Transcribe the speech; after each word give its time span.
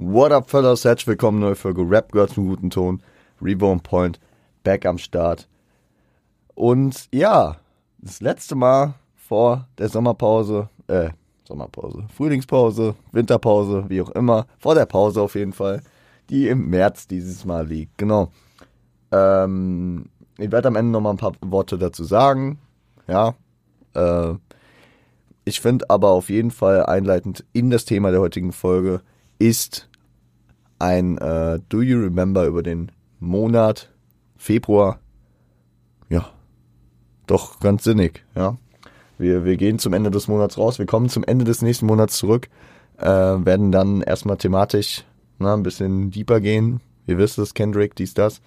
What 0.00 0.30
up, 0.30 0.48
fellas? 0.48 0.84
Herzlich 0.84 1.08
willkommen, 1.08 1.40
neue 1.40 1.56
Folge 1.56 1.82
Rap 1.82 2.12
gehört 2.12 2.30
zum 2.30 2.46
guten 2.46 2.70
Ton. 2.70 3.02
Reborn 3.42 3.80
Point, 3.80 4.20
back 4.62 4.86
am 4.86 4.96
Start. 4.96 5.48
Und 6.54 7.08
ja, 7.12 7.56
das 7.98 8.20
letzte 8.20 8.54
Mal 8.54 8.94
vor 9.16 9.66
der 9.76 9.88
Sommerpause, 9.88 10.68
äh, 10.86 11.10
Sommerpause, 11.42 12.04
Frühlingspause, 12.16 12.94
Winterpause, 13.10 13.86
wie 13.88 14.00
auch 14.00 14.10
immer, 14.10 14.46
vor 14.60 14.76
der 14.76 14.86
Pause 14.86 15.20
auf 15.20 15.34
jeden 15.34 15.52
Fall, 15.52 15.82
die 16.30 16.46
im 16.46 16.70
März 16.70 17.08
dieses 17.08 17.44
Mal 17.44 17.66
liegt. 17.66 17.98
Genau. 17.98 18.30
Ähm, 19.10 20.10
ich 20.38 20.52
werde 20.52 20.68
am 20.68 20.76
Ende 20.76 20.92
nochmal 20.92 21.14
ein 21.14 21.18
paar 21.18 21.32
Worte 21.40 21.76
dazu 21.76 22.04
sagen. 22.04 22.60
Ja. 23.08 23.34
Äh, 23.94 24.34
ich 25.44 25.60
finde 25.60 25.90
aber 25.90 26.10
auf 26.10 26.30
jeden 26.30 26.52
Fall 26.52 26.86
einleitend 26.86 27.44
in 27.52 27.70
das 27.70 27.84
Thema 27.84 28.12
der 28.12 28.20
heutigen 28.20 28.52
Folge 28.52 29.00
ist 29.38 29.88
ein 30.78 31.18
äh, 31.18 31.60
Do 31.68 31.82
You 31.82 32.00
Remember 32.00 32.46
über 32.46 32.62
den 32.62 32.92
Monat 33.20 33.92
Februar. 34.36 35.00
Ja, 36.08 36.30
doch 37.26 37.60
ganz 37.60 37.84
sinnig, 37.84 38.24
ja. 38.34 38.56
Wir, 39.18 39.44
wir 39.44 39.56
gehen 39.56 39.80
zum 39.80 39.94
Ende 39.94 40.12
des 40.12 40.28
Monats 40.28 40.58
raus, 40.58 40.78
wir 40.78 40.86
kommen 40.86 41.08
zum 41.08 41.24
Ende 41.24 41.44
des 41.44 41.60
nächsten 41.60 41.86
Monats 41.86 42.16
zurück, 42.18 42.48
äh, 42.98 43.06
werden 43.06 43.72
dann 43.72 44.00
erstmal 44.00 44.36
thematisch 44.36 45.04
na, 45.38 45.54
ein 45.54 45.62
bisschen 45.62 46.10
deeper 46.10 46.40
gehen. 46.40 46.80
Ihr 47.06 47.18
wisst 47.18 47.38
es, 47.38 47.54
Kendrick, 47.54 47.94
dies, 47.96 48.14
das. 48.14 48.40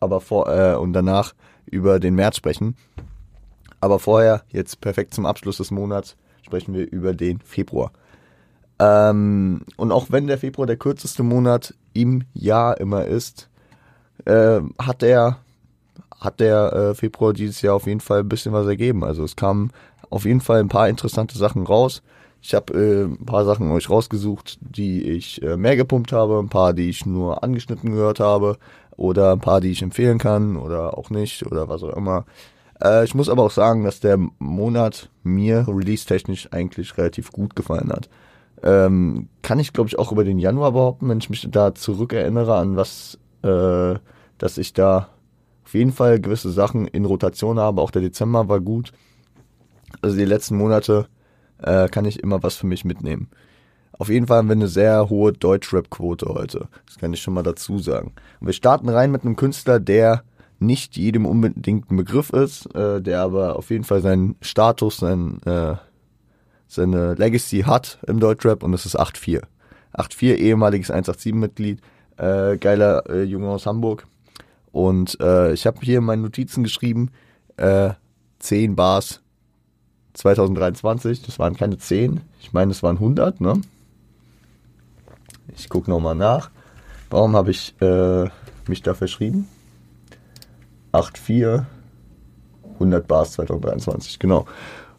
Aber 0.00 0.20
vor, 0.20 0.48
äh, 0.48 0.76
und 0.76 0.92
danach 0.92 1.34
über 1.66 1.98
den 1.98 2.14
März 2.14 2.36
sprechen. 2.36 2.76
Aber 3.80 3.98
vorher, 3.98 4.44
jetzt 4.48 4.80
perfekt 4.80 5.14
zum 5.14 5.26
Abschluss 5.26 5.58
des 5.58 5.70
Monats, 5.70 6.16
sprechen 6.42 6.74
wir 6.74 6.90
über 6.90 7.14
den 7.14 7.40
Februar. 7.40 7.92
Ähm, 8.78 9.62
und 9.76 9.92
auch 9.92 10.06
wenn 10.10 10.26
der 10.26 10.38
Februar 10.38 10.66
der 10.66 10.76
kürzeste 10.76 11.22
Monat 11.22 11.74
im 11.92 12.24
Jahr 12.34 12.80
immer 12.80 13.04
ist, 13.04 13.48
äh, 14.24 14.60
hat 14.78 15.02
der, 15.02 15.38
hat 16.20 16.40
der 16.40 16.72
äh, 16.72 16.94
Februar 16.94 17.32
dieses 17.32 17.62
Jahr 17.62 17.74
auf 17.74 17.86
jeden 17.86 18.00
Fall 18.00 18.20
ein 18.20 18.28
bisschen 18.28 18.52
was 18.52 18.66
ergeben. 18.66 19.04
Also 19.04 19.24
es 19.24 19.36
kamen 19.36 19.70
auf 20.10 20.24
jeden 20.24 20.40
Fall 20.40 20.60
ein 20.60 20.68
paar 20.68 20.88
interessante 20.88 21.38
Sachen 21.38 21.66
raus. 21.66 22.02
Ich 22.42 22.54
habe 22.54 22.74
äh, 22.74 23.04
ein 23.04 23.24
paar 23.24 23.44
Sachen 23.44 23.70
euch 23.70 23.88
rausgesucht, 23.88 24.58
die 24.60 25.02
ich 25.02 25.42
äh, 25.42 25.56
mehr 25.56 25.76
gepumpt 25.76 26.12
habe, 26.12 26.38
ein 26.38 26.50
paar, 26.50 26.74
die 26.74 26.90
ich 26.90 27.06
nur 27.06 27.42
angeschnitten 27.42 27.90
gehört 27.92 28.20
habe 28.20 28.58
oder 28.96 29.32
ein 29.32 29.40
paar, 29.40 29.60
die 29.60 29.70
ich 29.70 29.82
empfehlen 29.82 30.18
kann 30.18 30.56
oder 30.56 30.98
auch 30.98 31.10
nicht 31.10 31.46
oder 31.46 31.68
was 31.68 31.82
auch 31.82 31.96
immer. 31.96 32.26
Äh, 32.82 33.04
ich 33.04 33.14
muss 33.14 33.28
aber 33.28 33.44
auch 33.44 33.50
sagen, 33.50 33.84
dass 33.84 34.00
der 34.00 34.18
Monat 34.38 35.08
mir 35.22 35.66
release-technisch 35.66 36.52
eigentlich 36.52 36.98
relativ 36.98 37.32
gut 37.32 37.56
gefallen 37.56 37.90
hat. 37.90 38.08
Ähm, 38.64 39.28
kann 39.42 39.58
ich, 39.58 39.74
glaube 39.74 39.88
ich, 39.88 39.98
auch 39.98 40.10
über 40.10 40.24
den 40.24 40.38
Januar 40.38 40.72
behaupten, 40.72 41.08
wenn 41.08 41.18
ich 41.18 41.28
mich 41.28 41.46
da 41.50 41.74
zurückerinnere 41.74 42.56
an 42.56 42.76
was, 42.76 43.18
äh, 43.42 43.94
dass 44.38 44.56
ich 44.56 44.72
da 44.72 45.10
auf 45.64 45.74
jeden 45.74 45.92
Fall 45.92 46.18
gewisse 46.18 46.50
Sachen 46.50 46.86
in 46.86 47.04
Rotation 47.04 47.58
habe. 47.58 47.82
Auch 47.82 47.90
der 47.90 48.02
Dezember 48.02 48.48
war 48.48 48.60
gut. 48.60 48.92
Also 50.00 50.16
die 50.16 50.24
letzten 50.24 50.56
Monate 50.56 51.08
äh, 51.62 51.88
kann 51.88 52.06
ich 52.06 52.22
immer 52.22 52.42
was 52.42 52.56
für 52.56 52.66
mich 52.66 52.84
mitnehmen. 52.86 53.28
Auf 53.98 54.08
jeden 54.08 54.26
Fall 54.26 54.38
haben 54.38 54.48
wir 54.48 54.52
eine 54.52 54.68
sehr 54.68 55.08
hohe 55.08 55.32
Deutschrap-Quote 55.32 56.26
heute. 56.26 56.68
Das 56.86 56.98
kann 56.98 57.12
ich 57.12 57.22
schon 57.22 57.34
mal 57.34 57.42
dazu 57.42 57.78
sagen. 57.78 58.12
Und 58.40 58.46
wir 58.46 58.54
starten 58.54 58.88
rein 58.88 59.12
mit 59.12 59.24
einem 59.24 59.36
Künstler, 59.36 59.78
der 59.78 60.24
nicht 60.58 60.96
jedem 60.96 61.26
unbedingt 61.26 61.90
ein 61.90 61.96
Begriff 61.96 62.30
ist, 62.30 62.74
äh, 62.74 63.02
der 63.02 63.20
aber 63.20 63.56
auf 63.56 63.70
jeden 63.70 63.84
Fall 63.84 64.00
seinen 64.00 64.36
Status, 64.40 64.98
sein, 64.98 65.40
äh, 65.44 65.74
seine 66.74 67.14
Legacy 67.14 67.60
hat 67.62 67.98
im 68.06 68.20
Deutschrap 68.20 68.62
und 68.62 68.72
das 68.72 68.86
ist 68.86 68.98
8-4. 68.98 69.42
8-4, 69.96 70.34
ehemaliges 70.34 70.92
187-Mitglied, 70.92 71.80
äh, 72.16 72.56
geiler 72.56 73.08
äh, 73.08 73.22
Junge 73.22 73.48
aus 73.48 73.66
Hamburg. 73.66 74.06
Und 74.72 75.18
äh, 75.20 75.52
ich 75.52 75.66
habe 75.66 75.78
hier 75.82 75.98
in 75.98 76.04
meinen 76.04 76.22
Notizen 76.22 76.64
geschrieben, 76.64 77.10
äh, 77.56 77.90
10 78.40 78.74
Bars 78.74 79.20
2023, 80.14 81.22
das 81.22 81.38
waren 81.38 81.56
keine 81.56 81.78
10, 81.78 82.20
ich 82.40 82.52
meine, 82.52 82.72
es 82.72 82.82
waren 82.82 82.96
100, 82.96 83.40
ne? 83.40 83.60
Ich 85.56 85.68
gucke 85.68 85.90
nochmal 85.90 86.14
nach. 86.14 86.50
Warum 87.10 87.36
habe 87.36 87.50
ich 87.50 87.74
äh, 87.80 88.28
mich 88.66 88.82
da 88.82 88.94
verschrieben? 88.94 89.48
8,4, 90.92 91.64
100 92.74 93.06
Bars 93.06 93.32
2023, 93.32 94.18
genau. 94.18 94.46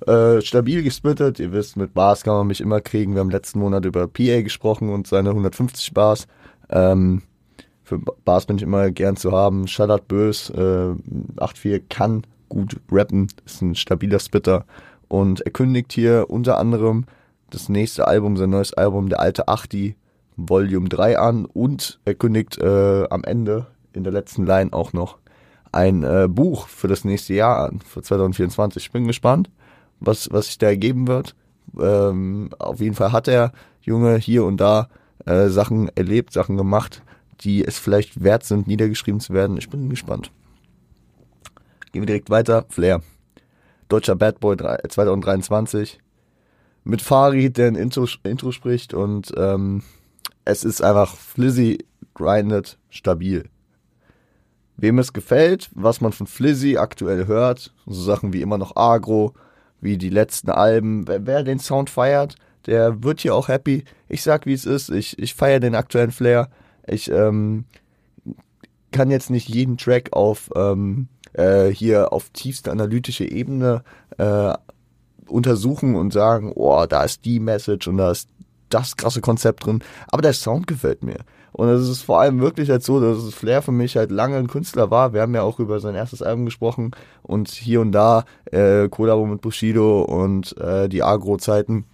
Äh, 0.06 0.42
stabil 0.42 0.84
gesplittet, 0.84 1.40
ihr 1.40 1.52
wisst, 1.52 1.78
mit 1.78 1.94
Bars 1.94 2.24
kann 2.24 2.36
man 2.36 2.48
mich 2.48 2.62
immer 2.62 2.82
kriegen. 2.82 3.14
Wir 3.14 3.22
haben 3.22 3.30
letzten 3.30 3.60
Monat 3.60 3.86
über 3.86 4.08
PA 4.08 4.42
gesprochen 4.42 4.90
und 4.90 5.08
seine 5.08 5.30
150 5.30 5.94
Bars. 5.94 6.28
Ähm, 6.70 7.22
für 7.84 8.00
Bars 8.00 8.46
bin 8.46 8.58
ich 8.58 8.64
immer 8.64 8.92
gern 8.92 9.16
zu 9.16 9.32
haben. 9.32 9.68
Shoutout 9.68 10.06
Bös, 10.08 10.50
äh, 10.50 10.94
8,4 11.38 11.82
kann 11.90 12.24
gut 12.50 12.78
rappen, 12.92 13.28
ist 13.46 13.62
ein 13.62 13.76
stabiler 13.76 14.20
Splitter 14.20 14.66
und 15.08 15.42
er 15.42 15.52
kündigt 15.52 15.94
hier 15.94 16.26
unter 16.30 16.58
anderem 16.58 17.06
das 17.50 17.70
nächste 17.70 18.08
Album, 18.08 18.38
sein 18.38 18.50
neues 18.50 18.74
Album, 18.74 19.10
der 19.10 19.20
alte 19.20 19.48
Achti, 19.48 19.96
Volume 20.36 20.90
3 20.90 21.18
an 21.18 21.46
und 21.46 22.00
er 22.06 22.16
kündigt 22.16 22.58
äh, 22.58 23.08
am 23.10 23.24
Ende 23.24 23.68
in 23.94 24.04
der 24.04 24.14
letzten 24.14 24.46
Line 24.46 24.74
auch 24.74 24.94
noch 24.94 25.18
ein 25.72 26.04
äh, 26.04 26.28
Buch 26.30 26.68
für 26.68 26.88
das 26.88 27.04
nächste 27.06 27.34
Jahr 27.34 27.68
an, 27.68 27.80
für 27.80 28.02
2024. 28.02 28.86
Ich 28.86 28.92
bin 28.92 29.08
gespannt, 29.08 29.50
was, 30.06 30.30
was 30.32 30.48
sich 30.48 30.58
da 30.58 30.68
ergeben 30.68 31.08
wird. 31.08 31.36
Ähm, 31.80 32.50
auf 32.60 32.80
jeden 32.80 32.96
Fall 32.96 33.12
hat 33.12 33.28
er, 33.28 33.52
Junge, 33.82 34.18
hier 34.18 34.46
und 34.46 34.58
da 34.58 34.90
äh, 35.26 35.48
Sachen 35.48 35.90
erlebt, 35.96 36.34
Sachen 36.34 36.58
gemacht, 36.58 37.02
die 37.42 37.64
es 37.64 37.78
vielleicht 37.78 38.24
wert 38.24 38.44
sind, 38.44 38.68
niedergeschrieben 38.68 39.20
zu 39.20 39.34
werden. 39.34 39.58
Ich 39.58 39.70
bin 39.70 39.90
gespannt. 39.90 40.32
Gehen 41.92 42.02
wir 42.02 42.08
direkt 42.08 42.30
weiter. 42.30 42.66
Flair. 42.70 43.02
Deutscher 43.90 44.16
Bad 44.16 44.40
Boy 44.40 44.58
2023. 44.58 46.00
Mit 46.84 47.02
Farid, 47.02 47.58
der 47.58 47.68
ein 47.68 47.76
Intro, 47.76 48.08
Intro 48.24 48.52
spricht 48.52 48.94
und 48.94 49.32
ähm, 49.38 49.82
es 50.44 50.64
ist 50.64 50.82
einfach 50.82 51.16
flizzy, 51.16 51.86
grinded, 52.14 52.78
stabil 52.90 53.50
wem 54.78 55.00
es 55.00 55.14
gefällt, 55.14 55.70
was 55.74 56.02
man 56.02 56.12
von 56.12 56.28
Flizzy 56.28 56.78
aktuell 56.78 57.28
hört, 57.28 57.74
so 57.86 58.02
Sachen 58.02 58.34
wie 58.34 58.42
immer 58.42 58.58
noch 58.58 58.76
Agro, 58.76 59.34
wie 59.82 59.98
die 59.98 60.10
letzten 60.10 60.50
Alben, 60.50 61.08
wer, 61.08 61.26
wer 61.26 61.44
den 61.44 61.60
Sound 61.60 61.90
feiert, 61.90 62.36
der 62.66 63.04
wird 63.04 63.22
hier 63.22 63.36
auch 63.36 63.48
happy. 63.48 63.84
Ich 64.10 64.24
sag, 64.24 64.46
wie 64.46 64.54
es 64.54 64.66
ist, 64.66 64.90
ich, 64.90 65.20
ich 65.20 65.36
feiere 65.36 65.60
den 65.60 65.76
aktuellen 65.76 66.12
Flair. 66.12 66.50
Ich 66.88 67.10
ähm, 67.12 67.66
kann 68.92 69.12
jetzt 69.12 69.30
nicht 69.30 69.50
jeden 69.50 69.78
Track 69.78 70.14
auf 70.14 70.50
ähm, 70.56 71.08
äh, 71.34 71.68
hier 71.68 72.14
auf 72.14 72.30
tiefste 72.30 72.72
analytische 72.72 73.30
Ebene 73.30 73.84
äh, 74.18 74.54
untersuchen 75.28 75.96
und 75.96 76.14
sagen, 76.14 76.52
oh, 76.56 76.86
da 76.88 77.04
ist 77.04 77.26
die 77.26 77.40
Message 77.40 77.88
und 77.88 77.98
da 77.98 78.12
ist 78.12 78.30
das 78.70 78.98
krasse 78.98 79.22
Konzept 79.22 79.66
drin. 79.66 79.84
Aber 80.08 80.22
der 80.22 80.34
Sound 80.34 80.68
gefällt 80.68 81.04
mir. 81.04 81.18
Und 81.56 81.70
es 81.70 81.88
ist 81.88 82.02
vor 82.02 82.20
allem 82.20 82.42
wirklich 82.42 82.70
halt 82.70 82.84
so, 82.84 83.00
dass 83.00 83.34
Flair 83.34 83.62
für 83.62 83.72
mich 83.72 83.96
halt 83.96 84.12
lange 84.12 84.36
ein 84.36 84.48
Künstler 84.48 84.92
war. 84.92 85.14
Wir 85.14 85.22
haben 85.22 85.34
ja 85.34 85.42
auch 85.42 85.58
über 85.60 85.80
sein 85.80 85.96
erstes 85.96 86.22
Album 86.22 86.44
gesprochen 86.44 86.92
und 87.24 87.48
hier 87.50 87.80
und 87.80 87.94
da 87.94 88.26
äh, 88.52 88.90
Kollabo 88.90 89.26
mit 89.26 89.40
Bushido 89.40 90.02
und 90.02 90.58
äh, 90.58 90.90
die 90.90 91.02
Agro-Zeiten 91.02 91.86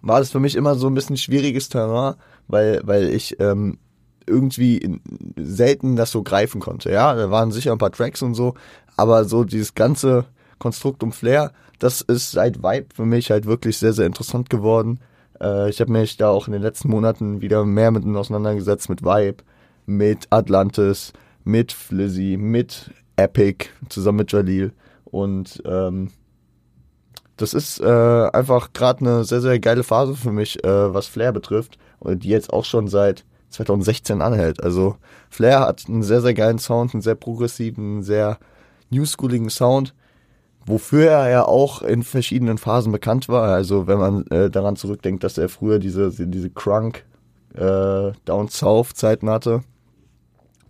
war 0.00 0.18
das 0.18 0.32
für 0.32 0.40
mich 0.40 0.56
immer 0.56 0.74
so 0.74 0.88
ein 0.88 0.94
bisschen 0.94 1.16
schwieriges 1.16 1.68
Terrain, 1.68 2.16
weil, 2.48 2.80
weil 2.82 3.10
ich 3.10 3.38
ähm, 3.38 3.78
irgendwie 4.26 5.00
selten 5.36 5.94
das 5.94 6.10
so 6.10 6.24
greifen 6.24 6.60
konnte. 6.60 6.90
Ja, 6.90 7.14
da 7.14 7.30
waren 7.30 7.52
sicher 7.52 7.70
ein 7.70 7.78
paar 7.78 7.92
Tracks 7.92 8.20
und 8.20 8.34
so, 8.34 8.54
aber 8.96 9.26
so 9.26 9.44
dieses 9.44 9.76
ganze 9.76 10.24
Konstrukt 10.58 11.04
um 11.04 11.12
Flair, 11.12 11.52
das 11.78 12.00
ist 12.00 12.32
seit 12.32 12.64
Vibe 12.64 12.86
für 12.92 13.06
mich 13.06 13.30
halt 13.30 13.46
wirklich 13.46 13.78
sehr, 13.78 13.92
sehr 13.92 14.06
interessant 14.06 14.50
geworden. 14.50 14.98
Äh, 15.42 15.70
ich 15.70 15.80
habe 15.80 15.92
mich 15.92 16.16
da 16.16 16.30
auch 16.30 16.46
in 16.46 16.52
den 16.52 16.62
letzten 16.62 16.88
Monaten 16.88 17.40
wieder 17.40 17.64
mehr 17.64 17.90
mit 17.90 18.04
auseinandergesetzt, 18.06 18.88
mit 18.88 19.02
Vibe, 19.02 19.42
mit 19.86 20.26
Atlantis, 20.30 21.12
mit 21.44 21.72
Flizzy, 21.72 22.36
mit 22.38 22.92
Epic, 23.16 23.66
zusammen 23.88 24.18
mit 24.18 24.32
Jalil. 24.32 24.72
Und 25.04 25.62
ähm, 25.66 26.10
das 27.36 27.54
ist 27.54 27.80
äh, 27.80 28.30
einfach 28.32 28.72
gerade 28.72 29.00
eine 29.00 29.24
sehr, 29.24 29.40
sehr 29.40 29.58
geile 29.58 29.82
Phase 29.82 30.14
für 30.14 30.32
mich, 30.32 30.62
äh, 30.64 30.94
was 30.94 31.06
Flair 31.06 31.32
betrifft, 31.32 31.78
und 31.98 32.22
die 32.22 32.28
jetzt 32.28 32.52
auch 32.52 32.64
schon 32.64 32.88
seit 32.88 33.24
2016 33.50 34.22
anhält. 34.22 34.62
Also 34.62 34.96
Flair 35.28 35.60
hat 35.60 35.84
einen 35.88 36.02
sehr, 36.02 36.20
sehr 36.20 36.34
geilen 36.34 36.58
Sound, 36.58 36.94
einen 36.94 37.02
sehr 37.02 37.14
progressiven, 37.14 38.02
sehr 38.02 38.38
newschooligen 38.90 39.50
Sound 39.50 39.94
wofür 40.66 41.10
er 41.10 41.30
ja 41.30 41.44
auch 41.44 41.82
in 41.82 42.02
verschiedenen 42.02 42.58
Phasen 42.58 42.92
bekannt 42.92 43.28
war. 43.28 43.48
Also 43.52 43.86
wenn 43.86 43.98
man 43.98 44.26
äh, 44.28 44.50
daran 44.50 44.76
zurückdenkt, 44.76 45.24
dass 45.24 45.38
er 45.38 45.48
früher 45.48 45.78
diese, 45.78 46.10
diese 46.10 46.50
Crunk 46.50 47.04
äh, 47.54 48.12
Down 48.24 48.48
South 48.48 48.94
Zeiten 48.94 49.28
hatte, 49.28 49.62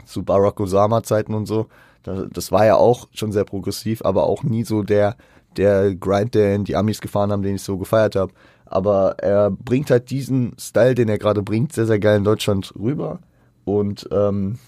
zu 0.05 0.23
Barack 0.23 0.61
Osama 0.61 1.03
Zeiten 1.03 1.35
und 1.35 1.47
so. 1.47 1.67
Das, 2.03 2.27
das 2.33 2.53
war 2.53 2.67
ja 2.67 2.77
auch 2.77 3.09
schon 3.13 3.33
sehr 3.33 3.45
progressiv, 3.45 4.03
aber 4.05 4.25
auch 4.25 4.43
nie 4.43 4.65
so 4.65 4.83
der, 4.83 5.17
der 5.57 5.95
Grind, 5.95 6.35
der 6.35 6.59
die 6.59 6.77
Amis 6.77 7.01
gefahren 7.01 7.31
haben, 7.31 7.43
den 7.43 7.57
ich 7.57 7.63
so 7.63 7.79
gefeiert 7.79 8.17
habe. 8.17 8.33
aber 8.67 9.19
er 9.19 9.51
bringt 9.51 9.91
halt 9.91 10.11
diesen 10.11 10.55
Style, 10.59 10.95
den 10.95 11.09
er 11.09 11.19
gerade 11.19 11.43
bringt, 11.43 11.73
sehr, 11.73 11.87
sehr 11.87 11.99
geil 11.99 12.17
in 12.17 12.25
Deutschland 12.25 12.73
rüber. 12.79 13.21
Und 13.65 14.09
ähm, 14.11 14.59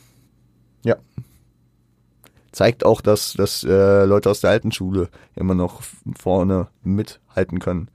ja, 0.85 0.97
zeigt 2.55 2.87
auch, 2.87 3.01
dass, 3.01 3.35
dass 3.35 3.65
äh, 3.65 4.05
Leute 4.05 4.31
aus 4.31 4.41
der 4.41 4.51
alten 4.51 4.73
Schule 4.73 5.09
immer 5.35 5.55
noch 5.55 5.83
vorne 6.17 6.69
mithalten 6.83 7.59
können. 7.59 7.91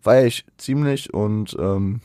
Feier 0.00 0.26
ich 0.26 0.46
ziemlich 0.56 1.12
und 1.12 1.56
ähm, 1.58 2.00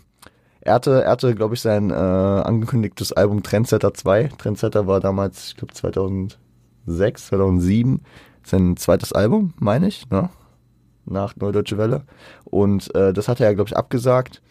er 0.61 0.73
hatte, 0.73 1.05
hatte 1.07 1.35
glaube 1.35 1.55
ich, 1.55 1.61
sein 1.61 1.91
äh, 1.91 1.93
angekündigtes 1.93 3.13
Album 3.13 3.43
Trendsetter 3.43 3.93
2. 3.93 4.29
Trendsetter 4.37 4.87
war 4.87 4.99
damals, 4.99 5.49
ich 5.49 5.55
glaube, 5.57 5.73
2006, 5.73 6.37
2007 7.27 8.01
sein 8.43 8.77
zweites 8.77 9.13
Album, 9.13 9.53
meine 9.59 9.87
ich, 9.87 10.09
ne? 10.09 10.29
nach 11.05 11.35
Neudeutsche 11.35 11.77
Welle. 11.77 12.03
Und 12.45 12.93
äh, 12.95 13.13
das 13.13 13.27
hat 13.27 13.39
er 13.39 13.47
ja, 13.47 13.53
glaube 13.53 13.69
ich, 13.69 13.77
abgesagt. 13.77 14.41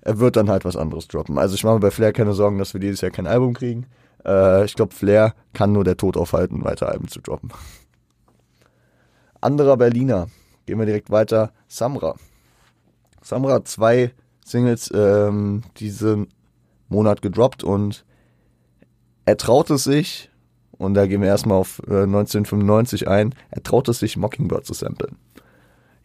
Er 0.00 0.18
wird 0.18 0.36
dann 0.36 0.48
halt 0.48 0.64
was 0.64 0.76
anderes 0.76 1.08
droppen. 1.08 1.38
Also 1.38 1.54
ich 1.54 1.64
mache 1.64 1.74
mir 1.74 1.80
bei 1.80 1.90
Flair 1.90 2.12
keine 2.12 2.32
Sorgen, 2.32 2.58
dass 2.58 2.72
wir 2.72 2.80
dieses 2.80 3.00
Jahr 3.00 3.10
kein 3.10 3.26
Album 3.26 3.54
kriegen. 3.54 3.86
Äh, 4.24 4.64
ich 4.64 4.74
glaube, 4.74 4.94
Flair 4.94 5.34
kann 5.52 5.72
nur 5.72 5.84
der 5.84 5.96
Tod 5.96 6.16
aufhalten, 6.16 6.64
weiter 6.64 6.88
Alben 6.88 7.08
zu 7.08 7.20
droppen. 7.20 7.50
Anderer 9.40 9.76
Berliner. 9.76 10.28
Gehen 10.66 10.78
wir 10.78 10.86
direkt 10.86 11.10
weiter. 11.10 11.52
Samra. 11.68 12.16
Samra 13.22 13.54
hat 13.54 13.68
zwei 13.68 14.12
Singles 14.44 14.90
ähm, 14.94 15.62
diesen 15.78 16.28
Monat 16.88 17.22
gedroppt 17.22 17.62
und 17.62 18.04
er 19.24 19.36
traut 19.36 19.70
es 19.70 19.84
sich, 19.84 20.30
und 20.72 20.94
da 20.94 21.06
gehen 21.06 21.20
wir 21.20 21.28
erstmal 21.28 21.58
auf 21.58 21.80
äh, 21.86 22.04
1995 22.04 23.08
ein, 23.08 23.34
er 23.50 23.62
traut 23.62 23.88
es 23.88 23.98
sich, 23.98 24.16
Mockingbird 24.16 24.64
zu 24.64 24.72
samplen 24.72 25.18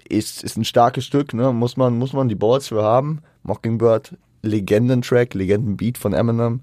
ist, 0.09 0.43
ist 0.43 0.57
ein 0.57 0.65
starkes 0.65 1.05
Stück, 1.05 1.33
ne? 1.33 1.51
muss, 1.51 1.77
man, 1.77 1.97
muss 1.97 2.13
man 2.13 2.29
die 2.29 2.35
Balls 2.35 2.67
für 2.67 2.83
haben. 2.83 3.21
Mockingbird, 3.43 4.17
Legendentrack, 4.41 5.33
Legendenbeat 5.33 5.97
von 5.97 6.13
Eminem 6.13 6.61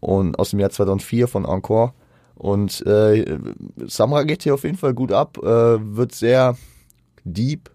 und 0.00 0.38
aus 0.38 0.50
dem 0.50 0.60
Jahr 0.60 0.70
2004 0.70 1.28
von 1.28 1.44
Encore. 1.44 1.92
Und 2.34 2.84
äh, 2.86 3.38
Samra 3.86 4.24
geht 4.24 4.42
hier 4.42 4.54
auf 4.54 4.64
jeden 4.64 4.76
Fall 4.76 4.94
gut 4.94 5.10
ab, 5.10 5.38
äh, 5.42 5.46
wird 5.46 6.14
sehr 6.14 6.56
deep 7.24 7.70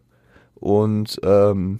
und 0.55 1.19
ähm, 1.23 1.79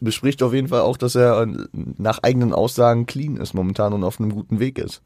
bespricht 0.00 0.42
auf 0.42 0.54
jeden 0.54 0.68
Fall 0.68 0.80
auch, 0.80 0.96
dass 0.96 1.14
er 1.14 1.46
nach 1.72 2.20
eigenen 2.22 2.52
Aussagen 2.52 3.06
clean 3.06 3.36
ist 3.36 3.54
momentan 3.54 3.92
und 3.92 4.04
auf 4.04 4.20
einem 4.20 4.32
guten 4.32 4.60
Weg 4.60 4.78
ist. 4.78 5.02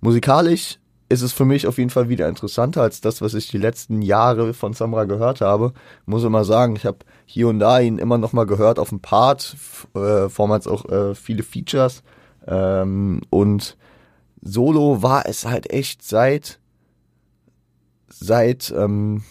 Musikalisch 0.00 0.78
ist 1.08 1.22
es 1.22 1.32
für 1.32 1.44
mich 1.44 1.66
auf 1.66 1.78
jeden 1.78 1.90
Fall 1.90 2.08
wieder 2.08 2.28
interessanter 2.28 2.82
als 2.82 3.00
das, 3.00 3.22
was 3.22 3.34
ich 3.34 3.48
die 3.48 3.58
letzten 3.58 4.02
Jahre 4.02 4.54
von 4.54 4.72
Samra 4.72 5.04
gehört 5.04 5.40
habe. 5.40 5.72
Muss 6.04 6.24
immer 6.24 6.44
sagen, 6.44 6.76
ich 6.76 6.84
habe 6.84 6.98
hier 7.24 7.48
und 7.48 7.60
da 7.60 7.80
ihn 7.80 7.98
immer 7.98 8.18
noch 8.18 8.32
mal 8.32 8.46
gehört 8.46 8.78
auf 8.78 8.88
dem 8.88 9.00
Part, 9.00 9.56
äh, 9.94 10.28
vormals 10.28 10.66
auch 10.66 10.84
äh, 10.86 11.14
viele 11.14 11.42
Features 11.42 12.02
ähm, 12.46 13.22
und 13.30 13.76
Solo 14.42 15.02
war 15.02 15.26
es 15.26 15.44
halt 15.44 15.70
echt 15.70 16.02
seit 16.02 16.58
seit 18.08 18.72
ähm, 18.76 19.22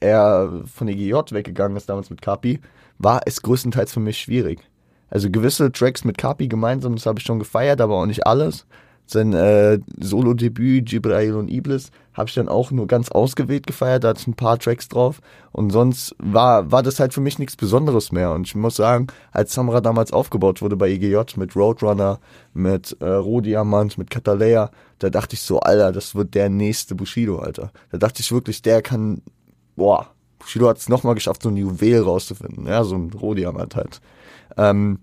er 0.00 0.62
von 0.66 0.88
EGJ 0.88 1.14
weggegangen 1.30 1.76
ist 1.76 1.88
damals 1.88 2.10
mit 2.10 2.22
Kapi, 2.22 2.60
war 2.98 3.22
es 3.26 3.42
größtenteils 3.42 3.92
für 3.92 4.00
mich 4.00 4.18
schwierig. 4.18 4.60
Also 5.08 5.30
gewisse 5.30 5.72
Tracks 5.72 6.04
mit 6.04 6.18
Kapi 6.18 6.48
gemeinsam, 6.48 6.94
das 6.94 7.06
habe 7.06 7.18
ich 7.18 7.24
schon 7.24 7.38
gefeiert, 7.38 7.80
aber 7.80 7.96
auch 7.96 8.06
nicht 8.06 8.26
alles 8.26 8.66
sein 9.06 9.32
äh, 9.34 9.78
Solo-Debüt, 10.00 10.90
Jibrail 10.90 11.34
und 11.34 11.50
Iblis, 11.50 11.90
habe 12.14 12.28
ich 12.28 12.34
dann 12.34 12.48
auch 12.48 12.70
nur 12.70 12.86
ganz 12.86 13.10
ausgewählt 13.10 13.66
gefeiert, 13.66 14.04
da 14.04 14.08
hatte 14.08 14.20
ich 14.20 14.26
ein 14.26 14.34
paar 14.34 14.58
Tracks 14.58 14.88
drauf 14.88 15.20
und 15.52 15.70
sonst 15.70 16.14
war, 16.18 16.70
war 16.70 16.82
das 16.82 17.00
halt 17.00 17.12
für 17.12 17.20
mich 17.20 17.38
nichts 17.38 17.56
Besonderes 17.56 18.12
mehr 18.12 18.32
und 18.32 18.46
ich 18.46 18.54
muss 18.54 18.76
sagen, 18.76 19.08
als 19.32 19.52
Samra 19.52 19.80
damals 19.80 20.12
aufgebaut 20.12 20.62
wurde 20.62 20.76
bei 20.76 20.90
EGJ 20.90 21.36
mit 21.36 21.54
Roadrunner, 21.56 22.20
mit 22.52 22.96
äh, 23.00 23.06
Rohdiamant, 23.06 23.98
mit 23.98 24.10
Catalea, 24.10 24.70
da 24.98 25.10
dachte 25.10 25.34
ich 25.34 25.42
so, 25.42 25.60
Alter, 25.60 25.92
das 25.92 26.14
wird 26.14 26.34
der 26.34 26.48
nächste 26.48 26.94
Bushido, 26.94 27.38
Alter. 27.38 27.72
Da 27.90 27.98
dachte 27.98 28.22
ich 28.22 28.32
wirklich, 28.32 28.62
der 28.62 28.80
kann, 28.80 29.20
boah, 29.76 30.06
Bushido 30.38 30.68
hat 30.68 30.78
es 30.78 30.88
nochmal 30.88 31.14
geschafft, 31.14 31.42
so 31.42 31.48
ein 31.48 31.56
Juwel 31.56 32.02
rauszufinden, 32.02 32.66
ja, 32.66 32.84
so 32.84 32.94
ein 32.94 33.10
Rohdiamant 33.10 33.76
halt. 33.76 34.00
Ähm, 34.56 35.00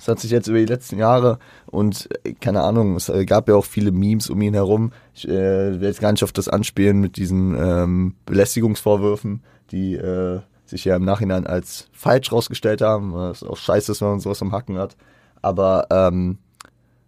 es 0.00 0.08
hat 0.08 0.18
sich 0.18 0.30
jetzt 0.30 0.48
über 0.48 0.58
die 0.58 0.64
letzten 0.64 0.98
Jahre 0.98 1.38
und 1.66 2.08
äh, 2.24 2.32
keine 2.32 2.62
Ahnung, 2.62 2.96
es 2.96 3.10
äh, 3.10 3.26
gab 3.26 3.48
ja 3.48 3.54
auch 3.54 3.66
viele 3.66 3.92
Memes 3.92 4.30
um 4.30 4.40
ihn 4.40 4.54
herum. 4.54 4.92
Ich 5.14 5.28
äh, 5.28 5.78
will 5.78 5.88
jetzt 5.88 6.00
gar 6.00 6.10
nicht 6.10 6.24
auf 6.24 6.32
das 6.32 6.48
anspielen 6.48 7.00
mit 7.00 7.18
diesen 7.18 7.54
ähm, 7.54 8.14
Belästigungsvorwürfen, 8.24 9.42
die 9.70 9.94
äh, 9.94 10.40
sich 10.64 10.86
ja 10.86 10.96
im 10.96 11.04
Nachhinein 11.04 11.46
als 11.46 11.88
falsch 11.92 12.32
rausgestellt 12.32 12.80
haben. 12.80 13.12
Was 13.12 13.42
auch 13.42 13.58
scheiße 13.58 13.92
ist, 13.92 14.00
wenn 14.00 14.08
man 14.08 14.20
sowas 14.20 14.40
am 14.40 14.52
Hacken 14.52 14.78
hat. 14.78 14.96
Aber 15.42 15.86
ähm, 15.90 16.38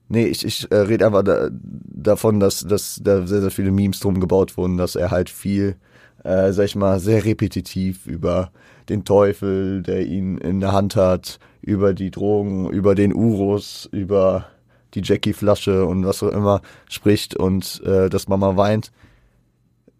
nee, 0.08 0.26
ich, 0.26 0.44
ich 0.44 0.70
äh, 0.70 0.76
rede 0.76 1.06
einfach 1.06 1.22
da, 1.22 1.48
davon, 1.50 2.40
dass, 2.40 2.60
dass 2.60 3.00
da 3.02 3.26
sehr, 3.26 3.40
sehr 3.40 3.50
viele 3.50 3.70
Memes 3.70 4.00
drum 4.00 4.20
gebaut 4.20 4.58
wurden, 4.58 4.76
dass 4.76 4.96
er 4.96 5.10
halt 5.10 5.30
viel, 5.30 5.76
äh, 6.24 6.52
sag 6.52 6.66
ich 6.66 6.76
mal, 6.76 7.00
sehr 7.00 7.24
repetitiv 7.24 8.06
über 8.06 8.52
den 8.90 9.06
Teufel, 9.06 9.82
der 9.82 10.04
ihn 10.04 10.36
in 10.36 10.60
der 10.60 10.72
Hand 10.72 10.96
hat, 10.96 11.38
über 11.62 11.94
die 11.94 12.10
Drogen, 12.10 12.68
über 12.68 12.94
den 12.94 13.14
Urus, 13.14 13.88
über 13.92 14.46
die 14.94 15.02
Jackie-Flasche 15.02 15.86
und 15.86 16.04
was 16.04 16.22
auch 16.22 16.28
immer 16.28 16.60
spricht 16.88 17.34
und 17.34 17.82
äh, 17.84 18.10
dass 18.10 18.28
Mama 18.28 18.56
weint. 18.56 18.92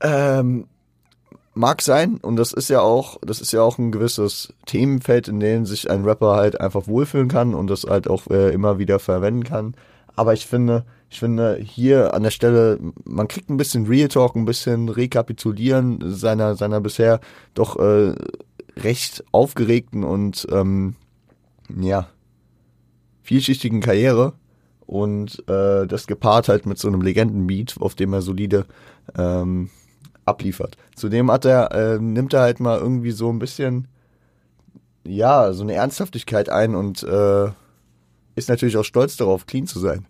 Ähm, 0.00 0.66
mag 1.54 1.82
sein 1.82 2.18
und 2.22 2.36
das 2.36 2.52
ist 2.52 2.68
ja 2.68 2.80
auch, 2.80 3.18
das 3.24 3.40
ist 3.40 3.52
ja 3.52 3.62
auch 3.62 3.78
ein 3.78 3.92
gewisses 3.92 4.52
Themenfeld, 4.66 5.28
in 5.28 5.40
dem 5.40 5.66
sich 5.66 5.90
ein 5.90 6.04
Rapper 6.04 6.34
halt 6.34 6.60
einfach 6.60 6.86
wohlfühlen 6.86 7.28
kann 7.28 7.54
und 7.54 7.68
das 7.68 7.84
halt 7.84 8.08
auch 8.08 8.26
äh, 8.28 8.52
immer 8.52 8.78
wieder 8.78 8.98
verwenden 8.98 9.44
kann. 9.44 9.74
Aber 10.14 10.34
ich 10.34 10.46
finde, 10.46 10.84
ich 11.10 11.20
finde 11.20 11.56
hier 11.56 12.14
an 12.14 12.22
der 12.22 12.30
Stelle, 12.30 12.78
man 13.04 13.28
kriegt 13.28 13.50
ein 13.50 13.56
bisschen 13.56 13.86
Real 13.86 14.08
Talk, 14.08 14.34
ein 14.34 14.44
bisschen 14.44 14.88
Rekapitulieren 14.88 16.00
seiner 16.02 16.54
seiner 16.54 16.80
bisher 16.80 17.20
doch 17.54 17.78
äh, 17.78 18.14
recht 18.76 19.24
aufgeregten 19.32 20.04
und 20.04 20.46
ähm, 20.50 20.96
ja, 21.78 22.08
vielschichtigen 23.22 23.80
Karriere 23.80 24.34
und 24.86 25.48
äh, 25.48 25.86
das 25.86 26.06
gepaart 26.06 26.48
halt 26.48 26.66
mit 26.66 26.78
so 26.78 26.88
einem 26.88 27.02
Legendenbeat, 27.02 27.76
auf 27.80 27.94
dem 27.94 28.12
er 28.12 28.22
solide 28.22 28.66
ähm, 29.16 29.70
abliefert. 30.24 30.76
Zudem 30.94 31.30
hat 31.30 31.44
er, 31.44 31.72
äh, 31.72 31.98
nimmt 31.98 32.32
er 32.34 32.40
halt 32.40 32.60
mal 32.60 32.78
irgendwie 32.78 33.12
so 33.12 33.30
ein 33.30 33.38
bisschen, 33.38 33.88
ja, 35.04 35.52
so 35.52 35.62
eine 35.62 35.74
Ernsthaftigkeit 35.74 36.48
ein 36.48 36.74
und 36.74 37.02
äh, 37.02 37.50
ist 38.34 38.48
natürlich 38.48 38.76
auch 38.76 38.84
stolz 38.84 39.16
darauf, 39.16 39.46
clean 39.46 39.66
zu 39.66 39.78
sein. 39.78 40.06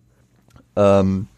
Ähm, 0.76 1.28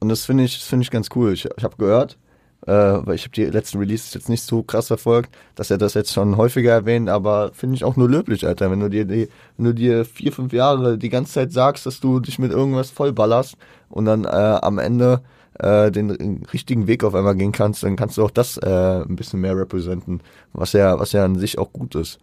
und 0.00 0.08
das 0.08 0.24
finde 0.24 0.44
ich, 0.44 0.58
finde 0.58 0.84
ich 0.84 0.90
ganz 0.90 1.08
cool. 1.14 1.32
Ich, 1.32 1.48
ich 1.56 1.64
habe 1.64 1.76
gehört, 1.76 2.18
äh, 2.66 2.72
weil 2.72 3.14
ich 3.14 3.22
habe 3.22 3.30
die 3.30 3.44
letzten 3.44 3.78
Releases 3.78 4.12
jetzt 4.14 4.28
nicht 4.28 4.42
so 4.42 4.62
krass 4.62 4.88
verfolgt, 4.88 5.34
dass 5.54 5.70
er 5.70 5.78
das 5.78 5.94
jetzt 5.94 6.12
schon 6.12 6.36
häufiger 6.36 6.72
erwähnt, 6.72 7.08
aber 7.08 7.52
finde 7.52 7.76
ich 7.76 7.84
auch 7.84 7.96
nur 7.96 8.08
löblich, 8.08 8.46
Alter. 8.46 8.70
Wenn 8.70 8.80
du 8.80 8.90
dir 8.90 9.04
die, 9.04 9.28
wenn 9.56 9.66
du 9.66 9.74
dir 9.74 10.04
vier, 10.04 10.32
fünf 10.32 10.52
Jahre 10.52 10.98
die 10.98 11.08
ganze 11.08 11.32
Zeit 11.32 11.52
sagst, 11.52 11.86
dass 11.86 12.00
du 12.00 12.20
dich 12.20 12.38
mit 12.38 12.50
irgendwas 12.50 12.90
vollballerst 12.90 13.56
und 13.88 14.04
dann 14.04 14.24
äh, 14.24 14.28
am 14.28 14.78
Ende 14.78 15.22
äh, 15.60 15.90
den 15.92 16.44
richtigen 16.52 16.88
Weg 16.88 17.04
auf 17.04 17.14
einmal 17.14 17.36
gehen 17.36 17.52
kannst, 17.52 17.84
dann 17.84 17.96
kannst 17.96 18.18
du 18.18 18.24
auch 18.24 18.30
das 18.30 18.58
äh, 18.58 19.02
ein 19.02 19.16
bisschen 19.16 19.40
mehr 19.40 19.56
repräsentieren, 19.56 20.20
was 20.52 20.72
ja, 20.72 20.98
was 20.98 21.12
ja 21.12 21.24
an 21.24 21.36
sich 21.36 21.58
auch 21.58 21.72
gut 21.72 21.94
ist. 21.94 22.18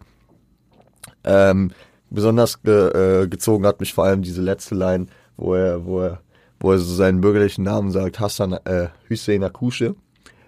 Ähm, 1.24 1.70
besonders 2.10 2.62
ge, 2.62 3.22
äh, 3.22 3.28
gezogen 3.28 3.66
hat 3.66 3.80
mich 3.80 3.94
vor 3.94 4.04
allem 4.04 4.22
diese 4.22 4.42
letzte 4.42 4.74
Line, 4.74 5.06
wo 5.38 5.54
er, 5.54 5.86
wo 5.86 6.00
er, 6.00 6.20
wo 6.60 6.72
er 6.72 6.78
so 6.78 6.94
seinen 6.94 7.22
bürgerlichen 7.22 7.64
Namen 7.64 7.90
sagt, 7.90 8.20
Hassan 8.20 8.52
äh, 8.52 8.88
Hüseyin 9.08 9.42
Akusche 9.42 9.96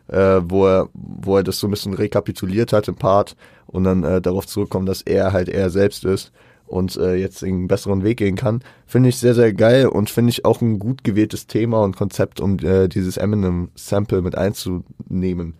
äh, 0.09 0.41
wo, 0.43 0.67
er, 0.67 0.89
wo 0.95 1.37
er 1.37 1.43
das 1.43 1.59
so 1.59 1.67
ein 1.67 1.71
bisschen 1.71 1.95
rekapituliert 1.95 2.73
hat 2.73 2.89
im 2.89 2.97
Part 2.97 3.37
und 3.67 3.85
dann 3.85 4.05
äh, 4.05 4.21
darauf 4.21 4.47
zurückkommt, 4.47 4.89
dass 4.89 5.03
er 5.03 5.33
halt 5.33 5.49
er 5.49 5.71
selbst 5.71 6.05
ist 6.05 6.33
und 6.67 6.97
äh, 6.97 7.15
jetzt 7.15 7.43
einen 7.45 7.69
besseren 7.69 8.03
Weg 8.03 8.19
gehen 8.19 8.37
kann, 8.37 8.63
finde 8.87 9.09
ich 9.09 9.19
sehr, 9.19 9.35
sehr 9.35 9.53
geil 9.53 9.87
und 9.87 10.11
finde 10.11 10.31
ich 10.31 10.45
auch 10.45 10.61
ein 10.61 10.79
gut 10.79 11.05
gewähltes 11.05 11.47
Thema 11.47 11.83
und 11.83 11.97
Konzept, 11.97 12.41
um 12.41 12.59
äh, 12.59 12.89
dieses 12.89 13.17
Eminem-Sample 13.17 14.23
mit 14.23 14.37
einzunehmen. 14.37 15.55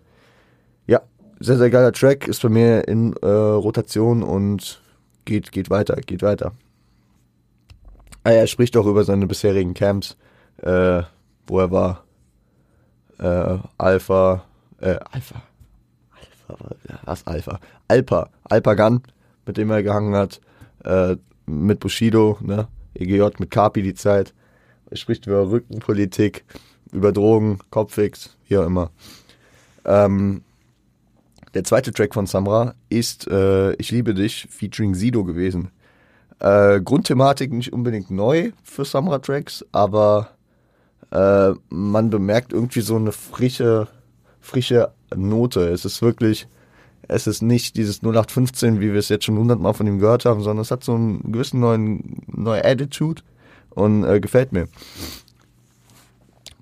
Ja, 0.87 1.03
sehr, 1.39 1.59
sehr 1.59 1.71
geiler 1.71 1.93
Track, 1.93 2.27
ist 2.29 2.43
bei 2.43 2.49
mir 2.49 2.89
in 2.89 3.15
äh, 3.23 3.27
Rotation 3.27 4.23
und 4.23 4.81
geht, 5.25 5.53
geht 5.53 5.71
weiter, 5.71 5.97
geht 5.97 6.23
weiter. 6.23 6.53
Ah, 8.25 8.31
er 8.31 8.47
spricht 8.49 8.77
auch 8.77 8.87
über 8.87 9.05
seine 9.05 9.27
bisherigen 9.29 9.75
Camps, 9.75 10.17
äh, 10.63 11.03
wo 11.47 11.61
er 11.61 11.71
war 11.71 12.06
äh, 13.19 13.59
Alpha, 13.79 14.45
äh, 14.81 14.97
Alpha, 15.11 15.43
Alpha, 16.49 16.77
was 17.05 17.27
Alpha? 17.27 17.61
Alpa, 17.89 18.31
Alpa 18.45 18.75
Gun, 18.75 19.03
mit 19.47 19.57
dem 19.57 19.71
er 19.71 19.83
gehangen 19.83 20.15
hat, 20.15 20.41
äh, 20.85 21.17
mit 21.47 21.81
Bushido, 21.81 22.39
ne, 22.41 22.69
EGJ 22.95 23.39
mit 23.39 23.51
Kapi 23.51 23.83
die 23.83 23.95
Zeit. 23.95 24.35
Er 24.91 24.97
spricht 24.97 25.27
über 25.27 25.51
Rückenpolitik, 25.51 26.45
über 26.93 27.13
Drogen, 27.13 27.59
Kopfix, 27.71 28.37
wie 28.49 28.59
auch 28.59 28.67
immer. 28.67 28.91
Ähm, 29.85 30.43
Der 31.55 31.65
zweite 31.65 31.91
Track 31.91 32.13
von 32.13 32.27
Samra 32.27 32.75
ist 32.91 33.27
äh, 33.29 33.73
Ich 33.77 33.91
liebe 33.91 34.13
dich 34.13 34.47
featuring 34.51 34.95
Sido 34.95 35.25
gewesen. 35.25 35.71
Äh, 36.39 36.83
Grundthematik 36.83 37.51
nicht 37.51 37.73
unbedingt 37.73 38.11
neu 38.11 38.53
für 38.63 38.85
Samra-Tracks, 38.85 39.65
aber 39.73 40.36
äh, 41.11 41.53
man 41.69 42.11
bemerkt 42.11 42.53
irgendwie 42.53 42.81
so 42.81 42.97
eine 42.97 43.13
frische, 43.13 43.89
frische 44.41 44.93
Note. 45.15 45.69
Es 45.69 45.85
ist 45.85 46.03
wirklich, 46.03 46.49
es 47.09 47.27
ist 47.27 47.43
nicht 47.43 47.77
dieses 47.77 48.03
0815, 48.03 48.81
wie 48.81 48.93
wir 48.93 48.99
es 48.99 49.09
jetzt 49.09 49.25
schon 49.25 49.39
hundertmal 49.39 49.75
von 49.75 49.87
ihm 49.87 49.99
gehört 49.99 50.25
haben, 50.25 50.43
sondern 50.43 50.63
es 50.63 50.71
hat 50.71 50.85
so 50.85 50.95
einen 50.95 51.33
gewissen 51.33 51.61
neuen, 51.61 52.23
neue 52.27 52.65
Attitude 52.65 53.23
und 53.71 54.05
äh, 54.05 54.21
gefällt 54.21 54.53
mir. 54.53 54.69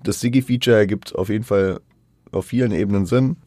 Das 0.03 0.19
Siggy-Feature 0.19 0.77
ergibt 0.77 1.15
auf 1.15 1.29
jeden 1.29 1.43
Fall 1.43 1.79
auf 2.31 2.45
vielen 2.45 2.71
Ebenen 2.71 3.05
Sinn. 3.05 3.37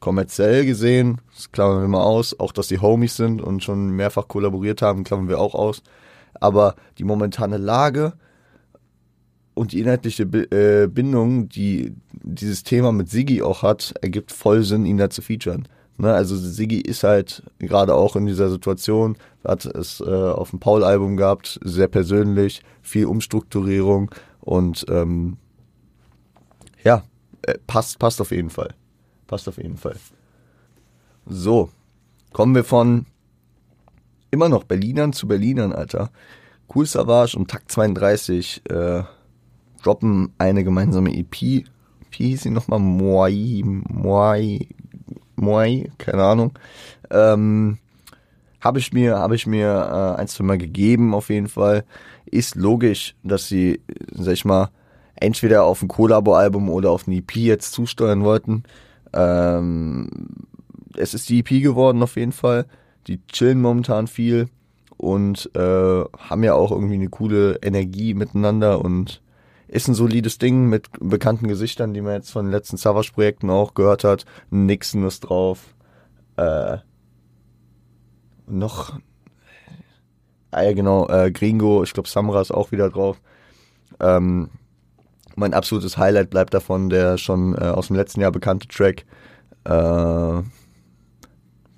Kommerziell 0.00 0.64
gesehen, 0.64 1.20
das 1.34 1.50
klammern 1.50 1.82
wir 1.82 1.88
mal 1.88 2.04
aus, 2.04 2.38
auch 2.38 2.52
dass 2.52 2.68
die 2.68 2.78
Homies 2.78 3.16
sind 3.16 3.42
und 3.42 3.64
schon 3.64 3.90
mehrfach 3.90 4.28
kollaboriert 4.28 4.80
haben, 4.80 5.04
klammern 5.04 5.28
wir 5.28 5.40
auch 5.40 5.54
aus. 5.54 5.82
Aber 6.34 6.76
die 6.98 7.04
momentane 7.04 7.58
Lage 7.58 8.12
und 9.58 9.72
die 9.72 9.80
inhaltliche 9.80 10.22
äh, 10.22 10.86
Bindung, 10.86 11.48
die 11.48 11.92
dieses 12.12 12.62
Thema 12.62 12.92
mit 12.92 13.10
Siggy 13.10 13.42
auch 13.42 13.62
hat, 13.62 13.94
ergibt 14.00 14.32
voll 14.32 14.62
Sinn, 14.62 14.86
ihn 14.86 14.96
da 14.96 15.10
zu 15.10 15.20
featuren. 15.20 15.68
Ne, 15.98 16.14
also 16.14 16.36
Siggy 16.36 16.80
ist 16.80 17.02
halt 17.02 17.42
gerade 17.58 17.94
auch 17.94 18.14
in 18.14 18.26
dieser 18.26 18.50
Situation, 18.50 19.16
hat 19.44 19.66
es 19.66 20.00
äh, 20.00 20.04
auf 20.04 20.50
dem 20.50 20.60
Paul-Album 20.60 21.16
gehabt, 21.16 21.58
sehr 21.64 21.88
persönlich, 21.88 22.62
viel 22.82 23.06
Umstrukturierung 23.06 24.10
und 24.40 24.86
ähm, 24.88 25.38
ja, 26.84 27.02
äh, 27.42 27.58
passt, 27.66 27.98
passt 27.98 28.20
auf 28.20 28.30
jeden 28.30 28.50
Fall. 28.50 28.74
Passt 29.26 29.48
auf 29.48 29.56
jeden 29.56 29.76
Fall. 29.76 29.96
So, 31.26 31.70
kommen 32.32 32.54
wir 32.54 32.64
von 32.64 33.06
immer 34.30 34.48
noch 34.48 34.64
Berlinern 34.64 35.12
zu 35.12 35.26
Berlinern, 35.26 35.72
Alter. 35.72 36.10
Cool 36.72 36.86
Savage 36.86 37.36
und 37.36 37.50
Takt 37.50 37.72
32 37.72 38.62
äh, 38.70 39.02
droppen 39.82 40.32
eine 40.38 40.64
gemeinsame 40.64 41.16
EP. 41.16 41.40
Wie 41.40 41.64
hieß 42.10 42.42
sie 42.42 42.50
nochmal? 42.50 42.78
Moai, 42.78 43.62
Moai, 43.64 44.68
Moai, 45.36 45.90
keine 45.98 46.24
Ahnung. 46.24 46.52
Ähm, 47.10 47.78
habe 48.60 48.78
ich 48.78 48.92
mir, 48.92 49.18
habe 49.18 49.36
ich 49.36 49.46
mir 49.46 50.14
äh, 50.16 50.20
ein, 50.20 50.28
zwei 50.28 50.44
Mal 50.44 50.58
gegeben, 50.58 51.14
auf 51.14 51.30
jeden 51.30 51.48
Fall. 51.48 51.84
Ist 52.26 52.56
logisch, 52.56 53.14
dass 53.22 53.48
sie, 53.48 53.80
sag 54.12 54.34
ich 54.34 54.44
mal, 54.44 54.70
entweder 55.14 55.64
auf 55.64 55.82
ein 55.82 55.88
Collabo-Album 55.88 56.68
oder 56.68 56.90
auf 56.90 57.06
ein 57.06 57.12
EP 57.12 57.36
jetzt 57.36 57.72
zusteuern 57.72 58.24
wollten. 58.24 58.64
Ähm, 59.12 60.08
es 60.96 61.14
ist 61.14 61.28
die 61.28 61.40
EP 61.40 61.62
geworden, 61.62 62.02
auf 62.02 62.16
jeden 62.16 62.32
Fall. 62.32 62.66
Die 63.06 63.20
chillen 63.28 63.60
momentan 63.60 64.06
viel 64.06 64.48
und 64.96 65.50
äh, 65.54 66.04
haben 66.18 66.44
ja 66.44 66.54
auch 66.54 66.72
irgendwie 66.72 66.94
eine 66.94 67.08
coole 67.08 67.58
Energie 67.62 68.14
miteinander 68.14 68.84
und 68.84 69.22
ist 69.68 69.88
ein 69.88 69.94
solides 69.94 70.38
Ding 70.38 70.68
mit 70.68 70.88
bekannten 70.98 71.46
Gesichtern, 71.46 71.94
die 71.94 72.00
man 72.00 72.14
jetzt 72.14 72.30
von 72.30 72.46
den 72.46 72.52
letzten 72.52 72.76
Savage-Projekten 72.76 73.50
auch 73.50 73.74
gehört 73.74 74.02
hat. 74.04 74.24
Nixon 74.50 75.06
ist 75.06 75.20
drauf. 75.20 75.74
Äh, 76.36 76.78
noch. 78.46 78.98
Ah 80.50 80.62
ja, 80.62 80.72
genau, 80.72 81.06
äh, 81.08 81.30
Gringo, 81.30 81.82
ich 81.82 81.92
glaube 81.92 82.08
Samra 82.08 82.40
ist 82.40 82.50
auch 82.50 82.72
wieder 82.72 82.88
drauf. 82.88 83.20
Ähm, 84.00 84.48
mein 85.36 85.52
absolutes 85.52 85.98
Highlight 85.98 86.30
bleibt 86.30 86.54
davon 86.54 86.88
der 86.88 87.18
schon 87.18 87.54
äh, 87.54 87.64
aus 87.64 87.88
dem 87.88 87.96
letzten 87.96 88.20
Jahr 88.20 88.32
bekannte 88.32 88.66
Track. 88.68 89.04
Äh, 89.64 90.42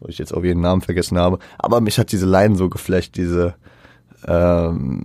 wo 0.00 0.08
ich 0.08 0.18
jetzt 0.18 0.32
auch 0.32 0.42
ihren 0.42 0.60
Namen 0.60 0.80
vergessen 0.80 1.18
habe. 1.18 1.38
Aber 1.58 1.80
mich 1.80 1.98
hat 1.98 2.12
diese 2.12 2.26
Line 2.26 2.56
so 2.56 2.68
geflecht, 2.70 3.16
diese 3.16 3.54
ähm, 4.26 5.04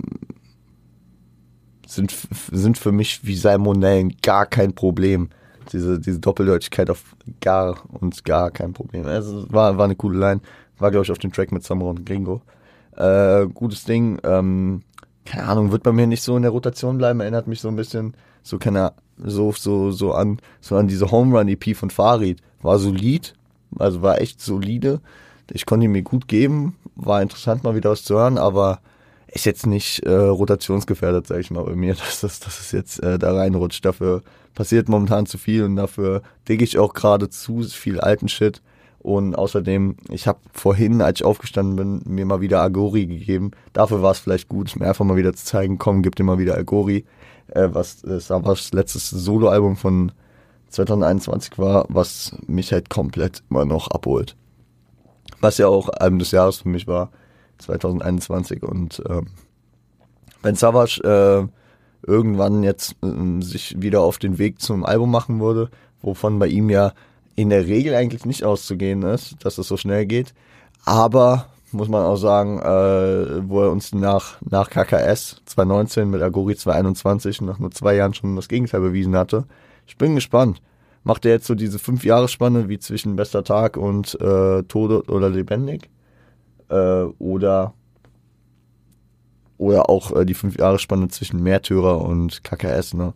sind, 1.88 2.16
sind 2.52 2.78
für 2.78 2.92
mich 2.92 3.26
wie 3.26 3.36
Salmonellen 3.36 4.16
gar 4.22 4.46
kein 4.46 4.74
Problem. 4.74 5.30
Diese, 5.72 6.00
diese 6.00 6.20
Doppeldeutigkeit 6.20 6.90
auf 6.90 7.16
gar 7.42 7.78
und 7.92 8.24
gar 8.24 8.52
kein 8.52 8.74
Problem. 8.74 9.06
Also 9.06 9.52
war, 9.52 9.78
war 9.78 9.86
eine 9.86 9.96
coole 9.96 10.20
Line. 10.20 10.42
War, 10.78 10.92
glaube 10.92 11.06
ich, 11.06 11.12
auf 11.12 11.18
dem 11.18 11.32
Track 11.32 11.52
mit 11.52 11.64
Samra 11.64 11.90
und 11.90 12.06
Gringo. 12.06 12.42
Äh, 12.96 13.48
gutes 13.48 13.84
Ding. 13.84 14.20
Ähm, 14.24 14.84
keine 15.26 15.48
Ahnung, 15.48 15.72
wird 15.72 15.84
bei 15.84 15.92
mir 15.92 16.06
nicht 16.06 16.22
so 16.22 16.36
in 16.38 16.44
der 16.44 16.52
Rotation 16.52 16.98
bleiben. 16.98 17.20
Erinnert 17.20 17.48
mich 17.48 17.62
so 17.62 17.68
ein 17.68 17.76
bisschen, 17.76 18.14
so 18.44 18.60
keine, 18.60 18.94
so, 19.18 19.52
so, 19.54 19.92
so 19.92 20.14
an, 20.14 20.40
so 20.62 20.76
an 20.76 20.88
diese 20.88 21.10
Home 21.12 21.38
Run 21.38 21.48
EP 21.48 21.76
von 21.76 21.90
Farid. 21.90 22.42
War 22.62 22.78
solid. 22.78 23.34
Also 23.78 24.02
war 24.02 24.22
echt 24.22 24.42
solide. 24.42 25.02
Ich 25.52 25.66
konnte 25.66 25.86
ihn 25.86 25.92
mir 25.92 26.04
gut 26.04 26.28
geben. 26.28 26.76
War 26.96 27.22
interessant 27.22 27.64
mal 27.64 27.76
wieder 27.76 27.92
was 27.92 28.04
zu 28.04 28.16
hören, 28.16 28.38
aber 28.38 28.80
ist 29.36 29.46
jetzt 29.46 29.68
nicht 29.68 30.00
äh, 30.00 30.14
rotationsgefährdet, 30.14 31.28
sag 31.28 31.40
ich 31.40 31.52
mal, 31.52 31.64
bei 31.64 31.76
mir, 31.76 31.94
dass 31.96 32.22
das, 32.22 32.40
dass 32.40 32.60
es 32.60 32.72
jetzt 32.72 33.04
äh, 33.04 33.20
da 33.20 33.36
reinrutscht. 33.36 33.86
Dafür 33.86 34.24
passiert 34.56 34.90
momentan 34.90 35.26
zu 35.26 35.38
viel 35.38 35.64
und 35.64 35.76
dafür 35.76 36.22
digge 36.48 36.64
ich 36.64 36.80
auch 36.80 36.94
gerade 36.94 37.30
zu 37.30 37.62
viel 37.64 38.00
alten 38.00 38.30
Shit. 38.30 38.62
Und 39.00 39.36
außerdem, 39.36 39.98
ich 40.10 40.26
habe 40.26 40.40
vorhin, 40.52 41.02
als 41.02 41.20
ich 41.20 41.26
aufgestanden 41.26 41.76
bin, 41.76 42.02
mir 42.12 42.26
mal 42.26 42.42
wieder 42.42 42.62
Agori 42.62 43.06
gegeben. 43.06 43.52
Dafür 43.72 44.02
war 44.02 44.12
es 44.12 44.20
vielleicht 44.20 44.50
gut, 44.50 44.76
mir 44.78 44.88
einfach 44.88 45.06
mal 45.06 45.18
wieder 45.18 45.34
zu 45.34 45.46
zeigen, 45.46 45.78
komm, 45.78 46.02
gib 46.02 46.16
dir 46.16 46.24
mal 46.24 46.40
wieder 46.40 46.58
Agori. 46.58 47.06
Äh, 47.50 47.70
was 47.72 48.04
äh, 48.04 48.20
Savas 48.20 48.72
letztes 48.74 49.10
Soloalbum 49.12 49.76
von 49.76 50.12
2021 50.70 51.60
war, 51.60 51.86
was 51.90 52.36
mich 52.48 52.72
halt 52.72 52.90
komplett 52.90 53.44
immer 53.50 53.66
noch 53.66 53.90
abholt. 53.90 54.36
Was 55.40 55.58
ja 55.58 55.68
auch 55.68 55.90
Album 55.90 56.20
des 56.20 56.32
Jahres 56.32 56.62
für 56.62 56.70
mich 56.70 56.88
war. 56.88 57.12
2021 57.60 58.64
und 58.64 59.02
ähm, 59.10 59.28
wenn 60.42 60.56
Savage 60.56 61.02
äh, 61.04 61.48
irgendwann 62.08 62.64
jetzt 62.64 62.96
äh, 63.04 63.42
sich 63.42 63.82
wieder 63.82 64.02
auf 64.02 64.18
den 64.18 64.38
Weg 64.38 64.62
zum 64.62 64.86
Album 64.86 65.12
machen 65.12 65.40
würde, 65.40 65.70
wovon 66.02 66.40
bei 66.40 66.48
ihm 66.48 66.70
ja 66.70 66.94
in 67.36 67.50
der 67.50 67.68
Regel 67.68 67.96
eigentlich 67.96 68.26
nicht 68.26 68.44
auszugehen 68.44 69.04
ist, 69.04 69.44
dass 69.44 69.58
es 69.58 69.68
so 69.68 69.78
schnell 69.78 70.06
geht, 70.06 70.34
aber 70.86 71.48
muss 71.72 71.90
man 71.90 72.04
auch 72.04 72.16
sagen, 72.16 72.60
äh, 72.60 73.50
wo 73.50 73.62
er 73.62 73.72
uns 73.72 73.94
nach, 73.94 74.42
nach 74.42 74.70
KKS 74.70 75.42
2019 75.46 76.10
mit 76.10 76.22
Agori 76.22 76.56
2021 76.56 77.42
nach 77.42 77.60
nur 77.60 77.72
zwei 77.72 77.96
Jahren 77.96 78.14
schon 78.14 78.36
das 78.36 78.48
Gegenteil 78.48 78.82
bewiesen 78.82 79.16
hatte. 79.16 79.46
Ich 79.86 79.98
bin 79.98 80.16
gespannt. 80.16 80.62
Macht 81.04 81.26
er 81.26 81.34
jetzt 81.34 81.46
so 81.46 81.54
diese 81.54 81.78
fünf 81.78 82.04
Jahresspanne 82.04 82.68
wie 82.68 82.80
zwischen 82.80 83.16
Bester 83.16 83.44
Tag 83.44 83.78
und 83.78 84.20
äh, 84.20 84.64
Tode 84.64 85.04
oder 85.04 85.30
Lebendig? 85.30 85.90
Äh, 86.70 87.04
oder 87.20 87.74
oder 89.58 89.90
auch 89.90 90.12
äh, 90.16 90.26
die 90.26 90.34
fünf 90.34 90.58
Jahre 90.58 90.80
Spanne 90.80 91.08
zwischen 91.08 91.42
Märtyrer 91.42 92.02
und 92.02 92.44
KKS, 92.44 92.94
ne? 92.94 93.14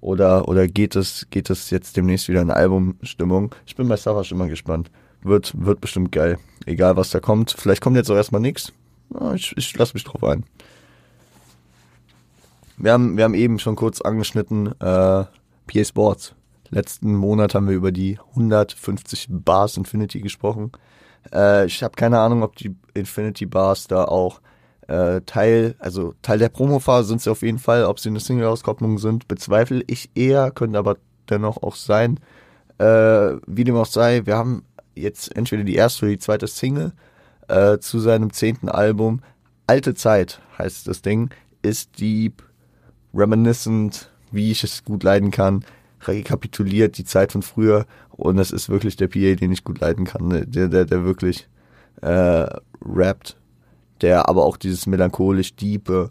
Oder 0.00 0.48
oder 0.48 0.66
geht 0.66 0.96
es 0.96 1.26
geht 1.30 1.50
es 1.50 1.70
jetzt 1.70 1.96
demnächst 1.96 2.28
wieder 2.28 2.40
in 2.40 2.50
Albumstimmung? 2.50 3.54
Ich 3.66 3.76
bin 3.76 3.88
bei 3.88 3.96
Savage 3.96 4.34
immer 4.34 4.48
gespannt. 4.48 4.90
Wird 5.22 5.52
wird 5.54 5.80
bestimmt 5.80 6.10
geil. 6.12 6.38
Egal 6.66 6.96
was 6.96 7.10
da 7.10 7.20
kommt. 7.20 7.54
Vielleicht 7.56 7.82
kommt 7.82 7.96
jetzt 7.96 8.10
auch 8.10 8.16
erstmal 8.16 8.40
nichts. 8.40 8.72
Ich, 9.34 9.54
ich 9.56 9.76
lasse 9.76 9.94
mich 9.94 10.04
drauf 10.04 10.24
ein. 10.24 10.44
Wir 12.78 12.92
haben 12.92 13.16
wir 13.16 13.24
haben 13.24 13.34
eben 13.34 13.58
schon 13.58 13.76
kurz 13.76 14.00
angeschnitten 14.00 14.68
äh, 14.80 15.24
PA 15.24 15.84
Sports. 15.84 16.34
Letzten 16.70 17.14
Monat 17.14 17.54
haben 17.54 17.68
wir 17.68 17.74
über 17.74 17.92
die 17.92 18.18
150 18.30 19.26
Bars 19.28 19.76
Infinity 19.76 20.20
gesprochen. 20.20 20.72
Äh, 21.32 21.66
ich 21.66 21.82
habe 21.82 21.94
keine 21.96 22.18
Ahnung, 22.18 22.42
ob 22.42 22.56
die 22.56 22.74
Infinity 22.94 23.46
Bars 23.46 23.86
da 23.86 24.04
auch 24.04 24.40
äh, 24.88 25.20
Teil, 25.22 25.76
also 25.78 26.14
Teil 26.22 26.38
der 26.38 26.48
Promophase 26.48 27.08
sind 27.08 27.22
sie 27.22 27.30
auf 27.30 27.42
jeden 27.42 27.58
Fall. 27.58 27.84
Ob 27.84 28.00
sie 28.00 28.08
eine 28.08 28.20
Single-Auskopplung 28.20 28.98
sind, 28.98 29.28
bezweifle 29.28 29.82
ich 29.86 30.10
eher, 30.14 30.50
können 30.50 30.76
aber 30.76 30.96
dennoch 31.28 31.62
auch 31.62 31.76
sein. 31.76 32.18
Äh, 32.78 33.36
wie 33.46 33.64
dem 33.64 33.76
auch 33.76 33.86
sei, 33.86 34.26
wir 34.26 34.36
haben 34.36 34.64
jetzt 34.94 35.34
entweder 35.36 35.64
die 35.64 35.76
erste 35.76 36.06
oder 36.06 36.12
die 36.12 36.18
zweite 36.18 36.46
Single 36.46 36.92
äh, 37.48 37.78
zu 37.78 38.00
seinem 38.00 38.32
zehnten 38.32 38.68
Album. 38.68 39.22
Alte 39.66 39.94
Zeit 39.94 40.40
heißt 40.58 40.88
das 40.88 41.02
Ding, 41.02 41.30
ist 41.62 42.00
deep, 42.00 42.42
reminiscent, 43.14 44.10
wie 44.32 44.50
ich 44.50 44.64
es 44.64 44.84
gut 44.84 45.02
leiden 45.02 45.30
kann 45.30 45.64
rekapituliert 46.02 46.98
die 46.98 47.04
Zeit 47.04 47.32
von 47.32 47.42
früher 47.42 47.86
und 48.10 48.38
es 48.38 48.50
ist 48.50 48.68
wirklich 48.68 48.96
der 48.96 49.08
PA, 49.08 49.34
den 49.34 49.52
ich 49.52 49.64
gut 49.64 49.80
leiden 49.80 50.04
kann, 50.04 50.28
ne? 50.28 50.46
der, 50.46 50.68
der, 50.68 50.84
der 50.84 51.04
wirklich 51.04 51.48
äh, 52.02 52.46
rappt, 52.84 53.36
der 54.00 54.28
aber 54.28 54.44
auch 54.44 54.56
dieses 54.56 54.86
melancholisch 54.86 55.56
diepe, 55.56 56.10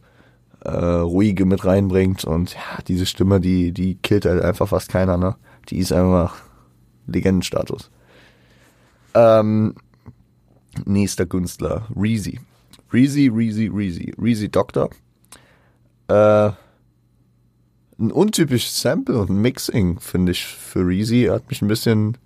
äh, 0.62 0.70
ruhige 0.70 1.46
mit 1.46 1.66
reinbringt 1.66 2.26
und 2.26 2.54
ja, 2.54 2.82
diese 2.88 3.06
Stimme, 3.06 3.40
die, 3.40 3.72
die 3.72 3.96
killt 3.96 4.26
halt 4.26 4.44
einfach 4.44 4.68
fast 4.68 4.90
keiner, 4.90 5.18
ne? 5.18 5.36
Die 5.70 5.78
ist 5.78 5.94
einfach 5.94 6.36
Legendenstatus. 7.08 7.90
Ähm, 9.14 9.76
nächster 10.86 11.26
Künstler, 11.26 11.88
Reezy. 11.96 12.40
Reezy, 12.92 13.28
Reezy, 13.34 13.68
Reezy. 13.68 14.14
Reezy 14.20 14.50
Doctor. 14.50 14.90
Äh, 16.08 16.52
ein 18.00 18.12
untypisches 18.12 18.82
Sample 18.82 19.20
und 19.20 19.30
Mixing, 19.30 20.00
finde 20.00 20.32
ich, 20.32 20.46
für 20.46 20.86
Reezy. 20.86 21.28
Hat 21.30 21.50
mich 21.50 21.62
ein 21.62 21.68
bisschen, 21.68 22.18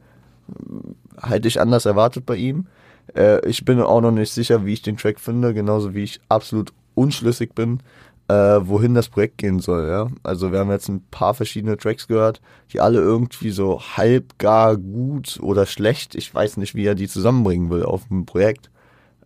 hätte 1.21 1.47
ich 1.47 1.59
anders 1.59 1.85
erwartet 1.85 2.25
bei 2.25 2.35
ihm. 2.35 2.67
Äh, 3.15 3.47
ich 3.47 3.65
bin 3.65 3.81
auch 3.81 4.01
noch 4.01 4.11
nicht 4.11 4.31
sicher, 4.31 4.65
wie 4.65 4.73
ich 4.73 4.81
den 4.81 4.97
Track 4.97 5.19
finde, 5.19 5.53
genauso 5.53 5.93
wie 5.93 6.03
ich 6.03 6.21
absolut 6.29 6.73
unschlüssig 6.95 7.53
bin, 7.55 7.79
äh, 8.27 8.33
wohin 8.33 8.93
das 8.93 9.09
Projekt 9.09 9.39
gehen 9.39 9.59
soll. 9.59 9.87
Ja? 9.87 10.07
Also 10.21 10.51
wir 10.51 10.59
haben 10.59 10.71
jetzt 10.71 10.89
ein 10.89 11.03
paar 11.09 11.33
verschiedene 11.33 11.77
Tracks 11.77 12.07
gehört, 12.07 12.41
die 12.71 12.79
alle 12.79 12.99
irgendwie 12.99 13.49
so 13.49 13.81
halb 13.81 14.37
gar 14.37 14.77
gut 14.77 15.39
oder 15.41 15.65
schlecht. 15.65 16.15
Ich 16.15 16.33
weiß 16.33 16.57
nicht, 16.57 16.75
wie 16.75 16.85
er 16.85 16.95
die 16.95 17.07
zusammenbringen 17.07 17.69
will 17.69 17.83
auf 17.83 18.07
dem 18.07 18.25
Projekt. 18.25 18.69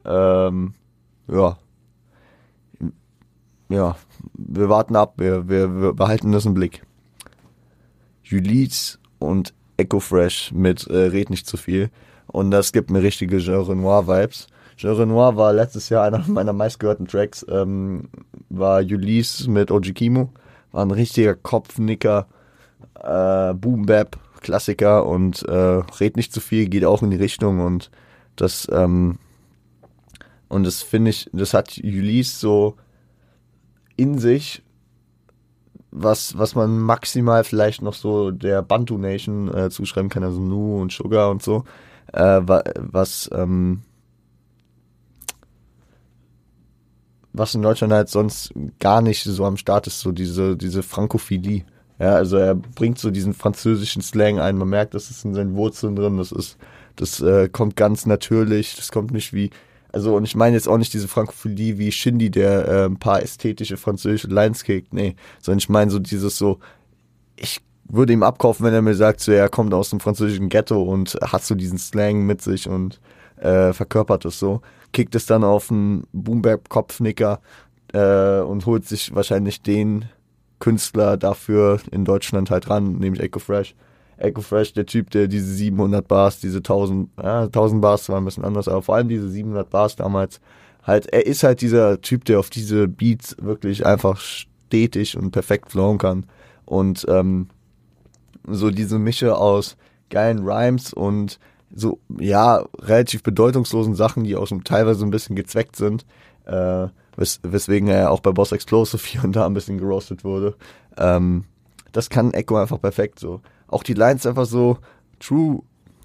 Ähm, 0.06 0.74
ja. 1.27 1.58
Ja, 3.69 3.97
wir 4.33 4.69
warten 4.69 4.95
ab, 4.95 5.15
wir, 5.17 5.50
wir, 5.50 5.81
wir 5.81 5.93
behalten 5.93 6.31
das 6.31 6.45
im 6.45 6.53
Blick. 6.53 6.83
Julies 8.24 9.00
und 9.19 9.53
Echo 9.77 10.00
Fresh 10.00 10.51
mit 10.53 10.88
äh, 10.88 10.97
Red 10.97 11.29
nicht 11.29 11.47
zu 11.47 11.57
viel. 11.57 11.89
Und 12.27 12.51
das 12.51 12.71
gibt 12.71 12.89
mir 12.89 13.01
richtige 13.01 13.39
Jean 13.39 13.62
Renoir-Vibes. 13.62 14.47
Jean 14.77 14.95
Renoir 14.95 15.36
war 15.38 15.53
letztes 15.53 15.89
Jahr 15.89 16.05
einer 16.05 16.24
meiner 16.27 16.53
meistgehörten 16.53 17.07
Tracks, 17.07 17.45
ähm, 17.50 18.09
war 18.50 18.79
Ulysses 18.79 19.47
mit 19.47 19.71
Ojikimo. 19.71 20.29
War 20.71 20.86
ein 20.86 20.91
richtiger 20.91 21.36
Kopfnicker, 21.36 22.27
äh, 23.01 23.53
Boom 23.53 23.86
Bap, 23.86 24.17
Klassiker 24.41 25.05
und 25.05 25.43
äh, 25.43 25.81
red 26.00 26.15
nicht 26.15 26.33
zu 26.33 26.39
viel, 26.39 26.67
geht 26.67 26.86
auch 26.86 27.01
in 27.01 27.12
die 27.12 27.17
Richtung 27.17 27.59
und 27.59 27.89
das, 28.36 28.67
ähm, 28.71 29.17
und 30.47 30.65
das 30.65 30.83
finde 30.83 31.09
ich, 31.09 31.29
das 31.33 31.53
hat 31.53 31.77
Ulysses 31.83 32.39
so 32.39 32.75
in 33.98 34.20
sich, 34.20 34.63
was, 35.92 36.38
was 36.38 36.56
man 36.56 36.80
maximal 36.80 37.44
vielleicht 37.44 37.82
noch 37.82 37.94
so 37.94 38.32
der 38.32 38.62
Bantu 38.62 38.98
Nation 38.98 39.54
äh, 39.54 39.70
zuschreiben 39.70 40.10
kann, 40.10 40.24
also 40.24 40.39
Nu 40.39 40.80
und 40.82 40.92
Sugar 40.92 41.30
und 41.30 41.44
so, 41.44 41.63
äh, 42.13 42.42
was, 42.46 43.30
ähm, 43.34 43.82
was 47.34 47.56
in 47.56 47.62
Deutschland 47.62 47.94
halt 47.94 48.10
sonst 48.10 48.54
gar 48.80 49.01
nicht 49.01 49.24
so 49.24 49.46
am 49.46 49.58
Start 49.58 49.88
ist, 49.88 50.00
so 50.00 50.12
diese, 50.12 50.56
diese 50.56 50.84
Frankophilie. 50.84 51.66
Ja, 52.00 52.13
also 52.13 52.38
er 52.38 52.54
bringt 52.54 53.00
so 53.00 53.10
diesen 53.10 53.34
französischen 53.34 54.04
Slang 54.04 54.39
ein, 54.39 54.58
man 54.58 54.70
merkt, 54.70 54.94
das 54.94 55.10
ist 55.10 55.25
in 55.25 55.34
seinen 55.34 55.56
Wurzeln 55.56 55.96
drin, 55.96 56.18
das 56.18 56.32
ist, 56.32 56.58
das 56.96 57.22
äh, 57.22 57.50
kommt 57.50 57.75
ganz 57.75 58.06
natürlich, 58.06 58.75
das 58.75 58.92
kommt 58.92 59.12
nicht 59.12 59.34
wie, 59.34 59.50
also 59.91 60.15
und 60.15 60.25
ich 60.25 60.36
meine 60.36 60.56
jetzt 60.56 60.67
auch 60.67 60.77
nicht 60.77 60.94
diese 60.94 61.08
Frankophilie 61.08 61.77
wie 61.77 61.91
Shindy, 61.91 62.29
der 62.29 62.67
äh, 62.67 62.86
ein 62.86 62.98
paar 62.98 63.22
ästhetische 63.22 63.77
französische 63.77 64.27
Lines 64.27 64.63
kickt, 64.63 64.94
nee, 64.94 65.15
sondern 65.41 65.60
ich 65.60 65.70
meine 65.70 65.91
so 65.91 66.00
dieses 66.00 66.38
so, 66.38 66.60
ich 67.36 67.62
würde 67.89 68.13
ihm 68.13 68.24
abkaufen, 68.24 68.65
wenn 68.65 68.74
er 68.74 68.82
mir 68.82 68.96
sagt, 68.96 69.22
so 69.22 69.32
er 69.32 69.50
kommt 69.50 69.74
aus 69.74 69.89
dem 69.89 70.00
französischen 70.00 70.50
Ghetto 70.50 70.82
und 70.82 71.17
hat 71.22 71.44
so 71.44 71.56
diesen 71.56 71.77
Slang 71.77 72.25
mit 72.25 72.41
sich 72.41 72.67
und 72.67 73.00
äh, 73.38 73.72
verkörpert 73.74 74.25
es 74.25 74.39
so, 74.39 74.62
kickt 74.91 75.15
es 75.15 75.25
dann 75.25 75.44
auf 75.44 75.72
einen 75.72 76.06
Boomberg-Kopfnicker 76.12 77.39
äh, 77.94 78.39
und 78.39 78.65
holt 78.65 78.86
sich 78.86 79.15
wahrscheinlich 79.15 79.62
den 79.62 80.06
Künstler 80.60 81.17
dafür 81.17 81.79
in 81.91 82.03
Deutschland 82.03 82.50
halt 82.50 82.70
ran, 82.70 82.98
nämlich 82.98 83.22
Echo 83.22 83.39
Fresh. 83.39 83.75
Echo 84.17 84.41
Fresh, 84.41 84.74
der 84.74 84.86
Typ, 84.86 85.12
der 85.12 85.27
diese 85.27 85.53
700 85.53 86.07
Bars, 86.07 86.39
diese 86.39 86.57
1000, 86.57 87.09
ja, 87.21 87.43
1000 87.43 87.81
Bars 87.81 88.09
waren 88.09 88.24
ein 88.24 88.25
bisschen 88.25 88.45
anders, 88.45 88.67
aber 88.67 88.81
vor 88.81 88.95
allem 88.95 89.09
diese 89.09 89.29
700 89.29 89.69
Bars 89.69 89.95
damals, 89.95 90.41
halt, 90.83 91.07
er 91.07 91.25
ist 91.25 91.43
halt 91.43 91.62
dieser 91.62 92.01
Typ, 92.01 92.25
der 92.25 92.39
auf 92.39 92.50
diese 92.50 92.88
Beats 92.88 93.36
wirklich 93.39 93.86
einfach 93.86 94.19
stetig 94.19 95.17
und 95.17 95.31
perfekt 95.31 95.71
flowen 95.71 95.97
kann. 95.97 96.25
Und 96.65 97.05
ähm, 97.09 97.47
so 98.47 98.71
diese 98.71 98.97
Mische 98.97 99.38
aus 99.38 99.77
geilen 100.09 100.47
Rhymes 100.47 100.93
und 100.93 101.39
so, 101.74 102.00
ja, 102.17 102.65
relativ 102.79 103.24
bedeutungslosen 103.24 103.95
Sachen, 103.95 104.24
die 104.24 104.36
auch 104.36 104.47
so 104.47 104.57
teilweise 104.59 105.05
ein 105.05 105.12
bisschen 105.12 105.36
gezweckt 105.36 105.75
sind, 105.75 106.05
äh, 106.45 106.88
wes 107.17 107.39
weswegen 107.43 107.89
er 107.89 108.12
auch 108.12 108.21
bei 108.21 108.31
Boss 108.31 108.53
Explosive 108.53 109.05
hier 109.05 109.24
und 109.24 109.36
da 109.36 109.45
ein 109.45 109.53
bisschen 109.53 109.77
geroastet 109.77 110.24
wurde. 110.24 110.55
Ähm, 110.97 111.43
das 111.91 112.09
kann 112.09 112.33
Echo 112.33 112.55
einfach 112.55 112.79
perfekt 112.79 113.19
so. 113.19 113.41
Auch 113.67 113.83
die 113.83 113.93
Lines 113.93 114.25
einfach 114.25 114.45
so 114.45 114.77
true 115.19 115.62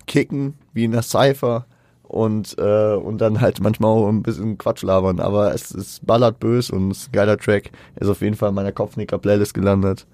kicken, 0.07 0.55
wie 0.73 0.85
in 0.85 0.93
der 0.93 1.03
Cypher 1.03 1.67
und, 2.03 2.57
äh, 2.59 2.95
und 2.95 3.19
dann 3.19 3.41
halt 3.41 3.61
manchmal 3.61 3.91
auch 3.91 4.09
ein 4.09 4.23
bisschen 4.23 4.59
Quatsch 4.59 4.83
labern, 4.83 5.21
aber 5.21 5.55
es 5.55 5.71
ist 5.71 6.05
ballert 6.07 6.41
bös 6.41 6.71
und 6.71 6.91
es 6.91 6.99
ist 6.99 7.09
ein 7.09 7.13
geiler 7.13 7.39
Track. 7.39 7.71
Ist 7.97 8.09
auf 8.09 8.21
jeden 8.21 8.37
Fall 8.37 8.51
in 8.51 8.55
meiner 8.55 8.73
Kopfnicker-Playlist 8.73 9.55
gelandet. 9.55 10.07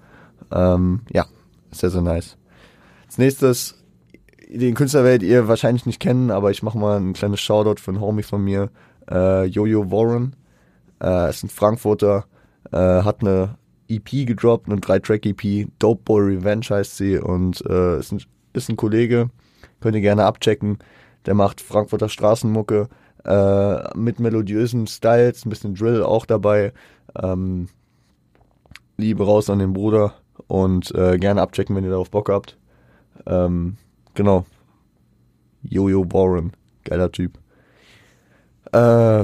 Ähm, 0.51 1.01
ja, 1.11 1.25
sehr, 1.71 1.89
sehr 1.89 2.01
nice. 2.01 2.37
Als 3.05 3.17
nächstes 3.17 3.75
den 4.49 4.73
Künstler 4.73 5.03
werdet 5.03 5.23
ihr 5.23 5.47
wahrscheinlich 5.47 5.85
nicht 5.85 5.99
kennen, 5.99 6.31
aber 6.31 6.49
ich 6.51 6.63
mache 6.63 6.77
mal 6.77 6.99
ein 6.99 7.13
kleines 7.13 7.39
Shoutout 7.39 7.81
für 7.81 7.91
einen 7.91 8.01
Homie 8.01 8.23
von 8.23 8.43
mir, 8.43 8.69
äh, 9.09 9.45
Jojo 9.45 9.91
Warren. 9.91 10.35
Äh, 11.01 11.29
ist 11.29 11.43
ein 11.43 11.49
Frankfurter, 11.49 12.25
äh, 12.71 12.77
hat 12.77 13.21
eine 13.21 13.57
EP 13.89 14.25
gedroppt, 14.25 14.69
eine 14.69 14.79
3-Track-EP, 14.79 15.67
Dope 15.79 16.01
Boy 16.03 16.35
Revenge 16.35 16.65
heißt 16.69 16.97
sie 16.97 17.17
und 17.17 17.63
äh, 17.67 17.99
ist, 17.99 18.11
ein, 18.11 18.21
ist 18.53 18.69
ein 18.69 18.77
Kollege, 18.77 19.29
könnt 19.79 19.95
ihr 19.95 20.01
gerne 20.01 20.25
abchecken. 20.25 20.77
Der 21.25 21.33
macht 21.33 21.59
Frankfurter 21.59 22.09
Straßenmucke 22.09 22.87
äh, 23.25 23.97
mit 23.97 24.19
melodiösen 24.19 24.87
Styles, 24.87 25.45
ein 25.45 25.49
bisschen 25.49 25.75
Drill 25.75 26.03
auch 26.03 26.25
dabei. 26.25 26.73
Ähm, 27.21 27.67
Liebe 28.97 29.25
raus 29.25 29.49
an 29.49 29.59
den 29.59 29.73
Bruder 29.73 30.13
und 30.47 30.93
äh, 30.95 31.17
gerne 31.17 31.41
abchecken, 31.41 31.75
wenn 31.75 31.83
ihr 31.83 31.89
darauf 31.89 32.11
Bock 32.11 32.29
habt. 32.29 32.57
Ähm, 33.25 33.77
Genau. 34.19 34.45
Jojo 35.63 36.05
Warren. 36.11 36.51
Geiler 36.83 37.09
Typ. 37.09 37.37
Äh, 38.73 39.23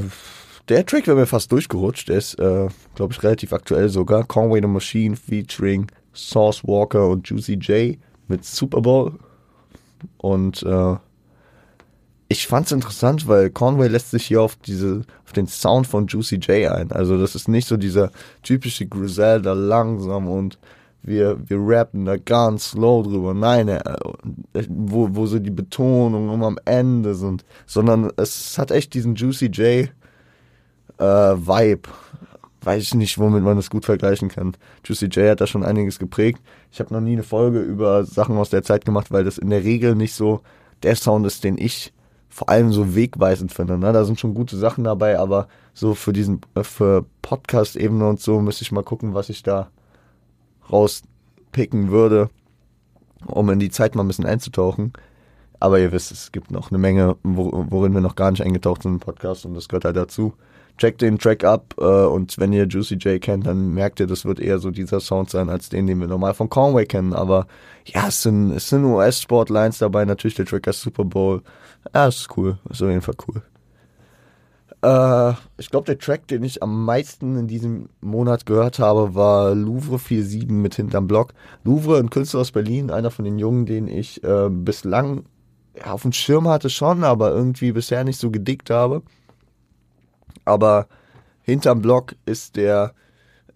der 0.69 0.85
Track 0.85 1.07
wäre 1.07 1.17
mir 1.17 1.25
fast 1.25 1.51
durchgerutscht. 1.51 2.09
Der 2.09 2.17
ist, 2.17 2.39
äh, 2.39 2.67
glaube 2.95 3.13
ich, 3.13 3.23
relativ 3.23 3.53
aktuell 3.53 3.89
sogar. 3.89 4.23
Conway 4.23 4.61
the 4.61 4.67
Machine 4.67 5.15
featuring 5.15 5.87
Sauce 6.13 6.63
Walker 6.63 7.09
und 7.09 7.27
Juicy 7.27 7.53
J 7.53 7.97
mit 8.27 8.45
Super 8.45 8.81
Bowl. 8.81 9.13
Und 10.17 10.63
äh, 10.63 10.95
ich 12.27 12.47
fand's 12.47 12.71
interessant, 12.71 13.27
weil 13.27 13.49
Conway 13.51 13.87
lässt 13.87 14.11
sich 14.11 14.25
hier 14.25 14.41
auf 14.41 14.55
diese, 14.55 15.03
auf 15.25 15.33
den 15.33 15.47
Sound 15.47 15.87
von 15.87 16.07
Juicy 16.07 16.37
J 16.37 16.71
ein. 16.71 16.91
Also 16.91 17.19
das 17.19 17.35
ist 17.35 17.47
nicht 17.47 17.67
so 17.67 17.77
dieser 17.77 18.11
typische 18.41 18.87
Griselda 18.87 19.53
langsam 19.53 20.27
und 20.27 20.57
wir, 21.03 21.37
wir 21.47 21.57
rappen 21.59 22.05
da 22.05 22.17
ganz 22.17 22.71
slow 22.71 23.03
drüber. 23.03 23.35
Nein, 23.35 23.67
äh, 23.67 23.83
wo, 24.69 25.07
wo 25.11 25.27
so 25.27 25.37
die 25.37 25.51
Betonung 25.51 26.33
immer 26.33 26.47
am 26.47 26.59
Ende 26.65 27.13
sind, 27.13 27.45
sondern 27.67 28.11
es 28.17 28.57
hat 28.57 28.71
echt 28.71 28.95
diesen 28.95 29.13
Juicy 29.13 29.47
J 29.47 29.89
äh, 30.97 31.03
Vibe. 31.03 31.89
Weiß 32.61 32.81
ich 32.81 32.95
nicht, 32.95 33.19
womit 33.19 33.43
man 33.43 33.57
das 33.57 33.69
gut 33.69 33.85
vergleichen 33.85 34.29
kann. 34.29 34.57
Juicy 34.83 35.05
J 35.05 35.29
hat 35.29 35.41
da 35.41 35.47
schon 35.47 35.63
einiges 35.63 35.99
geprägt. 35.99 36.41
Ich 36.71 36.79
habe 36.79 36.93
noch 36.93 37.01
nie 37.01 37.13
eine 37.13 37.23
Folge 37.23 37.59
über 37.59 38.05
Sachen 38.05 38.37
aus 38.37 38.49
der 38.49 38.63
Zeit 38.63 38.85
gemacht, 38.85 39.11
weil 39.11 39.23
das 39.23 39.37
in 39.37 39.51
der 39.51 39.63
Regel 39.63 39.95
nicht 39.95 40.13
so 40.13 40.41
der 40.81 40.95
Sound 40.95 41.25
ist, 41.27 41.43
den 41.43 41.57
ich 41.57 41.93
vor 42.35 42.49
allem 42.49 42.73
so 42.73 42.95
wegweisend 42.95 43.53
finde. 43.53 43.77
Ne? 43.77 43.93
Da 43.93 44.03
sind 44.03 44.19
schon 44.19 44.33
gute 44.33 44.57
Sachen 44.57 44.83
dabei, 44.83 45.19
aber 45.19 45.47
so 45.73 45.93
für 45.93 46.11
diesen, 46.11 46.41
äh, 46.55 46.63
für 46.63 47.05
Podcast-Ebene 47.21 48.09
und 48.09 48.19
so 48.19 48.41
müsste 48.41 48.63
ich 48.63 48.71
mal 48.71 48.83
gucken, 48.83 49.13
was 49.13 49.29
ich 49.29 49.41
da 49.41 49.69
rauspicken 50.71 51.91
würde, 51.91 52.29
um 53.25 53.49
in 53.51 53.59
die 53.59 53.69
Zeit 53.69 53.95
mal 53.95 54.03
ein 54.03 54.07
bisschen 54.07 54.25
einzutauchen. 54.25 54.91
Aber 55.59 55.79
ihr 55.79 55.91
wisst, 55.91 56.11
es 56.11 56.31
gibt 56.31 56.51
noch 56.51 56.71
eine 56.71 56.77
Menge, 56.77 57.15
worin 57.23 57.93
wir 57.93 58.01
noch 58.01 58.15
gar 58.15 58.31
nicht 58.31 58.43
eingetaucht 58.43 58.83
sind 58.83 58.93
im 58.93 58.99
Podcast 58.99 59.45
und 59.45 59.53
das 59.53 59.69
gehört 59.69 59.85
halt 59.85 59.95
dazu. 59.95 60.33
Checkt 60.77 61.01
den 61.01 61.17
Track 61.17 61.43
ab 61.43 61.73
äh, 61.77 61.83
und 61.83 62.37
wenn 62.37 62.51
ihr 62.51 62.65
Juicy 62.65 62.95
J 62.95 63.21
kennt, 63.21 63.47
dann 63.47 63.69
merkt 63.73 63.99
ihr, 63.99 64.07
das 64.07 64.25
wird 64.25 64.39
eher 64.39 64.59
so 64.59 64.71
dieser 64.71 64.99
Sound 64.99 65.29
sein, 65.29 65.49
als 65.49 65.69
den, 65.69 65.87
den 65.87 65.99
wir 65.99 66.07
normal 66.07 66.33
von 66.33 66.49
Conway 66.49 66.85
kennen. 66.85 67.13
Aber 67.13 67.47
ja, 67.85 68.07
es 68.07 68.21
sind, 68.21 68.51
es 68.51 68.69
sind 68.69 68.83
US-Sport-Lines 68.83 69.77
dabei, 69.77 70.05
natürlich 70.05 70.35
der 70.35 70.45
Track 70.45 70.67
als 70.67 70.81
Super 70.81 71.05
Bowl. 71.05 71.41
Ja, 71.93 72.07
ist 72.07 72.27
cool, 72.35 72.57
ist 72.69 72.81
auf 72.81 72.89
jeden 72.89 73.01
Fall 73.01 73.15
cool. 73.27 73.41
Äh, 74.85 75.33
ich 75.57 75.71
glaube, 75.71 75.85
der 75.85 75.97
Track, 75.97 76.27
den 76.27 76.43
ich 76.43 76.61
am 76.61 76.85
meisten 76.85 77.37
in 77.37 77.47
diesem 77.47 77.89
Monat 78.01 78.45
gehört 78.45 78.79
habe, 78.79 79.15
war 79.15 79.55
Louvre 79.55 79.97
47 79.97 80.49
mit 80.49 80.75
Hinterm 80.75 81.07
Block. 81.07 81.33
Louvre, 81.63 81.97
ein 81.97 82.09
Künstler 82.09 82.41
aus 82.41 82.51
Berlin, 82.51 82.91
einer 82.91 83.11
von 83.11 83.25
den 83.25 83.39
Jungen, 83.39 83.65
den 83.65 83.87
ich 83.87 84.23
äh, 84.23 84.49
bislang 84.49 85.25
ja, 85.77 85.91
auf 85.91 86.03
dem 86.03 86.13
Schirm 86.13 86.47
hatte 86.47 86.69
schon, 86.69 87.03
aber 87.03 87.31
irgendwie 87.31 87.71
bisher 87.71 88.03
nicht 88.03 88.19
so 88.19 88.31
gedickt 88.31 88.69
habe. 88.69 89.01
Aber 90.45 90.87
Hinterm 91.41 91.81
Block 91.81 92.15
ist 92.25 92.55
der 92.55 92.93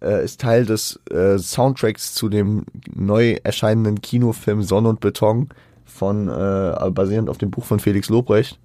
äh, 0.02 0.24
ist 0.24 0.40
Teil 0.40 0.64
des 0.64 0.98
äh, 1.10 1.38
Soundtracks 1.38 2.14
zu 2.14 2.28
dem 2.28 2.64
neu 2.94 3.36
erscheinenden 3.42 4.00
Kinofilm 4.00 4.62
Sonne 4.62 4.88
und 4.88 5.00
Beton 5.00 5.48
von 5.84 6.28
äh, 6.28 6.90
basierend 6.90 7.28
auf 7.28 7.38
dem 7.38 7.50
Buch 7.50 7.64
von 7.64 7.80
Felix 7.80 8.08
Lobrecht. 8.08 8.58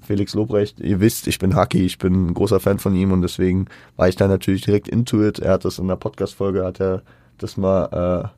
Felix 0.00 0.34
Lobrecht, 0.34 0.80
ihr 0.80 0.98
wisst, 0.98 1.28
ich 1.28 1.38
bin 1.38 1.54
Haki, 1.54 1.84
ich 1.84 1.98
bin 1.98 2.26
ein 2.26 2.34
großer 2.34 2.58
Fan 2.58 2.80
von 2.80 2.94
ihm 2.96 3.12
und 3.12 3.22
deswegen 3.22 3.66
war 3.96 4.08
ich 4.08 4.16
da 4.16 4.26
natürlich 4.26 4.62
direkt 4.62 4.88
into 4.88 5.22
it. 5.22 5.38
Er 5.38 5.52
hat 5.52 5.64
das 5.64 5.78
in 5.78 5.86
der 5.86 5.96
Podcast-Folge, 5.96 6.64
hat 6.64 6.80
er 6.80 7.02
das 7.38 7.56
mal, 7.56 8.32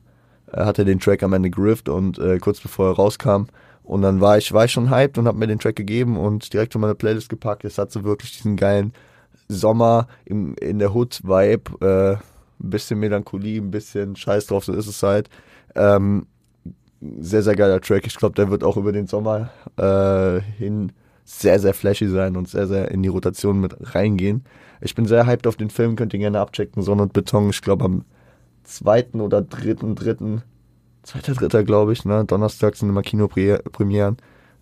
äh, 0.53 0.55
hat 0.55 0.77
er 0.77 0.85
den 0.85 0.99
Track 0.99 1.23
am 1.23 1.33
Ende 1.33 1.49
gerifft 1.49 1.89
und 1.89 2.19
äh, 2.19 2.37
kurz 2.37 2.59
bevor 2.59 2.89
er 2.91 2.95
rauskam 2.95 3.45
Und 3.83 4.03
dann 4.03 4.21
war 4.21 4.37
ich, 4.37 4.53
war 4.53 4.65
ich 4.65 4.71
schon 4.71 4.91
hyped 4.91 5.17
und 5.17 5.27
habe 5.27 5.39
mir 5.39 5.47
den 5.47 5.57
Track 5.57 5.75
gegeben 5.75 6.17
und 6.17 6.53
direkt 6.53 6.75
in 6.75 6.81
meine 6.81 6.93
Playlist 6.93 7.29
gepackt. 7.29 7.65
Es 7.65 7.79
hat 7.79 7.91
so 7.91 8.03
wirklich 8.03 8.37
diesen 8.37 8.57
geilen 8.57 8.93
Sommer 9.47 10.07
im, 10.25 10.55
in 10.55 10.79
der 10.79 10.93
Hood-Vibe, 10.93 11.85
äh, 11.85 12.13
ein 12.63 12.69
bisschen 12.69 12.99
Melancholie, 12.99 13.61
ein 13.61 13.71
bisschen 13.71 14.15
Scheiß 14.15 14.47
drauf, 14.47 14.65
so 14.65 14.73
ist 14.73 14.87
es 14.87 15.03
halt. 15.03 15.29
Ähm, 15.75 16.27
sehr, 17.19 17.43
sehr 17.43 17.55
geiler 17.55 17.81
Track. 17.81 18.07
Ich 18.07 18.15
glaube, 18.15 18.35
der 18.35 18.49
wird 18.49 18.63
auch 18.63 18.77
über 18.77 18.91
den 18.91 19.07
Sommer 19.07 19.51
äh, 19.77 20.41
hin 20.57 20.91
sehr, 21.25 21.59
sehr 21.59 21.73
flashy 21.73 22.07
sein 22.07 22.37
und 22.37 22.47
sehr, 22.47 22.67
sehr 22.67 22.91
in 22.91 23.03
die 23.03 23.09
Rotation 23.09 23.59
mit 23.59 23.75
reingehen. 23.95 24.45
Ich 24.81 24.95
bin 24.95 25.05
sehr 25.05 25.25
hyped 25.25 25.47
auf 25.47 25.55
den 25.55 25.69
Film, 25.69 25.95
könnt 25.95 26.13
ihr 26.13 26.19
gerne 26.19 26.39
abchecken. 26.39 26.83
Sonne 26.83 27.03
und 27.03 27.13
Beton, 27.13 27.49
ich 27.49 27.61
glaube 27.61 27.85
am 27.85 28.05
zweiten 28.63 29.21
oder 29.21 29.41
dritten, 29.41 29.95
dritten 29.95 30.43
zweiter, 31.05 31.33
dritter, 31.33 31.63
glaube 31.63 31.93
ich, 31.93 32.05
ne? 32.05 32.25
Donnerstag 32.25 32.75
sind 32.75 32.89
immer 32.89 33.01
Kinopremieren 33.01 34.17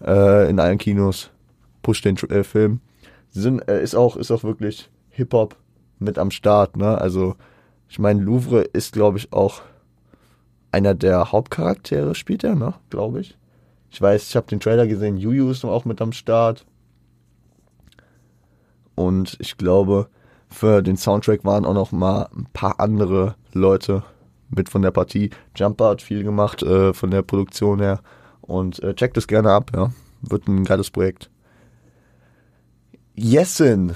äh, 0.06 0.50
in 0.50 0.60
allen 0.60 0.78
Kinos. 0.78 1.30
Push 1.82 2.02
den 2.02 2.18
äh, 2.30 2.44
Film. 2.44 2.80
Sind, 3.34 3.68
äh, 3.68 3.84
ist 3.84 3.96
auch, 3.96 4.16
ist 4.16 4.32
auch 4.32 4.44
wirklich 4.44 4.90
Hip-Hop 5.10 5.58
mit 6.00 6.18
am 6.18 6.32
Start, 6.32 6.78
ne? 6.78 7.00
Also, 7.00 7.36
ich 7.90 8.00
meine, 8.00 8.22
Louvre 8.22 8.62
ist, 8.62 8.94
glaube 8.94 9.18
ich, 9.18 9.34
auch 9.34 9.62
einer 10.72 10.96
der 10.96 11.32
Hauptcharaktere, 11.32 12.16
spielt 12.16 12.44
er, 12.44 12.56
ne? 12.56 12.74
Glaube 12.90 13.20
ich. 13.20 13.38
Ich 13.92 14.02
weiß, 14.02 14.30
ich 14.30 14.36
habe 14.36 14.48
den 14.48 14.60
Trailer 14.60 14.88
gesehen, 14.88 15.18
Juju 15.18 15.52
ist 15.52 15.64
auch 15.66 15.86
mit 15.86 16.02
am 16.02 16.14
Start. 16.14 16.66
Und 18.96 19.38
ich 19.40 19.58
glaube, 19.58 20.08
für 20.50 20.82
den 20.82 20.98
Soundtrack 20.98 21.46
waren 21.46 21.66
auch 21.66 21.74
noch 21.74 21.92
mal 21.92 22.28
ein 22.36 22.48
paar 22.54 22.80
andere 22.80 23.36
Leute 23.54 24.04
mit 24.50 24.70
von 24.70 24.82
der 24.82 24.92
Partie. 24.92 25.32
Jumper 25.56 25.90
hat 25.90 26.02
viel 26.02 26.24
gemacht 26.24 26.64
äh, 26.64 26.94
von 26.94 27.12
der 27.12 27.22
Produktion 27.22 27.80
her. 27.80 28.02
Und 28.42 28.82
äh, 28.84 28.94
checkt 28.94 29.18
es 29.18 29.28
gerne 29.28 29.52
ab, 29.52 29.72
ja. 29.76 29.92
Wird 30.22 30.48
ein 30.48 30.64
geiles 30.64 30.90
Projekt. 30.90 31.30
Yesin. 33.16 33.96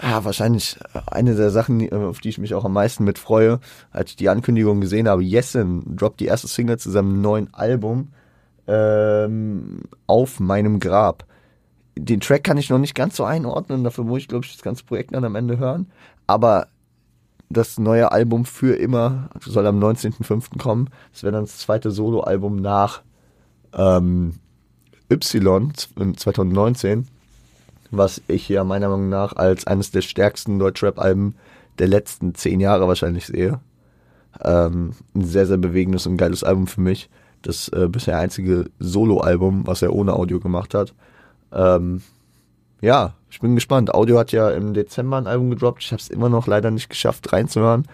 Ja, 0.00 0.24
wahrscheinlich 0.24 0.78
eine 1.06 1.34
der 1.34 1.50
Sachen, 1.50 1.80
äh, 1.80 1.94
auf 1.94 2.20
die 2.20 2.28
ich 2.28 2.38
mich 2.38 2.54
auch 2.54 2.64
am 2.64 2.72
meisten 2.72 3.04
mit 3.04 3.18
freue, 3.18 3.58
als 3.90 4.10
ich 4.10 4.16
die 4.16 4.28
Ankündigung 4.28 4.80
gesehen 4.80 5.08
habe. 5.08 5.22
Yesin 5.22 5.96
droppt 5.96 6.20
die 6.20 6.26
erste 6.26 6.46
Single 6.46 6.78
zu 6.78 6.90
seinem 6.90 7.20
neuen 7.20 7.52
Album 7.52 8.12
ähm, 8.68 9.82
auf 10.06 10.38
meinem 10.38 10.78
Grab. 10.78 11.24
Den 11.96 12.20
Track 12.20 12.44
kann 12.44 12.58
ich 12.58 12.70
noch 12.70 12.78
nicht 12.78 12.94
ganz 12.94 13.16
so 13.16 13.24
einordnen, 13.24 13.82
dafür 13.82 14.04
muss 14.04 14.20
ich, 14.20 14.28
glaube 14.28 14.44
ich, 14.44 14.52
das 14.52 14.62
ganze 14.62 14.84
Projekt 14.84 15.14
dann 15.14 15.24
am 15.24 15.34
Ende 15.34 15.58
hören. 15.58 15.90
Aber 16.28 16.68
das 17.50 17.78
neue 17.78 18.12
Album 18.12 18.44
für 18.44 18.76
immer 18.76 19.30
soll 19.40 19.66
am 19.66 19.82
19.05. 19.82 20.58
kommen. 20.58 20.90
Das 21.12 21.22
wäre 21.22 21.32
dann 21.32 21.44
das 21.44 21.58
zweite 21.58 21.90
Soloalbum 21.90 22.56
nach 22.56 23.02
ähm, 23.72 24.34
Y 25.10 25.72
2019, 25.74 27.08
was 27.90 28.22
ich 28.28 28.48
ja 28.48 28.64
meiner 28.64 28.88
Meinung 28.88 29.08
nach 29.08 29.34
als 29.36 29.66
eines 29.66 29.90
der 29.90 30.02
stärksten 30.02 30.58
Deutschrap-Alben 30.58 31.34
der 31.78 31.88
letzten 31.88 32.34
zehn 32.34 32.60
Jahre 32.60 32.88
wahrscheinlich 32.88 33.26
sehe. 33.26 33.60
Ähm, 34.42 34.92
ein 35.14 35.24
sehr, 35.24 35.46
sehr 35.46 35.56
bewegendes 35.56 36.06
und 36.06 36.16
geiles 36.16 36.44
Album 36.44 36.66
für 36.66 36.80
mich. 36.80 37.08
Das 37.42 37.68
äh, 37.68 37.88
bisher 37.88 38.18
einzige 38.18 38.66
Soloalbum, 38.78 39.66
was 39.66 39.82
er 39.82 39.92
ohne 39.92 40.14
Audio 40.14 40.40
gemacht 40.40 40.74
hat. 40.74 40.94
Ähm, 41.52 42.02
ja, 42.80 43.14
ich 43.30 43.40
bin 43.40 43.54
gespannt. 43.54 43.94
Audio 43.94 44.18
hat 44.18 44.32
ja 44.32 44.50
im 44.50 44.74
Dezember 44.74 45.16
ein 45.16 45.26
Album 45.26 45.50
gedroppt. 45.50 45.82
Ich 45.82 45.92
habe 45.92 46.00
es 46.00 46.08
immer 46.08 46.28
noch 46.28 46.46
leider 46.46 46.70
nicht 46.70 46.88
geschafft 46.88 47.32
reinzuhören. 47.32 47.86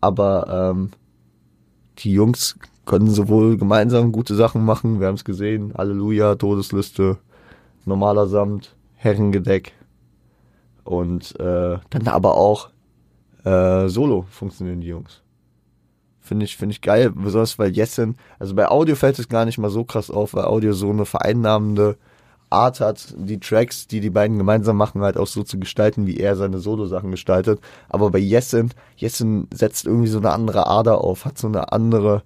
Aber 0.00 0.72
ähm, 0.72 0.90
die 1.98 2.12
Jungs 2.12 2.58
können 2.84 3.10
sowohl 3.10 3.56
gemeinsam 3.56 4.12
gute 4.12 4.34
Sachen 4.34 4.64
machen. 4.64 5.00
Wir 5.00 5.06
haben 5.08 5.14
es 5.14 5.24
gesehen. 5.24 5.72
Halleluja, 5.76 6.34
Todesliste, 6.34 7.18
normaler 7.84 8.26
Samt, 8.26 8.74
Herrengedeck. 9.02 9.72
Und 10.84 11.38
äh, 11.38 11.78
dann 11.90 12.08
aber 12.08 12.36
auch 12.36 12.70
äh, 13.44 13.88
solo 13.88 14.26
funktionieren 14.30 14.80
die 14.80 14.88
Jungs. 14.88 15.22
Finde 16.20 16.44
ich, 16.44 16.56
finde 16.56 16.72
ich 16.72 16.80
geil, 16.80 17.10
besonders 17.10 17.58
weil 17.58 17.72
Jessen, 17.72 18.16
also 18.38 18.54
bei 18.54 18.68
Audio 18.68 18.94
fällt 18.94 19.18
es 19.18 19.28
gar 19.28 19.44
nicht 19.44 19.58
mal 19.58 19.70
so 19.70 19.84
krass 19.84 20.10
auf, 20.10 20.34
weil 20.34 20.44
Audio 20.44 20.72
so 20.72 20.90
eine 20.90 21.04
vereinnahmende 21.04 21.96
Art 22.48 22.80
hat, 22.80 23.14
die 23.16 23.40
Tracks, 23.40 23.88
die 23.88 24.00
die 24.00 24.10
beiden 24.10 24.38
gemeinsam 24.38 24.76
machen, 24.76 25.02
halt 25.02 25.16
auch 25.16 25.26
so 25.26 25.42
zu 25.42 25.58
gestalten, 25.58 26.06
wie 26.06 26.18
er 26.18 26.36
seine 26.36 26.58
Solo-Sachen 26.58 27.10
gestaltet. 27.10 27.60
Aber 27.88 28.10
bei 28.10 28.20
Yesin, 28.20 28.70
Yesin 28.96 29.48
setzt 29.52 29.86
irgendwie 29.86 30.08
so 30.08 30.18
eine 30.18 30.30
andere 30.30 30.66
Ader 30.66 31.02
auf, 31.02 31.24
hat 31.24 31.38
so 31.38 31.48
eine 31.48 31.72
andere, 31.72 32.22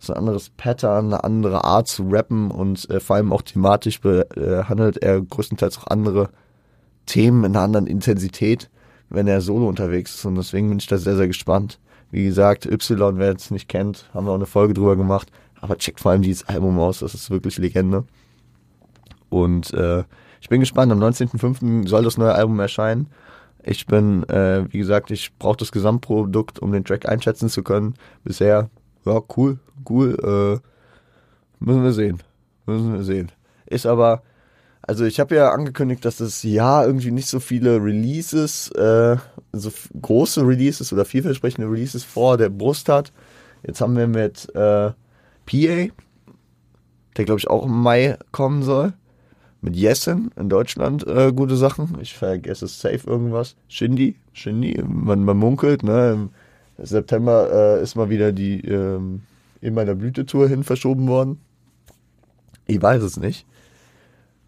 so 0.00 0.12
ein 0.12 0.18
anderes 0.18 0.50
Pattern, 0.50 1.06
eine 1.06 1.24
andere 1.24 1.64
Art 1.64 1.86
zu 1.86 2.08
rappen 2.08 2.50
und 2.50 2.88
äh, 2.90 3.00
vor 3.00 3.16
allem 3.16 3.32
auch 3.32 3.42
thematisch 3.42 4.00
behandelt 4.00 5.02
äh, 5.02 5.06
er 5.06 5.20
größtenteils 5.20 5.78
auch 5.78 5.86
andere 5.88 6.30
Themen 7.06 7.44
in 7.44 7.54
einer 7.54 7.64
anderen 7.64 7.86
Intensität, 7.86 8.70
wenn 9.10 9.28
er 9.28 9.40
solo 9.40 9.68
unterwegs 9.68 10.14
ist. 10.14 10.24
Und 10.24 10.36
deswegen 10.36 10.68
bin 10.68 10.78
ich 10.78 10.86
da 10.86 10.96
sehr, 10.96 11.16
sehr 11.16 11.26
gespannt. 11.26 11.78
Wie 12.10 12.24
gesagt, 12.24 12.66
Y, 12.66 13.18
wer 13.18 13.34
es 13.34 13.50
nicht 13.50 13.68
kennt, 13.68 14.10
haben 14.14 14.26
wir 14.26 14.32
auch 14.32 14.36
eine 14.36 14.46
Folge 14.46 14.74
drüber 14.74 14.96
gemacht. 14.96 15.30
Aber 15.60 15.76
checkt 15.76 16.00
vor 16.00 16.12
allem 16.12 16.22
dieses 16.22 16.48
Album 16.48 16.78
aus, 16.78 17.00
das 17.00 17.14
ist 17.14 17.30
wirklich 17.30 17.58
Legende. 17.58 18.04
Und 19.28 19.72
äh, 19.74 20.04
ich 20.40 20.48
bin 20.48 20.60
gespannt. 20.60 20.90
Am 20.90 21.02
19.05. 21.02 21.86
soll 21.86 22.04
das 22.04 22.16
neue 22.16 22.34
Album 22.34 22.58
erscheinen. 22.58 23.08
Ich 23.62 23.86
bin, 23.86 24.26
äh, 24.28 24.64
wie 24.72 24.78
gesagt, 24.78 25.10
ich 25.10 25.36
brauche 25.38 25.58
das 25.58 25.70
Gesamtprodukt, 25.70 26.58
um 26.60 26.72
den 26.72 26.84
Track 26.84 27.06
einschätzen 27.06 27.50
zu 27.50 27.62
können. 27.62 27.94
Bisher, 28.24 28.70
ja, 29.04 29.20
cool, 29.36 29.58
cool. 29.88 30.16
Äh, 30.22 31.64
müssen 31.64 31.82
wir 31.82 31.92
sehen. 31.92 32.22
Müssen 32.66 32.92
wir 32.92 33.02
sehen. 33.02 33.32
Ist 33.66 33.86
aber, 33.86 34.22
also 34.82 35.04
ich 35.04 35.20
habe 35.20 35.34
ja 35.34 35.50
angekündigt, 35.50 36.04
dass 36.04 36.18
das 36.18 36.42
Jahr 36.42 36.86
irgendwie 36.86 37.10
nicht 37.10 37.28
so 37.28 37.40
viele 37.40 37.82
Releases, 37.82 38.70
äh, 38.72 39.16
so 39.52 39.70
große 40.00 40.46
Releases 40.46 40.92
oder 40.92 41.04
vielversprechende 41.04 41.70
Releases 41.70 42.04
vor 42.04 42.36
der 42.36 42.48
Brust 42.48 42.88
hat. 42.88 43.12
Jetzt 43.62 43.80
haben 43.80 43.96
wir 43.96 44.06
mit 44.06 44.48
äh, 44.54 44.90
PA, 45.46 45.92
der 47.16 47.24
glaube 47.24 47.38
ich 47.38 47.48
auch 47.48 47.64
im 47.64 47.82
Mai 47.82 48.16
kommen 48.32 48.62
soll 48.62 48.94
mit 49.62 49.76
Jessen 49.76 50.30
in 50.36 50.48
Deutschland 50.48 51.06
äh, 51.06 51.32
gute 51.32 51.56
Sachen. 51.56 51.98
Ich 52.00 52.14
vergesse 52.14 52.64
es 52.64 52.80
safe 52.80 53.06
irgendwas. 53.06 53.56
Shindy, 53.68 54.16
Shindy, 54.32 54.82
man, 54.86 55.24
man 55.24 55.36
munkelt, 55.36 55.82
ne? 55.82 56.28
September 56.82 57.78
äh, 57.78 57.82
ist 57.82 57.94
mal 57.94 58.10
wieder 58.10 58.32
die 58.32 58.60
ähm, 58.60 59.22
in 59.60 59.74
meiner 59.74 59.94
Blütetour 59.94 60.48
hin 60.48 60.64
verschoben 60.64 61.08
worden. 61.08 61.40
Ich 62.66 62.80
weiß 62.80 63.02
es 63.02 63.16
nicht. 63.16 63.46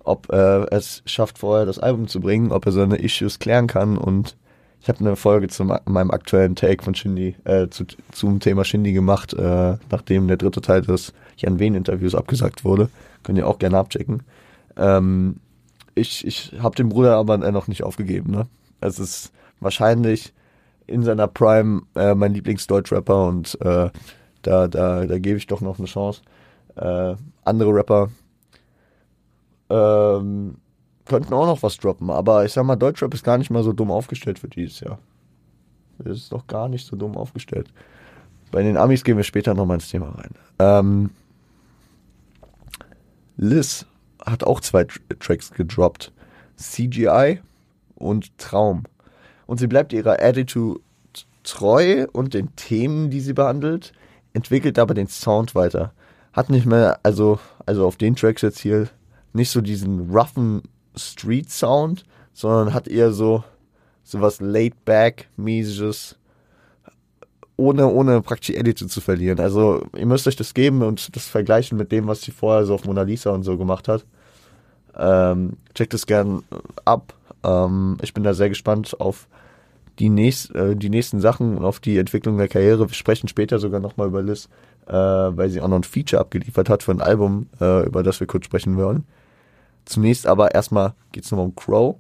Ob 0.05 0.31
er 0.31 0.68
es 0.71 1.03
schafft, 1.07 1.38
vorher 1.38 1.66
das 1.66 1.79
Album 1.79 2.09
zu 2.09 2.21
bringen, 2.21 2.51
ob 2.51 2.66
er 2.66 2.73
seine 2.73 2.97
Issues 2.97 3.38
klären 3.38 3.66
kann 3.66 3.97
und 3.97 4.37
ich 4.83 4.88
habe 4.88 4.99
eine 4.99 5.14
Folge 5.14 5.47
zu 5.47 5.64
meinem 5.64 6.11
aktuellen 6.11 6.57
Take 6.57 6.83
von 6.83 6.97
Shindy, 6.97 7.37
äh, 7.45 7.68
zu, 7.68 7.85
zum 8.11 8.40
Thema 8.40 8.64
Shindy 8.64 8.92
gemacht, 8.92 9.33
äh, 9.33 9.77
nachdem 9.90 10.27
der 10.27 10.38
dritte 10.38 10.61
Teil 10.61 10.83
des 10.83 11.12
Jan 11.37 11.61
Wehn 11.61 11.77
Interviews 11.77 12.16
abgesagt 12.16 12.64
wurde. 12.64 12.88
Könnt 13.23 13.38
ihr 13.38 13.47
auch 13.47 13.61
gerne 13.61 13.79
abchecken. 13.79 14.25
Ähm, 14.77 15.37
ich 15.95 16.27
ich 16.27 16.55
habe 16.59 16.75
den 16.75 16.88
Bruder 16.88 17.16
aber 17.16 17.38
noch 17.38 17.68
nicht 17.68 17.85
aufgegeben. 17.85 18.33
Ne? 18.33 18.49
Es 18.81 18.99
ist 18.99 19.31
wahrscheinlich 19.61 20.33
in 20.87 21.03
seiner 21.03 21.29
Prime 21.29 21.83
äh, 21.95 22.14
mein 22.14 22.35
Lieblingsdeutschrapper 22.35 23.27
und 23.27 23.61
äh, 23.61 23.90
da, 24.42 24.68
da, 24.68 25.07
da 25.07 25.18
gebe 25.18 25.38
ich 25.38 25.47
doch 25.47 25.61
noch 25.61 25.79
eine 25.79 25.87
Chance. 25.87 26.23
Äh, 26.77 27.14
andere 27.45 27.75
Rapper 27.75 28.11
ähm, 29.71 30.57
könnten 31.05 31.35
auch 31.35 31.47
noch 31.47 31.62
was 31.62 31.77
droppen, 31.77 32.11
aber 32.11 32.45
ich 32.45 32.53
sag 32.53 32.64
mal, 32.64 32.77
Deutschrap 32.77 33.12
ist 33.14 33.25
gar 33.25 33.38
nicht 33.38 33.51
mal 33.51 33.62
so 33.62 33.73
dumm 33.73 33.90
aufgestellt 33.90 34.38
für 34.38 34.49
dieses 34.49 34.81
Jahr. 34.81 34.99
Das 35.99 36.16
ist 36.16 36.33
doch 36.33 36.47
gar 36.47 36.68
nicht 36.68 36.87
so 36.87 36.97
dumm 36.97 37.16
aufgestellt. 37.16 37.73
Bei 38.51 38.62
den 38.62 38.77
Amis 38.77 39.05
gehen 39.05 39.16
wir 39.16 39.25
später 39.25 39.55
nochmal 39.55 39.77
ins 39.77 39.88
Thema 39.88 40.11
rein. 40.11 40.31
Ähm, 40.59 41.11
Liz 43.37 43.87
hat 44.25 44.45
auch 44.45 44.61
zwei 44.61 44.87
Tracks 45.18 45.51
gedroppt. 45.51 46.12
CGI 46.57 47.40
und 47.97 48.37
Traum. 48.38 48.85
Und 49.46 49.59
sie 49.59 49.66
bleibt 49.66 49.92
ihrer 49.92 50.22
Attitude 50.22 50.81
treu 51.42 52.07
und 52.12 52.35
den 52.35 52.55
Themen, 52.57 53.11
die 53.11 53.20
sie 53.20 53.33
behandelt, 53.33 53.92
entwickelt 54.33 54.78
aber 54.78 54.94
den 54.94 55.09
Sound 55.09 55.55
weiter. 55.55 55.92
Hat 56.33 56.50
nicht 56.50 56.66
mehr, 56.66 57.00
also, 57.02 57.38
also 57.66 57.87
auf 57.87 57.96
den 57.96 58.16
Tracks 58.16 58.42
jetzt 58.42 58.61
hier, 58.61 58.88
nicht 59.33 59.50
so 59.50 59.61
diesen 59.61 60.11
roughen 60.11 60.62
Street-Sound, 60.96 62.05
sondern 62.33 62.74
hat 62.74 62.88
eher 62.88 63.12
so, 63.12 63.44
so 64.02 64.20
was 64.20 64.40
laid-back-mäßiges, 64.40 66.16
ohne, 67.57 67.87
ohne 67.88 68.22
praktisch 68.22 68.57
Attitude 68.57 68.90
zu 68.90 69.00
verlieren. 69.00 69.40
Also, 69.40 69.87
ihr 69.96 70.07
müsst 70.07 70.26
euch 70.26 70.37
das 70.37 70.55
geben 70.55 70.83
und 70.83 71.14
das 71.14 71.26
vergleichen 71.26 71.76
mit 71.78 71.92
dem, 71.92 72.07
was 72.07 72.22
sie 72.22 72.31
vorher 72.33 72.64
so 72.64 72.74
auf 72.74 72.85
Mona 72.85 73.02
Lisa 73.02 73.31
und 73.31 73.42
so 73.42 73.59
gemacht 73.59 73.88
hat. 73.88 74.05
Ähm, 74.96 75.57
checkt 75.74 75.94
es 75.94 76.07
gern 76.07 76.42
ab. 76.85 77.14
Ähm, 77.44 77.96
ich 78.02 78.14
bin 78.14 78.24
da 78.24 78.35
sehr 78.35 78.48
gespannt 78.48 79.00
auf 79.00 79.28
die, 79.98 80.09
nächst, 80.09 80.55
äh, 80.55 80.76
die 80.76 80.90
nächsten 80.90 81.20
Sachen 81.20 81.57
und 81.59 81.64
auf 81.64 81.81
die 81.81 81.98
Entwicklung 81.98 82.38
der 82.38 82.48
Karriere. 82.48 82.88
Wir 82.88 82.94
sprechen 82.94 83.28
später 83.28 83.59
sogar 83.59 83.81
nochmal 83.81 84.09
über 84.09 84.22
Liz, 84.22 84.48
äh, 84.87 84.92
weil 84.92 85.50
sie 85.50 85.61
auch 85.61 85.68
noch 85.68 85.76
ein 85.76 85.85
Feature 85.85 86.20
abgeliefert 86.20 86.68
hat 86.68 86.83
für 86.83 86.92
ein 86.92 87.00
Album, 87.00 87.48
äh, 87.61 87.87
über 87.87 88.02
das 88.02 88.20
wir 88.20 88.26
kurz 88.26 88.46
sprechen 88.46 88.76
wollen. 88.76 89.05
Zunächst 89.85 90.26
aber 90.26 90.55
erstmal 90.55 90.94
geht 91.12 91.24
es 91.24 91.31
nochmal 91.31 91.46
um 91.46 91.57
Crow. 91.57 91.96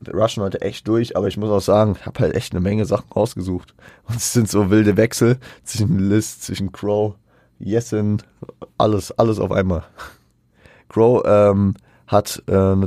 Wir 0.00 0.14
rushen 0.14 0.42
heute 0.42 0.60
echt 0.60 0.86
durch, 0.86 1.16
aber 1.16 1.26
ich 1.26 1.36
muss 1.36 1.50
auch 1.50 1.60
sagen, 1.60 1.96
ich 1.98 2.06
habe 2.06 2.20
halt 2.20 2.34
echt 2.34 2.52
eine 2.52 2.60
Menge 2.60 2.84
Sachen 2.84 3.10
rausgesucht. 3.10 3.74
Und 4.08 4.16
es 4.16 4.32
sind 4.32 4.48
so 4.48 4.70
wilde 4.70 4.96
Wechsel 4.96 5.38
zwischen 5.64 5.98
Liz, 5.98 6.40
zwischen 6.40 6.70
Crow, 6.70 7.14
Yesin, 7.58 8.22
alles, 8.76 9.10
alles 9.18 9.40
auf 9.40 9.50
einmal. 9.50 9.84
Crow 10.88 11.22
ähm, 11.26 11.74
hat 12.06 12.42
äh, 12.46 12.54
eine 12.54 12.86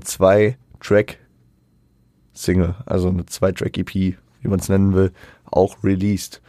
Zwei-Track-Single, 0.82 2.76
also 2.86 3.10
eine 3.10 3.26
Zwei-Track-EP, 3.26 3.94
wie 3.94 4.48
man 4.48 4.60
es 4.60 4.70
nennen 4.70 4.94
will, 4.94 5.12
auch 5.46 5.84
released. 5.84 6.42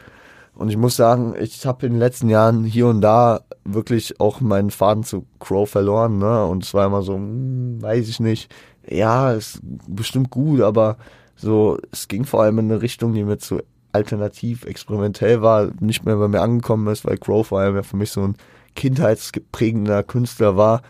Und 0.55 0.69
ich 0.69 0.77
muss 0.77 0.97
sagen, 0.97 1.35
ich 1.41 1.65
habe 1.67 1.87
in 1.87 1.93
den 1.93 1.99
letzten 1.99 2.29
Jahren 2.29 2.65
hier 2.65 2.87
und 2.87 3.01
da 3.01 3.41
wirklich 3.65 4.21
auch 4.21 4.41
meinen 4.41 4.71
Faden 4.71 5.03
zu 5.03 5.27
Crow 5.41 5.69
verloren, 5.69 6.19
ne? 6.19 6.45
Und 6.45 6.63
es 6.65 6.75
war 6.75 6.87
immer 6.87 7.03
so, 7.03 7.15
hm, 7.15 7.81
weiß 7.81 8.09
ich 8.09 8.21
nicht. 8.21 8.53
Ja, 8.87 9.33
ist 9.33 9.61
bestimmt 9.89 10.31
gut, 10.31 10.61
aber 10.61 10.99
so, 11.37 11.79
es 11.91 12.09
ging 12.09 12.25
vor 12.25 12.43
allem 12.43 12.59
in 12.59 12.71
eine 12.71 12.83
Richtung, 12.83 13.15
die 13.15 13.25
mir 13.25 13.39
zu 13.39 13.63
alternativ, 13.93 14.65
experimentell 14.65 15.43
war, 15.43 15.71
nicht 15.81 16.05
mehr 16.05 16.17
bei 16.17 16.29
mir 16.29 16.41
angekommen 16.41 16.87
ist, 16.89 17.05
weil 17.05 17.19
Crow 17.19 17.47
vor 17.47 17.61
allem 17.61 17.77
ja 17.77 17.83
für 17.83 17.97
mich 17.97 18.11
so 18.11 18.23
ein 18.23 18.37
kindheitsprägender 18.75 20.03
Künstler 20.03 20.57
war. 20.57 20.83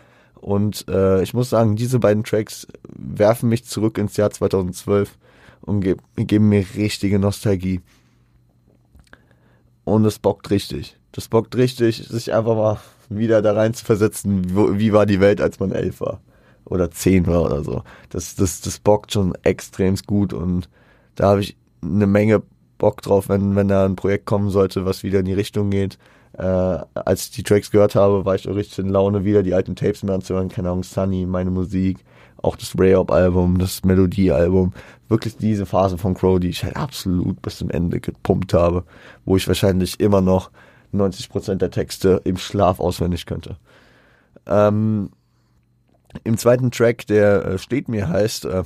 Und 0.43 0.85
äh, 0.89 1.23
ich 1.23 1.33
muss 1.33 1.49
sagen, 1.49 1.77
diese 1.77 1.99
beiden 1.99 2.25
Tracks 2.25 2.67
werfen 2.93 3.47
mich 3.47 3.63
zurück 3.63 3.97
ins 3.97 4.17
Jahr 4.17 4.29
2012 4.29 5.17
und 5.61 5.79
ge 5.79 5.95
geben 6.17 6.49
mir 6.49 6.65
richtige 6.75 7.17
Nostalgie. 7.17 7.79
Und 9.85 10.03
es 10.03 10.19
bockt 10.19 10.49
richtig. 10.49 10.97
Das 11.13 11.29
bockt 11.29 11.55
richtig, 11.55 12.09
sich 12.09 12.33
einfach 12.33 12.55
mal 12.55 12.77
wieder 13.07 13.41
da 13.41 13.53
rein 13.53 13.73
zu 13.73 13.85
versetzen, 13.85 14.53
wo, 14.53 14.77
wie 14.77 14.91
war 14.91 15.05
die 15.05 15.21
Welt, 15.21 15.39
als 15.39 15.61
man 15.61 15.71
elf 15.71 16.01
war. 16.01 16.19
Oder 16.65 16.91
zehn 16.91 17.25
war 17.25 17.43
oder 17.43 17.63
so. 17.63 17.83
Das, 18.09 18.35
das, 18.35 18.59
das 18.59 18.79
bockt 18.79 19.13
schon 19.13 19.35
extremst 19.43 20.07
gut 20.07 20.33
und 20.33 20.67
da 21.15 21.29
habe 21.29 21.39
ich 21.39 21.55
eine 21.81 22.07
Menge 22.07 22.41
Bock 22.79 23.01
drauf, 23.01 23.29
wenn, 23.29 23.55
wenn 23.55 23.69
da 23.69 23.85
ein 23.85 23.95
Projekt 23.95 24.25
kommen 24.25 24.49
sollte, 24.49 24.83
was 24.83 25.03
wieder 25.03 25.19
in 25.19 25.25
die 25.25 25.31
Richtung 25.31 25.69
geht. 25.69 25.97
Äh, 26.37 26.43
als 26.43 27.25
ich 27.25 27.31
die 27.31 27.43
Tracks 27.43 27.69
gehört 27.69 27.95
habe, 27.95 28.25
war 28.25 28.35
ich 28.35 28.49
auch 28.49 28.55
richtig 28.55 28.79
in 28.79 28.89
Laune, 28.89 29.23
wieder 29.23 29.43
die 29.43 29.53
alten 29.53 29.75
Tapes 29.75 30.03
mehr 30.03 30.15
anzuhören. 30.15 30.49
Keine 30.49 30.69
Ahnung, 30.69 30.83
Sunny, 30.83 31.25
meine 31.25 31.51
Musik, 31.51 31.99
auch 32.41 32.55
das 32.55 32.73
Rayop-Album, 32.77 33.59
das 33.59 33.83
Melodie-Album. 33.83 34.73
Wirklich 35.09 35.37
diese 35.37 35.65
Phase 35.65 35.97
von 35.97 36.15
Crow, 36.15 36.39
die 36.39 36.49
ich 36.49 36.63
halt 36.63 36.75
absolut 36.75 37.41
bis 37.41 37.57
zum 37.57 37.69
Ende 37.69 37.99
gepumpt 37.99 38.53
habe, 38.53 38.83
wo 39.25 39.37
ich 39.37 39.47
wahrscheinlich 39.47 39.99
immer 39.99 40.21
noch 40.21 40.49
90% 40.93 41.55
der 41.55 41.71
Texte 41.71 42.21
im 42.23 42.37
Schlaf 42.37 42.79
auswendig 42.79 43.25
könnte. 43.25 43.57
Ähm, 44.47 45.11
Im 46.23 46.37
zweiten 46.37 46.71
Track, 46.71 47.07
der 47.07 47.45
äh, 47.45 47.57
steht 47.57 47.89
mir 47.89 48.09
heißt, 48.09 48.45
äh, 48.45 48.63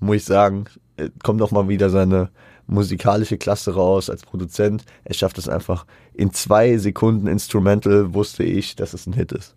muss 0.00 0.16
ich 0.16 0.24
sagen, 0.24 0.66
äh, 0.96 1.10
kommt 1.22 1.40
noch 1.40 1.50
mal 1.50 1.68
wieder 1.68 1.90
seine 1.90 2.30
musikalische 2.68 3.38
Klasse 3.38 3.74
raus 3.74 4.08
als 4.08 4.22
Produzent. 4.22 4.84
Er 5.04 5.14
schafft 5.14 5.38
es 5.38 5.48
einfach 5.48 5.86
in 6.14 6.32
zwei 6.32 6.76
Sekunden 6.76 7.26
Instrumental, 7.26 8.14
wusste 8.14 8.44
ich, 8.44 8.76
dass 8.76 8.94
es 8.94 9.06
ein 9.06 9.14
Hit 9.14 9.32
ist. 9.32 9.56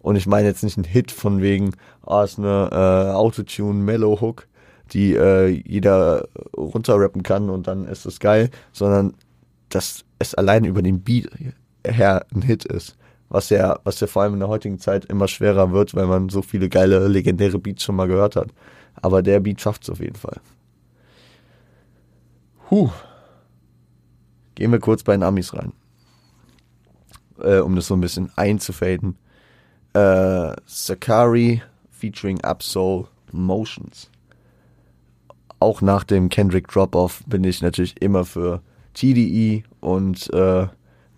Und 0.00 0.16
ich 0.16 0.26
meine 0.26 0.48
jetzt 0.48 0.64
nicht 0.64 0.76
ein 0.76 0.84
Hit 0.84 1.12
von 1.12 1.40
wegen, 1.42 1.72
ah, 2.04 2.24
ist 2.24 2.38
eine 2.38 2.70
äh, 2.72 3.12
Autotune 3.12 3.82
Mellow 3.82 4.20
Hook, 4.20 4.46
die 4.92 5.14
äh, 5.14 5.48
jeder 5.48 6.28
runterrappen 6.56 7.22
kann 7.22 7.50
und 7.50 7.66
dann 7.66 7.84
ist 7.86 8.06
es 8.06 8.20
geil, 8.20 8.50
sondern 8.72 9.14
dass 9.68 10.04
es 10.18 10.34
allein 10.34 10.64
über 10.64 10.80
den 10.80 11.00
Beat 11.00 11.28
her 11.84 12.24
ein 12.34 12.42
Hit 12.42 12.64
ist. 12.64 12.96
Was 13.28 13.50
ja, 13.50 13.80
was 13.82 13.98
ja 13.98 14.06
vor 14.06 14.22
allem 14.22 14.34
in 14.34 14.40
der 14.40 14.48
heutigen 14.48 14.78
Zeit 14.78 15.04
immer 15.06 15.26
schwerer 15.26 15.72
wird, 15.72 15.96
weil 15.96 16.06
man 16.06 16.28
so 16.28 16.42
viele 16.42 16.68
geile, 16.68 17.08
legendäre 17.08 17.58
Beats 17.58 17.82
schon 17.82 17.96
mal 17.96 18.06
gehört 18.06 18.36
hat. 18.36 18.50
Aber 19.02 19.22
der 19.22 19.40
Beat 19.40 19.60
schafft 19.60 19.82
es 19.82 19.90
auf 19.90 19.98
jeden 19.98 20.14
Fall. 20.14 20.40
Huh. 22.70 22.90
Gehen 24.54 24.72
wir 24.72 24.80
kurz 24.80 25.02
bei 25.02 25.12
den 25.12 25.22
Amis 25.22 25.54
rein. 25.54 25.72
Äh, 27.38 27.58
um 27.58 27.76
das 27.76 27.86
so 27.86 27.94
ein 27.94 28.00
bisschen 28.00 28.30
einzufaden. 28.36 29.16
Äh, 29.92 30.54
Sakari 30.66 31.62
featuring 31.90 32.40
Absol 32.42 33.06
Motions. 33.32 34.10
Auch 35.60 35.80
nach 35.80 36.04
dem 36.04 36.28
Kendrick 36.28 36.68
Drop-Off 36.68 37.22
bin 37.26 37.44
ich 37.44 37.62
natürlich 37.62 38.00
immer 38.02 38.24
für 38.24 38.62
TDE 38.94 39.62
und 39.80 40.32
äh, 40.32 40.66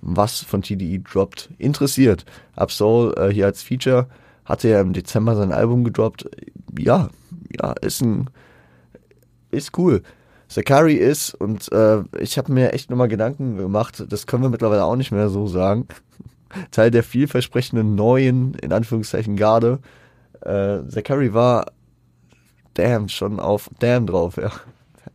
was 0.00 0.42
von 0.42 0.62
TDE 0.62 1.00
droppt 1.00 1.50
interessiert. 1.58 2.24
Absol 2.56 3.14
äh, 3.16 3.32
hier 3.32 3.46
als 3.46 3.62
Feature 3.62 4.08
hatte 4.44 4.68
ja 4.68 4.80
im 4.80 4.92
Dezember 4.92 5.34
sein 5.34 5.52
Album 5.52 5.84
gedroppt. 5.84 6.28
Ja, 6.78 7.10
ja, 7.60 7.72
ist 7.80 8.00
ein 8.00 8.30
ist 9.50 9.76
cool. 9.78 10.02
Sakari 10.48 10.94
ist, 10.94 11.34
und 11.34 11.70
äh, 11.72 12.02
ich 12.18 12.38
habe 12.38 12.52
mir 12.52 12.72
echt 12.72 12.90
nochmal 12.90 13.08
Gedanken 13.08 13.58
gemacht, 13.58 14.04
das 14.08 14.26
können 14.26 14.42
wir 14.42 14.48
mittlerweile 14.48 14.84
auch 14.84 14.96
nicht 14.96 15.12
mehr 15.12 15.28
so 15.28 15.46
sagen, 15.46 15.86
Teil 16.70 16.90
der 16.90 17.02
vielversprechenden 17.02 17.94
neuen, 17.94 18.54
in 18.54 18.72
Anführungszeichen, 18.72 19.36
Garde. 19.36 19.78
Äh, 20.40 20.80
Zakari 20.88 21.34
war 21.34 21.66
damn 22.74 23.08
schon 23.08 23.40
auf 23.40 23.68
damn 23.78 24.06
drauf, 24.06 24.38
ja. 24.38 24.50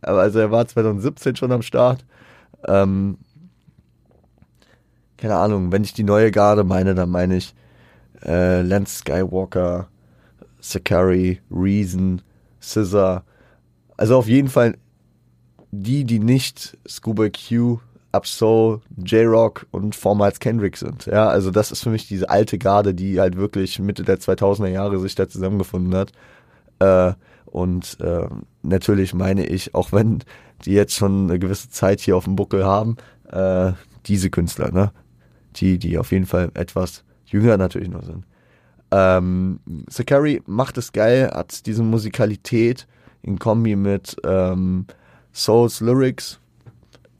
Aber 0.02 0.20
also 0.20 0.38
er 0.38 0.50
war 0.50 0.66
2017 0.66 1.34
schon 1.34 1.50
am 1.50 1.62
Start. 1.62 2.04
Ähm, 2.66 3.18
keine 5.16 5.36
Ahnung, 5.36 5.72
wenn 5.72 5.82
ich 5.82 5.94
die 5.94 6.04
neue 6.04 6.30
Garde 6.30 6.62
meine, 6.62 6.94
dann 6.94 7.10
meine 7.10 7.36
ich 7.36 7.54
äh, 8.24 8.62
Lance 8.62 8.98
Skywalker, 8.98 9.88
Sakari, 10.60 11.40
Reason, 11.50 12.22
Scissor. 12.60 13.24
Also 13.96 14.18
auf 14.18 14.28
jeden 14.28 14.48
Fall 14.48 14.76
die, 15.82 16.04
die 16.04 16.18
nicht 16.18 16.76
Scuba 16.88 17.28
Q, 17.28 17.78
Absol, 18.12 18.80
J-Rock 18.96 19.66
und 19.72 19.96
vormals 19.96 20.38
Kendrick 20.38 20.76
sind. 20.76 21.06
Ja, 21.06 21.28
also 21.28 21.50
das 21.50 21.72
ist 21.72 21.82
für 21.82 21.90
mich 21.90 22.06
diese 22.06 22.30
alte 22.30 22.58
Garde, 22.58 22.94
die 22.94 23.18
halt 23.18 23.36
wirklich 23.36 23.80
Mitte 23.80 24.04
der 24.04 24.20
2000er 24.20 24.68
Jahre 24.68 25.00
sich 25.00 25.16
da 25.16 25.28
zusammengefunden 25.28 25.94
hat. 25.96 26.12
Äh, 26.78 27.14
und 27.46 27.98
äh, 28.00 28.28
natürlich 28.62 29.14
meine 29.14 29.46
ich, 29.46 29.74
auch 29.74 29.90
wenn 29.90 30.20
die 30.64 30.72
jetzt 30.72 30.94
schon 30.94 31.28
eine 31.28 31.38
gewisse 31.38 31.70
Zeit 31.70 32.00
hier 32.00 32.16
auf 32.16 32.24
dem 32.24 32.36
Buckel 32.36 32.64
haben, 32.64 32.96
äh, 33.30 33.72
diese 34.06 34.30
Künstler, 34.30 34.70
ne? 34.70 34.92
Die, 35.56 35.78
die 35.78 35.98
auf 35.98 36.12
jeden 36.12 36.26
Fall 36.26 36.50
etwas 36.54 37.04
jünger 37.26 37.56
natürlich 37.56 37.88
noch 37.88 38.02
sind. 38.02 38.24
Ähm, 38.90 39.60
Sakari 39.88 40.42
macht 40.46 40.78
es 40.78 40.92
geil, 40.92 41.30
hat 41.32 41.66
diese 41.66 41.82
Musikalität 41.82 42.86
in 43.22 43.38
Kombi 43.38 43.76
mit 43.76 44.16
ähm, 44.24 44.86
Souls 45.34 45.80
Lyrics 45.80 46.38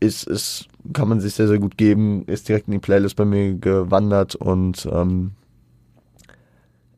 ist, 0.00 0.26
ist, 0.26 0.68
kann 0.92 1.08
man 1.08 1.20
sich 1.20 1.34
sehr, 1.34 1.48
sehr 1.48 1.58
gut 1.58 1.76
geben, 1.76 2.24
ist 2.26 2.48
direkt 2.48 2.68
in 2.68 2.72
die 2.72 2.78
Playlist 2.78 3.16
bei 3.16 3.24
mir 3.24 3.54
gewandert 3.54 4.36
und 4.36 4.86
ähm, 4.90 5.32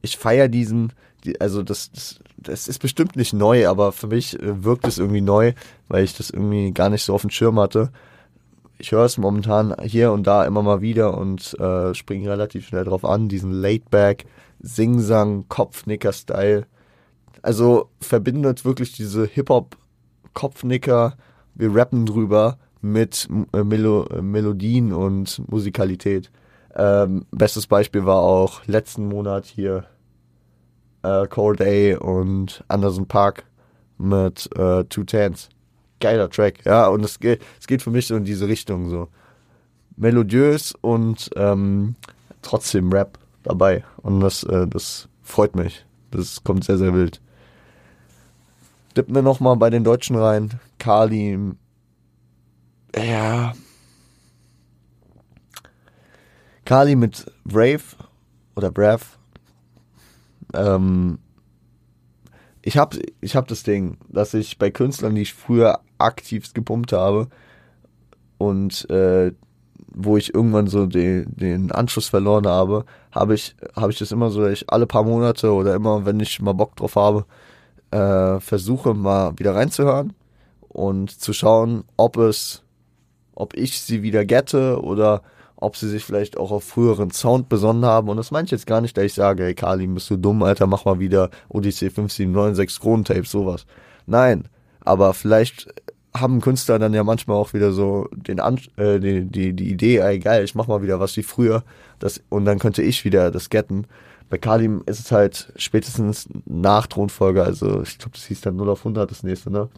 ich 0.03 0.19
feiere 0.19 0.49
diesen, 0.49 0.93
die, 1.25 1.41
also 1.41 1.63
das, 1.63 1.91
das, 1.91 2.21
das 2.37 2.69
ist 2.69 2.79
bestimmt 2.79 3.17
nicht 3.17 3.33
neu, 3.33 3.67
aber 3.67 3.93
für 3.93 4.09
mich 4.09 4.39
äh, 4.41 4.65
wirkt 4.65 4.87
es 4.87 4.99
irgendwie 4.99 5.23
neu, 5.23 5.55
weil 5.89 6.05
ich 6.05 6.17
das 6.17 6.31
irgendwie 6.31 6.73
gar 6.73 6.91
nicht 6.91 7.03
so 7.03 7.15
auf 7.15 7.23
dem 7.23 7.31
Schirm 7.31 7.59
hatte. 7.59 7.91
Ich 8.79 8.93
höre 8.93 9.07
es 9.07 9.17
momentan 9.17 9.75
hier 9.83 10.13
und 10.13 10.27
da 10.27 10.45
immer 10.45 10.63
mal 10.63 10.83
wieder 10.83 11.17
und 11.17 11.59
äh, 11.59 11.95
springe 11.95 12.29
relativ 12.31 12.67
schnell 12.67 12.85
drauf 12.85 13.07
an, 13.07 13.29
diesen 13.29 13.53
Laidback, 13.53 14.27
Singsang, 14.61 15.47
Kopfnicker-Style. 15.49 16.67
Also 17.41 17.89
verbindet 18.01 18.67
wirklich 18.67 18.93
diese 18.93 19.25
Hip-Hop- 19.25 19.79
Kopfnicker, 20.37 21.17
wir 21.55 21.75
rappen 21.75 22.05
drüber 22.05 22.59
mit 22.83 23.27
äh, 23.55 23.65
Melo 23.65 24.05
äh, 24.09 24.21
Melodien 24.21 24.93
und 24.93 25.43
Musikalität. 25.51 26.31
Ähm, 26.77 27.25
bestes 27.31 27.67
Beispiel 27.67 28.05
war 28.05 28.19
auch 28.19 28.61
letzten 28.67 29.09
Monat 29.09 29.47
hier 29.47 29.85
äh, 31.03 31.27
Cold 31.27 31.61
Day 31.61 31.97
und 31.97 32.63
Anderson 32.69 33.07
Park 33.07 33.45
mit 33.97 34.51
äh, 34.57 34.85
Two 34.85 35.05
Tans. 35.05 35.49
Geiler 36.01 36.29
Track, 36.29 36.67
ja, 36.67 36.89
und 36.89 37.03
es 37.03 37.19
geht, 37.19 37.41
es 37.59 37.67
geht 37.67 37.81
für 37.81 37.91
mich 37.91 38.07
so 38.07 38.15
in 38.15 38.25
diese 38.25 38.47
Richtung 38.47 38.91
so. 38.91 39.09
Melodiös 39.97 40.75
und 40.83 41.31
ähm, 41.37 41.95
trotzdem 42.43 42.93
Rap 42.93 43.19
dabei. 43.43 43.85
Und 44.03 44.21
das, 44.21 44.45
äh, 44.45 44.67
das 44.67 45.09
freut 45.23 45.57
mich. 45.57 45.87
Das 46.11 46.45
kommt 46.45 46.65
sehr, 46.65 46.77
sehr 46.77 46.93
wild. 46.93 47.23
Dippen 48.97 49.15
wir 49.15 49.23
nochmal 49.23 49.57
bei 49.57 49.69
den 49.69 49.85
Deutschen 49.85 50.17
rein. 50.17 50.59
Kali. 50.79 51.39
Ja. 52.97 53.53
Kali 56.65 56.97
mit 56.97 57.31
Brave 57.45 57.83
oder 58.57 58.71
Brave. 58.71 59.03
Ähm, 60.55 61.19
ich 62.63 62.79
hab, 62.79 62.97
ich 63.21 63.37
hab 63.37 63.47
das 63.49 63.63
Ding, 63.63 63.99
dass 64.09 64.35
ich 64.35 64.59
bei 64.59 64.71
Künstlern, 64.71 65.15
die 65.15 65.23
ich 65.23 65.35
früher 65.35 65.81
aktivst 65.99 66.55
gepumpt 66.55 66.93
habe 66.93 67.29
und 68.39 68.89
äh, 68.91 69.33
wo 69.89 70.17
ich 70.17 70.35
irgendwann 70.35 70.67
so 70.67 70.87
den, 70.87 71.27
den 71.37 71.71
Anschluss 71.71 72.09
verloren 72.09 72.47
habe, 72.47 72.85
habe 73.13 73.35
ich, 73.35 73.57
habe 73.77 73.93
ich 73.93 73.99
das 73.99 74.13
immer 74.13 74.31
so, 74.31 74.43
dass 74.43 74.53
ich 74.53 74.71
alle 74.71 74.87
paar 74.87 75.05
Monate 75.05 75.53
oder 75.53 75.75
immer, 75.75 76.05
wenn 76.05 76.21
ich 76.21 76.41
mal 76.41 76.53
Bock 76.53 76.77
drauf 76.77 76.97
habe, 76.97 77.25
äh, 77.91 78.41
versuche 78.41 78.95
mal 78.95 79.39
wieder 79.39 79.55
reinzuhören 79.55 80.13
und 80.69 81.11
zu 81.11 81.33
schauen, 81.33 81.85
ob 81.97 82.17
es, 82.17 82.63
ob 83.35 83.55
ich 83.57 83.81
sie 83.81 84.03
wieder 84.03 84.25
gette 84.25 84.81
oder 84.83 85.23
ob 85.57 85.77
sie 85.77 85.89
sich 85.89 86.05
vielleicht 86.05 86.37
auch 86.37 86.51
auf 86.51 86.65
früheren 86.65 87.11
Sound 87.11 87.49
besonnen 87.49 87.85
haben. 87.85 88.09
Und 88.09 88.19
das 88.19 88.31
meine 88.31 88.45
ich 88.45 88.51
jetzt 88.51 88.67
gar 88.67 88.81
nicht, 88.81 88.97
da 88.97 89.03
ich 89.03 89.15
sage, 89.15 89.45
hey 89.45 89.55
Kalim, 89.55 89.95
bist 89.95 90.11
du 90.11 90.17
dumm, 90.17 90.43
Alter, 90.43 90.67
mach 90.67 90.85
mal 90.85 90.99
wieder 91.01 91.31
Odyssey 91.49 91.91
5796 91.91 92.81
Kronentape, 92.81 93.25
sowas. 93.25 93.67
Nein, 94.07 94.49
aber 94.81 95.15
vielleicht 95.15 95.69
haben 96.21 96.41
Künstler 96.41 96.79
dann 96.79 96.95
ja 96.95 97.05
manchmal 97.05 97.37
auch 97.37 97.53
wieder 97.53 97.73
so 97.73 98.09
den 98.13 98.41
An 98.41 98.59
äh, 98.77 98.99
die, 98.99 99.25
die, 99.25 99.53
die 99.53 99.71
Idee, 99.71 99.99
ey 99.99 100.19
geil, 100.19 100.45
ich 100.45 100.55
mach 100.55 100.67
mal 100.67 100.83
wieder 100.83 101.01
was 101.01 101.17
wie 101.17 101.23
früher. 101.23 101.63
Das, 101.99 102.23
und 102.29 102.45
dann 102.45 102.59
könnte 102.59 102.83
ich 102.83 103.05
wieder 103.05 103.31
das 103.31 103.51
getten. 103.51 103.87
Bei 104.29 104.39
Kalim 104.39 104.83
ist 104.87 105.01
es 105.01 105.13
halt 105.13 105.53
spätestens 105.57 106.29
nach 106.47 106.87
Thronfolge, 106.87 107.45
also 107.45 107.83
ich 107.83 107.99
glaube, 107.99 108.13
das 108.15 108.25
hieß 108.25 108.41
dann 108.41 108.57
0 108.57 108.71
auf 108.71 108.81
100 108.81 109.11
das 109.11 109.23
nächste, 109.23 109.51
ne? 109.51 109.69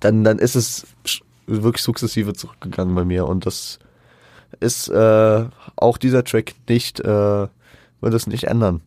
Dann, 0.00 0.22
dann 0.24 0.38
ist 0.38 0.54
es 0.54 0.86
wirklich 1.46 1.82
sukzessive 1.82 2.34
zurückgegangen 2.34 2.94
bei 2.94 3.04
mir 3.04 3.26
und 3.26 3.46
das 3.46 3.78
ist 4.60 4.88
äh, 4.88 5.44
auch 5.76 5.98
dieser 5.98 6.24
Track 6.24 6.54
nicht, 6.68 7.00
äh, 7.00 7.48
wird 8.00 8.14
es 8.14 8.26
nicht 8.26 8.44
ändern. 8.44 8.82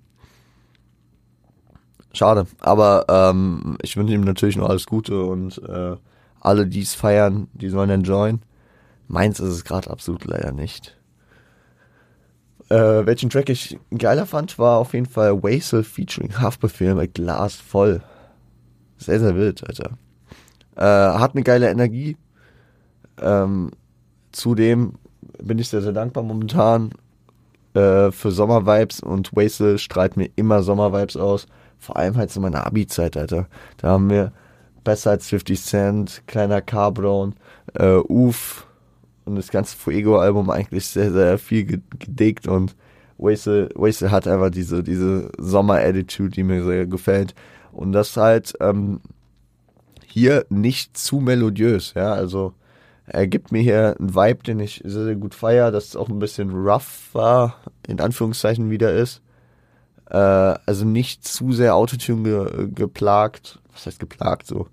Schade, 2.13 2.45
aber 2.59 3.05
ähm, 3.07 3.77
ich 3.81 3.95
wünsche 3.95 4.13
ihm 4.13 4.21
natürlich 4.21 4.57
nur 4.57 4.69
alles 4.69 4.85
Gute 4.85 5.23
und 5.23 5.61
äh, 5.67 5.95
alle, 6.41 6.67
die 6.67 6.81
es 6.81 6.93
feiern, 6.93 7.47
die 7.53 7.69
sollen 7.69 7.89
enjoyen. 7.89 8.41
Meins 9.07 9.39
ist 9.39 9.49
es 9.49 9.63
gerade 9.63 9.89
absolut 9.89 10.25
leider 10.25 10.51
nicht. 10.51 10.97
Äh, 12.69 13.05
welchen 13.05 13.29
Track 13.29 13.49
ich 13.49 13.77
geiler 13.97 14.25
fand, 14.25 14.57
war 14.57 14.77
auf 14.77 14.93
jeden 14.93 15.05
Fall 15.05 15.43
Wasel 15.43 15.83
featuring 15.83 16.39
Haftbefehl 16.39 16.95
mit 16.95 17.13
Glas 17.13 17.55
voll. 17.55 18.01
Sehr, 18.97 19.19
sehr 19.19 19.35
wild, 19.35 19.67
Alter. 19.67 19.97
Äh, 20.75 21.19
hat 21.19 21.35
eine 21.35 21.43
geile 21.43 21.69
Energie. 21.69 22.17
Ähm, 23.21 23.71
zudem 24.31 24.93
bin 25.41 25.59
ich 25.59 25.69
sehr, 25.69 25.81
sehr 25.81 25.91
dankbar 25.91 26.23
momentan 26.23 26.91
äh, 27.73 28.11
für 28.11 28.31
Sommervibes 28.31 29.01
und 29.01 29.35
Wastel 29.35 29.77
strahlt 29.77 30.17
mir 30.17 30.29
immer 30.35 30.63
Sommervibes 30.63 31.17
aus. 31.17 31.47
Vor 31.81 31.97
allem 31.97 32.15
halt 32.15 32.29
so 32.29 32.39
meine 32.39 32.63
Abi-Zeit, 32.63 33.17
Alter. 33.17 33.47
Da 33.77 33.89
haben 33.89 34.09
wir 34.11 34.31
besser 34.83 35.09
als 35.09 35.27
50 35.29 35.61
Cent, 35.61 36.23
kleiner 36.27 36.61
Carbron, 36.61 37.33
äh, 37.73 37.97
Uf 37.97 38.67
und 39.25 39.35
das 39.35 39.49
ganze 39.49 39.75
Fuego-Album 39.75 40.51
eigentlich 40.51 40.85
sehr, 40.85 41.11
sehr 41.11 41.39
viel 41.39 41.65
gedickt 41.65 42.47
und 42.47 42.75
Wastel 43.17 44.11
hat 44.11 44.27
einfach 44.27 44.51
diese, 44.51 44.83
diese 44.83 45.31
Sommer-Attitude, 45.39 46.29
die 46.29 46.43
mir 46.43 46.63
sehr 46.63 46.85
gefällt. 46.85 47.33
Und 47.71 47.93
das 47.93 48.15
halt 48.15 48.53
ähm, 48.59 49.01
hier 50.05 50.45
nicht 50.49 50.97
zu 50.97 51.17
melodiös, 51.17 51.93
ja, 51.95 52.13
also 52.13 52.53
er 53.07 53.27
gibt 53.27 53.51
mir 53.51 53.61
hier 53.61 53.95
einen 53.99 54.13
Vibe, 54.15 54.43
den 54.43 54.59
ich 54.59 54.81
sehr, 54.85 55.05
sehr 55.05 55.15
gut 55.15 55.33
feiere, 55.33 55.71
dass 55.71 55.89
es 55.89 55.95
auch 55.95 56.09
ein 56.09 56.19
bisschen 56.19 56.51
rough 56.51 57.09
war, 57.13 57.57
in 57.87 57.99
Anführungszeichen 57.99 58.69
wieder 58.69 58.93
ist. 58.93 59.21
Äh, 60.11 60.17
also 60.65 60.83
nicht 60.85 61.25
zu 61.25 61.53
sehr 61.53 61.75
Autotune 61.75 62.23
ge 62.23 62.67
geplagt, 62.75 63.59
was 63.71 63.85
heißt 63.85 63.99
geplagt, 63.99 64.45
so 64.45 64.67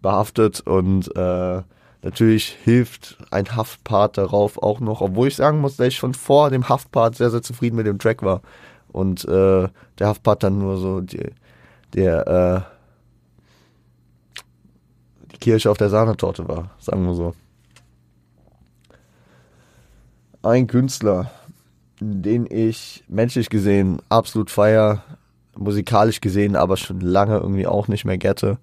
behaftet 0.00 0.60
und 0.60 1.14
äh, 1.14 1.62
natürlich 2.02 2.56
hilft 2.64 3.18
ein 3.30 3.54
Haftpart 3.54 4.16
darauf 4.16 4.62
auch 4.62 4.80
noch, 4.80 5.02
obwohl 5.02 5.28
ich 5.28 5.36
sagen 5.36 5.60
muss, 5.60 5.76
dass 5.76 5.88
ich 5.88 5.96
schon 5.96 6.14
vor 6.14 6.48
dem 6.48 6.70
Haftpart 6.70 7.16
sehr, 7.16 7.30
sehr 7.30 7.42
zufrieden 7.42 7.76
mit 7.76 7.86
dem 7.86 7.98
Track 7.98 8.22
war. 8.22 8.40
Und 8.88 9.26
äh, 9.26 9.68
der 9.98 10.06
Haftpart 10.06 10.42
dann 10.42 10.58
nur 10.58 10.78
so 10.78 11.02
die, 11.02 11.30
der 11.92 12.66
äh, 15.30 15.36
Kirsche 15.38 15.70
auf 15.70 15.76
der 15.76 15.90
Sahnetorte 15.90 16.48
war, 16.48 16.70
sagen 16.78 17.04
wir 17.04 17.14
so. 17.14 17.34
Ein 20.42 20.66
Künstler, 20.66 21.30
den 22.00 22.46
ich 22.50 23.04
menschlich 23.08 23.50
gesehen 23.50 24.00
absolut 24.08 24.50
feier, 24.50 25.02
musikalisch 25.56 26.20
gesehen 26.20 26.56
aber 26.56 26.76
schon 26.76 27.00
lange 27.00 27.38
irgendwie 27.38 27.66
auch 27.66 27.88
nicht 27.88 28.04
mehr 28.04 28.18
gette. 28.18 28.58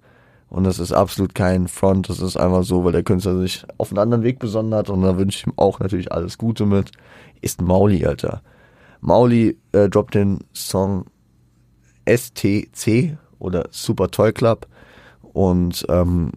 Und 0.50 0.64
das 0.64 0.78
ist 0.78 0.92
absolut 0.92 1.34
kein 1.34 1.68
Front, 1.68 2.08
das 2.08 2.20
ist 2.20 2.38
einfach 2.38 2.64
so, 2.64 2.82
weil 2.84 2.92
der 2.92 3.02
Künstler 3.02 3.38
sich 3.38 3.66
auf 3.76 3.90
einen 3.90 3.98
anderen 3.98 4.24
Weg 4.24 4.38
besonnen 4.38 4.74
hat 4.74 4.88
und 4.88 5.02
da 5.02 5.18
wünsche 5.18 5.38
ich 5.38 5.46
ihm 5.46 5.52
auch 5.56 5.78
natürlich 5.78 6.10
alles 6.10 6.38
Gute 6.38 6.64
mit, 6.64 6.90
ist 7.42 7.60
Mauli, 7.60 8.06
Alter. 8.06 8.42
Mauli 9.00 9.58
äh, 9.72 9.90
droppt 9.90 10.14
den 10.14 10.38
Song 10.54 11.04
STC 12.08 13.18
oder 13.38 13.68
Super 13.70 14.10
Toy 14.10 14.32
Club 14.32 14.66
und 15.34 15.84
ähm, 15.90 16.32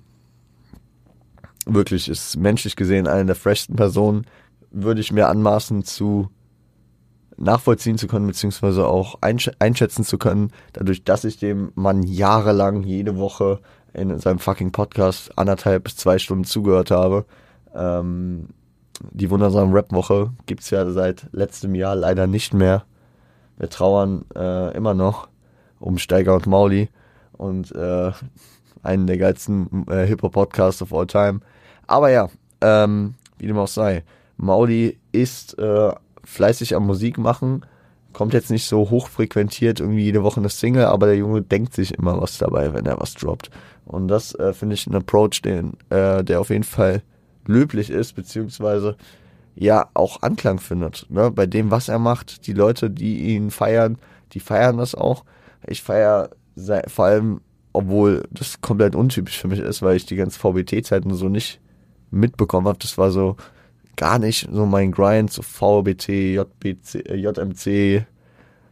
wirklich 1.65 2.09
ist 2.09 2.35
menschlich 2.35 2.75
gesehen 2.75 3.07
eine 3.07 3.27
der 3.27 3.35
freshsten 3.35 3.77
Personen, 3.77 4.25
würde 4.71 4.99
ich 4.99 5.13
mir 5.13 5.29
anmaßen 5.29 5.83
zu 5.85 6.29
nachvollziehen 7.41 7.97
zu 7.97 8.07
können, 8.07 8.27
beziehungsweise 8.27 8.87
auch 8.87 9.15
einsch 9.21 9.51
einschätzen 9.59 10.03
zu 10.03 10.17
können, 10.17 10.51
dadurch, 10.73 11.03
dass 11.03 11.23
ich 11.23 11.37
dem 11.37 11.71
Mann 11.75 12.03
jahrelang 12.03 12.83
jede 12.83 13.17
Woche 13.17 13.59
in 13.93 14.17
seinem 14.19 14.39
fucking 14.39 14.71
Podcast 14.71 15.37
anderthalb 15.37 15.83
bis 15.83 15.97
zwei 15.97 16.17
Stunden 16.17 16.45
zugehört 16.45 16.91
habe. 16.91 17.25
Ähm, 17.75 18.49
die 19.11 19.29
wundersame 19.29 19.73
Rap-Woche 19.73 20.31
gibt's 20.45 20.69
ja 20.69 20.89
seit 20.91 21.27
letztem 21.31 21.75
Jahr 21.75 21.95
leider 21.95 22.27
nicht 22.27 22.53
mehr. 22.53 22.83
Wir 23.57 23.69
trauern 23.69 24.25
äh, 24.35 24.75
immer 24.75 24.93
noch 24.93 25.27
um 25.79 25.97
Steiger 25.97 26.35
und 26.35 26.47
Mauli 26.47 26.89
und 27.33 27.73
äh, 27.75 28.11
einen 28.83 29.07
der 29.07 29.17
geilsten 29.17 29.85
äh, 29.87 30.05
Hip-Hop-Podcasts 30.05 30.81
of 30.81 30.93
all 30.93 31.07
time. 31.07 31.41
Aber 31.87 32.09
ja, 32.09 32.29
ähm, 32.61 33.15
wie 33.37 33.47
dem 33.47 33.57
auch 33.57 33.67
sei, 33.67 34.03
Mauli 34.37 34.99
ist 35.11 35.57
äh, 35.59 35.91
fleißig 36.23 36.75
am 36.75 36.85
Musik 36.85 37.17
machen, 37.17 37.65
kommt 38.13 38.33
jetzt 38.33 38.51
nicht 38.51 38.67
so 38.67 38.89
hochfrequentiert 38.89 39.79
irgendwie 39.79 40.03
jede 40.03 40.23
Woche 40.23 40.39
eine 40.39 40.49
Single, 40.49 40.85
aber 40.85 41.07
der 41.07 41.17
Junge 41.17 41.41
denkt 41.41 41.73
sich 41.73 41.93
immer 41.93 42.21
was 42.21 42.37
dabei, 42.37 42.73
wenn 42.73 42.85
er 42.85 42.99
was 42.99 43.13
droppt. 43.13 43.49
Und 43.85 44.07
das 44.07 44.35
äh, 44.35 44.53
finde 44.53 44.75
ich 44.75 44.87
ein 44.87 44.95
Approach, 44.95 45.41
den, 45.43 45.73
äh, 45.89 46.23
der 46.23 46.39
auf 46.41 46.49
jeden 46.49 46.63
Fall 46.63 47.03
löblich 47.47 47.89
ist, 47.89 48.13
beziehungsweise 48.13 48.95
ja 49.55 49.89
auch 49.93 50.21
Anklang 50.21 50.59
findet. 50.59 51.05
Ne? 51.09 51.31
Bei 51.31 51.45
dem, 51.45 51.71
was 51.71 51.89
er 51.89 51.99
macht, 51.99 52.47
die 52.47 52.53
Leute, 52.53 52.89
die 52.89 53.35
ihn 53.35 53.51
feiern, 53.51 53.97
die 54.33 54.39
feiern 54.39 54.77
das 54.77 54.95
auch. 54.95 55.23
Ich 55.67 55.81
feiere 55.81 56.29
vor 56.87 57.05
allem, 57.05 57.41
obwohl 57.73 58.23
das 58.31 58.61
komplett 58.61 58.95
untypisch 58.95 59.39
für 59.39 59.47
mich 59.47 59.59
ist, 59.59 59.81
weil 59.81 59.95
ich 59.95 60.05
die 60.05 60.15
ganzen 60.15 60.39
VBT-Zeiten 60.39 61.13
so 61.13 61.29
nicht 61.29 61.59
mitbekommen 62.11 62.67
habe. 62.67 62.79
Das 62.79 62.97
war 62.97 63.11
so 63.11 63.37
gar 63.95 64.19
nicht 64.19 64.47
so 64.51 64.65
mein 64.65 64.91
Grind, 64.91 65.31
so 65.31 65.41
VBT, 65.41 66.09
JBC, 66.09 67.15
JMC, 67.15 68.05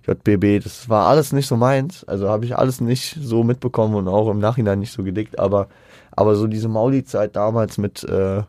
JBB, 0.08 0.64
das 0.64 0.90
war 0.90 1.08
alles 1.08 1.34
nicht 1.34 1.48
so 1.48 1.56
meins. 1.56 2.04
Also 2.06 2.30
habe 2.30 2.46
ich 2.46 2.58
alles 2.58 2.82
nicht 2.82 3.18
so 3.22 3.44
mitbekommen 3.44 3.96
und 3.96 4.08
auch 4.08 4.30
im 4.30 4.40
Nachhinein 4.40 4.80
nicht 4.80 4.94
so 4.94 5.04
gedickt. 5.04 5.40
Aber, 5.40 5.68
aber 6.12 6.36
so 6.36 6.48
diese 6.48 6.68
Mauli-Zeit 6.68 7.36
damals 7.36 7.78
mit 7.78 8.04
äh, 8.04 8.44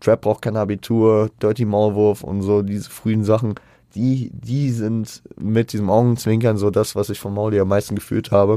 Trap 0.00 0.40
kein 0.40 0.56
Abitur, 0.56 1.30
Dirty 1.40 1.64
Maulwurf 1.64 2.24
und 2.24 2.42
so 2.42 2.62
diese 2.62 2.90
frühen 2.90 3.24
Sachen, 3.24 3.54
die, 3.94 4.30
die 4.32 4.70
sind 4.70 5.22
mit 5.38 5.72
diesem 5.72 5.90
Augenzwinkern 5.90 6.56
so 6.56 6.70
das, 6.70 6.96
was 6.96 7.10
ich 7.10 7.20
von 7.20 7.34
Mauli 7.34 7.60
am 7.60 7.68
meisten 7.68 7.94
gefühlt 7.94 8.30
habe. 8.30 8.56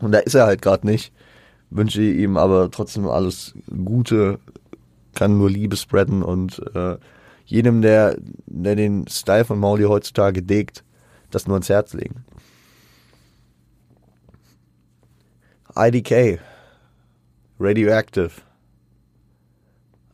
Und 0.00 0.12
da 0.12 0.18
ist 0.18 0.34
er 0.34 0.46
halt 0.46 0.62
gerade 0.62 0.86
nicht. 0.86 1.12
Wünsche 1.70 2.02
ihm 2.02 2.36
aber 2.36 2.70
trotzdem 2.70 3.08
alles 3.08 3.54
Gute, 3.84 4.38
kann 5.14 5.38
nur 5.38 5.50
Liebe 5.50 5.76
spreaden 5.76 6.22
und 6.22 6.60
äh, 6.74 6.96
jedem, 7.44 7.82
der, 7.82 8.16
der 8.46 8.76
den 8.76 9.08
Style 9.08 9.44
von 9.44 9.58
Mauli 9.58 9.84
heutzutage 9.84 10.42
degt, 10.42 10.84
das 11.30 11.46
nur 11.46 11.56
ins 11.56 11.68
Herz 11.68 11.92
legen. 11.94 12.24
IDK, 15.76 16.40
Radioactive. 17.58 18.30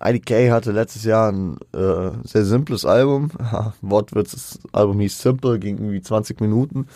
IDK 0.02 0.50
hatte 0.50 0.72
letztes 0.72 1.04
Jahr 1.04 1.32
ein 1.32 1.58
äh, 1.72 2.10
sehr 2.24 2.44
simples 2.44 2.84
Album. 2.84 3.30
Wortwitz, 3.80 4.32
das 4.32 4.58
Album 4.72 5.00
hieß 5.00 5.18
Simple, 5.18 5.58
ging 5.58 5.78
irgendwie 5.78 6.02
20 6.02 6.40
Minuten. 6.40 6.86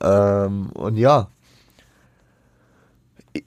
Ähm, 0.00 0.70
und 0.70 0.96
ja, 0.96 1.28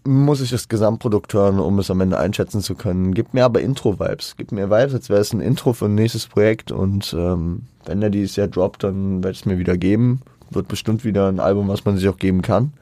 muss 0.04 0.42
ich 0.42 0.50
das 0.50 0.68
Gesamtprodukt 0.68 1.34
hören, 1.34 1.60
um 1.60 1.80
es 1.80 1.92
am 1.92 2.02
Ende 2.02 2.18
einschätzen 2.18 2.62
zu 2.62 2.76
können. 2.76 3.14
Gibt 3.14 3.34
mir 3.34 3.46
aber 3.46 3.62
Intro-Vibes. 3.62 4.36
Gibt 4.36 4.52
mir 4.52 4.70
Vibes, 4.70 4.94
als 4.94 5.10
wäre 5.10 5.22
es 5.22 5.34
ein 5.34 5.42
Intro 5.42 5.74
für 5.74 5.86
ein 5.86 5.96
nächstes 5.96 6.28
Projekt. 6.28 6.72
Und 6.72 7.14
ähm, 7.18 7.64
wenn 7.86 8.02
er 8.02 8.10
dieses 8.10 8.36
Jahr 8.36 8.48
droppt, 8.48 8.84
dann 8.84 9.24
werde 9.24 9.34
ich 9.34 9.42
es 9.42 9.46
mir 9.46 9.60
wieder 9.60 9.78
geben. 9.78 10.22
Wird 10.50 10.68
bestimmt 10.68 11.04
wieder 11.04 11.28
ein 11.28 11.40
Album, 11.40 11.68
was 11.68 11.86
man 11.86 11.98
sich 11.98 12.10
auch 12.10 12.18
geben 12.18 12.42
kann. 12.42 12.74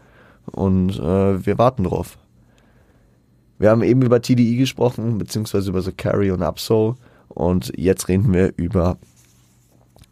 Und 0.45 0.97
äh, 0.97 1.45
wir 1.45 1.57
warten 1.57 1.83
drauf. 1.83 2.17
Wir 3.59 3.69
haben 3.69 3.83
eben 3.83 4.01
über 4.01 4.21
TDI 4.21 4.57
gesprochen, 4.57 5.17
beziehungsweise 5.17 5.69
über 5.69 5.81
The 5.81 5.91
Carry 5.91 6.31
und 6.31 6.41
Upsoul. 6.41 6.95
Und 7.29 7.71
jetzt 7.77 8.07
reden 8.07 8.33
wir 8.33 8.53
über 8.57 8.97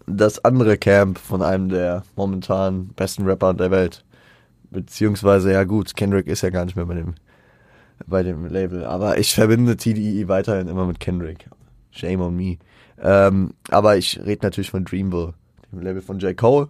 das 0.08 0.44
andere 0.44 0.78
Camp 0.78 1.18
von 1.18 1.42
einem 1.42 1.70
der 1.70 2.04
momentan 2.16 2.88
besten 2.96 3.26
Rapper 3.26 3.54
der 3.54 3.72
Welt. 3.72 4.04
Beziehungsweise, 4.72 5.52
ja 5.52 5.64
gut, 5.66 5.96
Kendrick 5.96 6.28
ist 6.28 6.42
ja 6.42 6.50
gar 6.50 6.66
nicht 6.66 6.76
mehr 6.76 6.86
bei 6.86 6.96
dem, 6.96 7.16
bei 8.08 8.24
dem 8.24 8.46
Label. 8.48 8.86
Aber 8.86 9.20
ich 9.20 9.36
verbinde 9.36 9.78
TDE 9.78 10.28
weiterhin 10.28 10.68
immer 10.68 10.86
mit 10.86 11.00
Kendrick. 11.00 11.46
Shame 11.92 12.22
on 12.22 12.36
me. 12.36 12.58
Ähm, 13.00 13.54
aber 13.70 13.98
ich 13.98 14.20
rede 14.26 14.46
natürlich 14.46 14.72
von 14.72 14.86
Dreamville, 14.86 15.34
dem 15.72 15.82
Label 15.82 16.02
von 16.02 16.20
J. 16.20 16.36
Cole. 16.36 16.70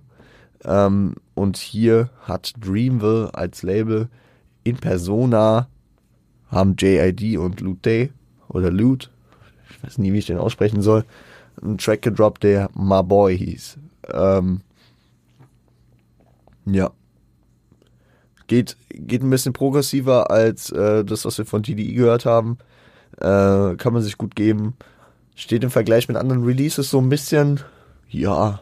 Ähm, 0.65 1.15
und 1.35 1.57
hier 1.57 2.09
hat 2.23 2.53
Dreamville 2.59 3.29
als 3.33 3.63
Label 3.63 4.09
in 4.63 4.77
Persona 4.77 5.67
haben 6.51 6.75
JID 6.77 7.37
und 7.37 7.61
Lute 7.61 8.09
oder 8.49 8.69
Loot, 8.69 9.09
ich 9.69 9.83
weiß 9.83 9.97
nie, 9.97 10.11
wie 10.13 10.19
ich 10.19 10.25
den 10.25 10.37
aussprechen 10.37 10.81
soll, 10.81 11.05
einen 11.61 11.77
Track 11.77 12.01
gedroppt, 12.01 12.43
der 12.43 12.69
My 12.75 13.01
Boy 13.01 13.37
hieß. 13.37 13.77
Ähm, 14.13 14.61
ja. 16.65 16.91
Geht, 18.51 18.75
geht 18.89 19.23
ein 19.23 19.29
bisschen 19.29 19.53
progressiver 19.53 20.29
als 20.29 20.71
äh, 20.71 21.05
das, 21.05 21.23
was 21.23 21.37
wir 21.37 21.45
von 21.45 21.63
TDI 21.63 21.93
gehört 21.93 22.25
haben. 22.25 22.57
Äh, 23.15 23.77
kann 23.77 23.93
man 23.93 24.01
sich 24.01 24.17
gut 24.17 24.35
geben. 24.35 24.73
Steht 25.35 25.63
im 25.63 25.69
Vergleich 25.69 26.09
mit 26.09 26.17
anderen 26.17 26.43
Releases 26.43 26.89
so 26.89 26.99
ein 26.99 27.07
bisschen, 27.07 27.61
ja, 28.09 28.59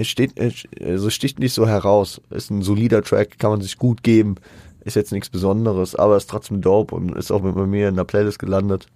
steht, 0.00 0.40
also 0.82 1.10
sticht 1.10 1.38
nicht 1.38 1.52
so 1.52 1.68
heraus. 1.68 2.22
Ist 2.30 2.50
ein 2.50 2.62
solider 2.62 3.02
Track, 3.02 3.38
kann 3.38 3.50
man 3.50 3.60
sich 3.60 3.76
gut 3.76 4.02
geben. 4.02 4.36
Ist 4.82 4.96
jetzt 4.96 5.12
nichts 5.12 5.28
Besonderes, 5.28 5.94
aber 5.94 6.16
ist 6.16 6.30
trotzdem 6.30 6.62
dope 6.62 6.94
und 6.94 7.14
ist 7.14 7.30
auch 7.30 7.42
mit 7.42 7.54
mir 7.54 7.90
in 7.90 7.96
der 7.96 8.04
Playlist 8.04 8.38
gelandet. 8.38 8.86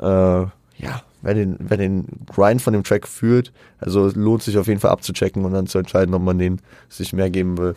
Äh, 0.00 0.04
ja, 0.04 1.02
wer 1.22 1.34
den, 1.34 1.54
wer 1.60 1.76
den 1.76 2.06
Grind 2.26 2.60
von 2.60 2.72
dem 2.72 2.82
Track 2.82 3.06
fühlt, 3.06 3.52
also 3.78 4.10
lohnt 4.12 4.42
sich 4.42 4.58
auf 4.58 4.66
jeden 4.66 4.80
Fall 4.80 4.90
abzuchecken 4.90 5.44
und 5.44 5.52
dann 5.52 5.68
zu 5.68 5.78
entscheiden, 5.78 6.16
ob 6.16 6.22
man 6.22 6.40
den 6.40 6.60
sich 6.88 7.12
mehr 7.12 7.30
geben 7.30 7.58
will. 7.58 7.76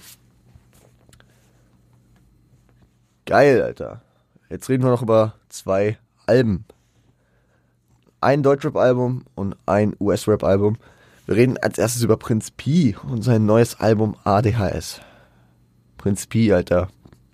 Geil, 3.28 3.62
Alter. 3.62 4.00
Jetzt 4.50 4.70
reden 4.70 4.84
wir 4.84 4.90
noch 4.90 5.02
über 5.02 5.34
zwei 5.50 5.98
Alben. 6.28 6.64
Ein 8.22 8.42
Deutschrap-Album 8.42 9.26
und 9.36 9.58
ein 9.66 9.94
US-Rap-Album. 10.00 10.78
Wir 11.26 11.36
reden 11.36 11.58
als 11.58 11.78
erstes 11.78 12.04
über 12.04 12.16
Prinz 12.16 12.52
Pi 12.52 12.96
und 13.06 13.24
sein 13.24 13.46
neues 13.46 13.82
Album 13.82 14.16
ADHS. 14.24 15.02
Prinz 15.98 16.26
Pi, 16.26 16.54
Alter, 16.54 16.88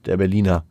der 0.07 0.17
Berliner. 0.17 0.65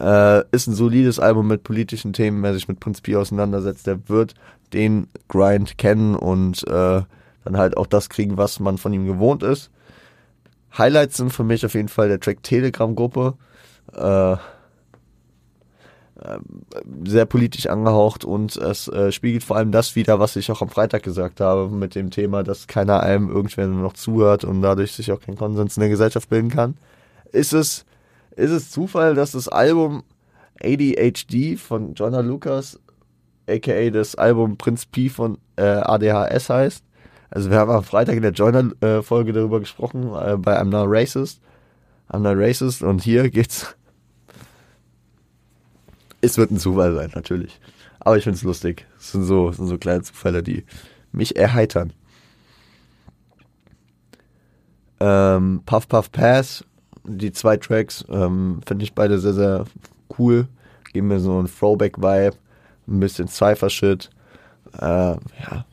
Äh, 0.00 0.42
ist 0.52 0.68
ein 0.68 0.74
solides 0.74 1.20
Album 1.20 1.48
mit 1.48 1.62
politischen 1.62 2.14
Themen. 2.14 2.42
Wer 2.42 2.54
sich 2.54 2.66
mit 2.66 2.80
Prinz 2.80 3.02
Pi 3.02 3.14
auseinandersetzt, 3.14 3.86
der 3.86 4.08
wird 4.08 4.32
den 4.72 5.08
Grind 5.28 5.76
kennen 5.76 6.14
und 6.14 6.66
äh, 6.66 7.02
dann 7.44 7.56
halt 7.58 7.76
auch 7.76 7.86
das 7.86 8.08
kriegen, 8.08 8.38
was 8.38 8.58
man 8.58 8.78
von 8.78 8.94
ihm 8.94 9.06
gewohnt 9.06 9.42
ist. 9.42 9.70
Highlights 10.78 11.18
sind 11.18 11.30
für 11.30 11.44
mich 11.44 11.66
auf 11.66 11.74
jeden 11.74 11.88
Fall 11.88 12.08
der 12.08 12.20
Track 12.20 12.42
Telegram-Gruppe. 12.42 13.34
Äh, 13.94 14.36
sehr 17.04 17.26
politisch 17.26 17.66
angehaucht 17.66 18.24
und 18.24 18.56
es 18.56 18.88
äh, 18.88 19.12
spiegelt 19.12 19.44
vor 19.44 19.56
allem 19.56 19.70
das 19.70 19.96
wieder, 19.96 20.18
was 20.18 20.34
ich 20.36 20.50
auch 20.50 20.62
am 20.62 20.70
Freitag 20.70 21.02
gesagt 21.02 21.40
habe, 21.40 21.68
mit 21.68 21.94
dem 21.94 22.10
Thema, 22.10 22.42
dass 22.42 22.66
keiner 22.66 23.00
einem 23.00 23.28
irgendwer 23.28 23.66
noch 23.66 23.92
zuhört 23.92 24.44
und 24.44 24.62
dadurch 24.62 24.92
sich 24.92 25.12
auch 25.12 25.20
kein 25.20 25.36
Konsens 25.36 25.76
in 25.76 25.82
der 25.82 25.90
Gesellschaft 25.90 26.30
bilden 26.30 26.48
kann. 26.48 26.76
Ist 27.32 27.52
es, 27.52 27.84
ist 28.34 28.50
es 28.50 28.70
Zufall, 28.70 29.14
dass 29.14 29.32
das 29.32 29.48
Album 29.48 30.04
ADHD 30.62 31.58
von 31.58 31.94
Jonah 31.94 32.20
Lucas, 32.20 32.80
aka 33.46 33.90
das 33.90 34.14
Album 34.14 34.56
Prinz 34.56 34.86
P 34.86 35.10
von 35.10 35.38
äh, 35.56 35.62
ADHS 35.62 36.48
heißt? 36.48 36.84
Also 37.28 37.50
wir 37.50 37.58
haben 37.58 37.70
am 37.70 37.84
Freitag 37.84 38.16
in 38.16 38.22
der 38.22 38.32
Joiner-Folge 38.32 39.30
äh, 39.30 39.34
darüber 39.34 39.60
gesprochen, 39.60 40.14
äh, 40.14 40.36
bei 40.38 40.58
I'm 40.58 40.70
Not 40.70 40.86
Racist. 40.88 41.40
I'm 42.08 42.20
Not 42.20 42.36
Racist 42.36 42.82
und 42.82 43.02
hier 43.02 43.30
geht's 43.30 43.76
es 46.26 46.38
wird 46.38 46.50
ein 46.50 46.58
Zufall 46.58 46.94
sein, 46.94 47.12
natürlich. 47.14 47.60
Aber 48.00 48.16
ich 48.16 48.24
finde 48.24 48.36
es 48.36 48.42
lustig. 48.42 48.86
Es 48.98 49.12
sind 49.12 49.24
so, 49.24 49.52
sind 49.52 49.66
so 49.66 49.78
kleine 49.78 50.02
Zufälle, 50.02 50.42
die 50.42 50.64
mich 51.12 51.36
erheitern. 51.36 51.92
Ähm, 55.00 55.62
Puff 55.66 55.88
Puff 55.88 56.10
Pass, 56.10 56.64
die 57.04 57.32
zwei 57.32 57.56
Tracks, 57.56 58.04
ähm, 58.08 58.60
finde 58.66 58.84
ich 58.84 58.94
beide 58.94 59.18
sehr, 59.18 59.34
sehr 59.34 59.64
cool. 60.18 60.48
Geben 60.92 61.08
mir 61.08 61.20
so 61.20 61.38
einen 61.38 61.48
Throwback-Vibe, 61.48 62.36
ein 62.88 63.00
bisschen 63.00 63.28
Cypher-Shit. 63.28 64.10
Äh, 64.78 64.84
ja. 64.84 65.66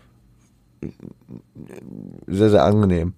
Sehr, 2.28 2.50
sehr 2.50 2.64
angenehm. 2.64 3.14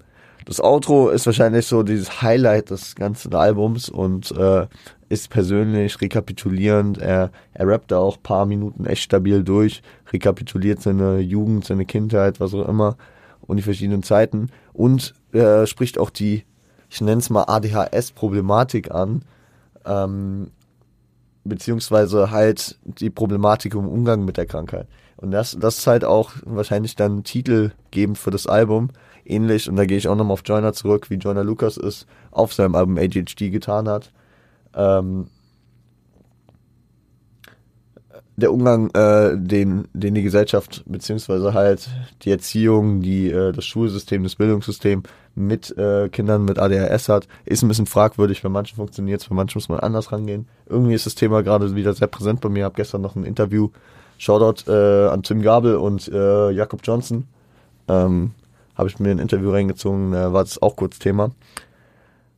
Das 0.46 0.62
Outro 0.62 1.10
ist 1.10 1.26
wahrscheinlich 1.26 1.66
so 1.66 1.82
dieses 1.82 2.22
Highlight 2.22 2.70
des 2.70 2.96
ganzen 2.96 3.34
Albums 3.34 3.90
und 3.90 4.32
äh, 4.32 4.68
ist 5.10 5.32
persönlich 5.32 6.00
rekapitulierend. 6.02 7.00
Er, 7.00 7.32
er 7.54 7.68
rappt 7.68 7.92
da 7.92 7.98
auch 7.98 8.22
paar 8.22 8.46
Minuten 8.46 8.86
echt 8.86 9.02
stabil 9.02 9.44
durch, 9.44 9.82
rekapituliert 10.14 10.82
seine 10.82 11.20
Jugend, 11.20 11.66
seine 11.66 11.86
Kindheit, 11.86 12.40
was 12.40 12.54
auch 12.54 12.68
immer 12.68 12.96
und 13.42 13.58
die 13.58 13.64
verschiedenen 13.64 14.04
Zeiten 14.04 14.50
und 14.74 15.14
er 15.32 15.68
spricht 15.68 15.98
auch 15.98 16.10
die, 16.10 16.46
ich 16.90 17.02
nenne 17.02 17.20
es 17.20 17.30
mal 17.30 17.44
ADHS-Problematik 17.44 18.92
an, 18.92 19.24
ähm, 19.86 20.52
beziehungsweise 21.44 22.32
halt 22.32 22.78
die 22.84 23.10
Problematik 23.10 23.76
im 23.76 23.88
Umgang 23.88 24.26
mit 24.26 24.38
der 24.38 24.46
Krankheit. 24.46 24.88
Und 25.18 25.32
das, 25.32 25.58
das 25.60 25.80
ist 25.80 25.88
halt 25.88 26.04
auch 26.04 26.32
wahrscheinlich 26.44 26.96
dann 26.96 27.24
titelgebend 27.24 28.18
für 28.18 28.32
das 28.32 28.48
Album 28.48 28.90
ähnlich, 29.26 29.70
und 29.70 29.76
da 29.76 29.86
gehe 29.86 29.98
ich 29.98 30.08
auch 30.08 30.16
nochmal 30.16 30.34
auf 30.34 30.44
Joyner 30.46 30.74
zurück, 30.74 31.10
wie 31.10 31.16
Joyner 31.16 31.44
Lucas 31.44 31.78
es 31.78 32.06
auf 32.32 32.54
seinem 32.54 32.76
Album 32.76 32.98
ADHD 32.98 33.52
getan 33.52 33.88
hat. 33.88 34.12
Ähm, 34.76 35.28
der 38.38 38.52
Umgang, 38.52 38.90
äh, 38.92 39.38
den, 39.38 39.88
den 39.94 40.14
die 40.14 40.24
Gesellschaft, 40.24 40.84
beziehungsweise 40.86 41.54
halt 41.54 41.90
die 42.24 42.32
Erziehung, 42.32 43.02
die 43.02 43.30
äh, 43.32 43.54
das 43.54 43.66
Schulsystem, 43.66 44.24
das 44.24 44.36
Bildungssystem 44.36 45.04
mit 45.36 45.78
äh, 45.78 46.10
Kindern 46.10 46.44
mit 46.44 46.60
ADHS 46.60 47.10
hat, 47.10 47.28
ist 47.46 47.64
ein 47.64 47.70
bisschen 47.70 47.86
fragwürdig. 47.86 48.42
Bei 48.42 48.50
manchen 48.50 48.76
funktioniert 48.76 49.22
es, 49.22 49.30
bei 49.30 49.36
manchen 49.36 49.58
muss 49.58 49.70
man 49.70 49.80
anders 49.80 50.12
rangehen. 50.12 50.48
Irgendwie 50.68 50.94
ist 50.94 51.06
das 51.06 51.16
Thema 51.16 51.44
gerade 51.44 51.76
wieder 51.76 51.94
sehr 51.94 52.08
präsent 52.08 52.42
bei 52.42 52.50
mir. 52.50 52.60
Ich 52.60 52.66
habe 52.66 52.76
gestern 52.76 53.02
noch 53.02 53.16
ein 53.16 53.26
Interview, 53.26 53.70
Shoutout 54.18 54.70
äh, 54.70 55.08
an 55.08 55.24
Tim 55.24 55.42
Gabel 55.42 55.76
und 55.76 56.08
äh, 56.10 56.52
Jakob 56.52 56.82
Johnson. 56.84 57.28
Ähm, 57.88 58.32
habe 58.76 58.90
ich 58.90 59.00
mir 59.00 59.12
ein 59.12 59.20
Interview 59.20 59.52
reingezogen, 59.52 60.14
äh, 60.14 60.34
war 60.34 60.44
das 60.44 60.62
auch 60.62 60.76
kurz 60.76 61.00
Thema. 61.00 61.32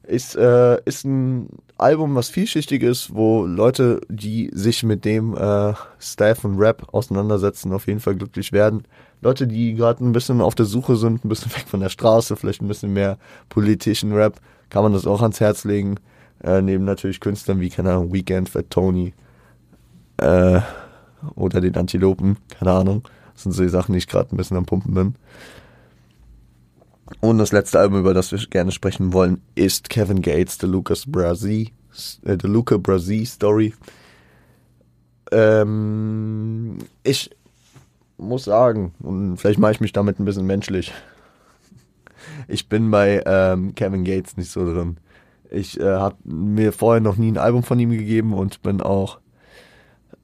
Ist, 0.04 0.36
äh, 0.36 0.82
ist 0.86 1.04
ein 1.04 1.50
Album, 1.78 2.16
was 2.16 2.30
vielschichtig 2.30 2.82
ist, 2.82 3.14
wo 3.14 3.46
Leute, 3.46 4.02
die 4.08 4.50
sich 4.54 4.84
mit 4.84 5.04
dem 5.04 5.36
äh, 5.36 5.74
Style 6.00 6.36
von 6.36 6.58
Rap 6.58 6.88
auseinandersetzen, 6.94 7.74
auf 7.74 7.88
jeden 7.88 8.00
Fall 8.00 8.16
glücklich 8.16 8.52
werden. 8.52 8.84
Leute, 9.22 9.48
die 9.48 9.74
gerade 9.74 10.04
ein 10.06 10.14
bisschen 10.14 10.42
auf 10.42 10.56
der 10.56 10.66
Suche 10.66 10.96
sind, 10.96 11.26
ein 11.26 11.30
bisschen 11.30 11.52
weg 11.56 11.66
von 11.68 11.82
der 11.82 11.90
Straße, 11.90 12.36
vielleicht 12.36 12.62
ein 12.62 12.68
bisschen 12.68 12.94
mehr 12.94 13.18
politischen 13.50 14.14
Rap, 14.14 14.40
kann 14.70 14.84
man 14.84 14.94
das 14.94 15.06
auch 15.06 15.22
ans 15.22 15.40
Herz 15.40 15.66
legen. 15.66 16.00
Äh, 16.44 16.62
neben 16.62 16.86
natürlich 16.86 17.20
Künstlern 17.20 17.60
wie, 17.60 17.70
keine 17.70 17.92
Ahnung, 17.92 18.14
Weekend, 18.14 18.50
Fat 18.50 18.70
Tony 18.70 19.14
äh, 20.18 20.62
oder 21.36 21.62
den 21.62 21.76
Antilopen, 21.76 22.38
keine 22.58 22.72
Ahnung. 22.72 23.08
Das 23.34 23.44
sind 23.44 23.52
so 23.52 23.64
die 23.64 23.70
Sachen, 23.70 23.94
die 23.94 24.00
ich 24.00 24.08
gerade 24.08 24.34
ein 24.34 24.38
bisschen 24.38 24.58
am 24.58 24.66
Pumpen 24.66 24.94
bin. 24.94 25.16
Und 27.22 27.38
das 27.38 27.52
letzte 27.52 27.80
Album, 27.80 28.00
über 28.00 28.14
das 28.14 28.32
wir 28.32 28.40
gerne 28.50 28.72
sprechen 28.72 29.14
wollen, 29.14 29.42
ist 29.56 29.90
Kevin 29.90 30.22
Gates, 30.22 30.58
The 30.60 30.68
Lucas 30.68 31.06
Brazil, 31.06 31.70
äh, 32.24 32.38
The 32.42 32.48
Luca 32.48 32.78
Brazil 32.78 33.26
Story. 33.26 33.74
Ähm, 35.32 36.78
ich 37.04 37.30
muss 38.18 38.46
sagen, 38.46 38.94
und 39.00 39.38
vielleicht 39.38 39.60
mache 39.60 39.74
ich 39.74 39.82
mich 39.82 39.94
damit 39.94 40.20
ein 40.20 40.26
bisschen 40.26 40.46
menschlich. 40.46 40.94
Ich 42.50 42.68
bin 42.68 42.92
bei 42.92 43.24
ähm, 43.26 43.74
Kevin 43.74 44.04
Gates 44.04 44.38
nicht 44.38 44.52
so 44.52 44.66
drin. 44.66 44.98
Ich 45.50 45.80
äh, 45.80 45.84
habe 45.84 46.18
mir 46.24 46.74
vorher 46.74 47.00
noch 47.00 47.16
nie 47.16 47.32
ein 47.32 47.38
Album 47.38 47.64
von 47.64 47.80
ihm 47.80 47.92
gegeben 47.92 48.34
und 48.34 48.62
bin 48.62 48.82
auch 48.82 49.20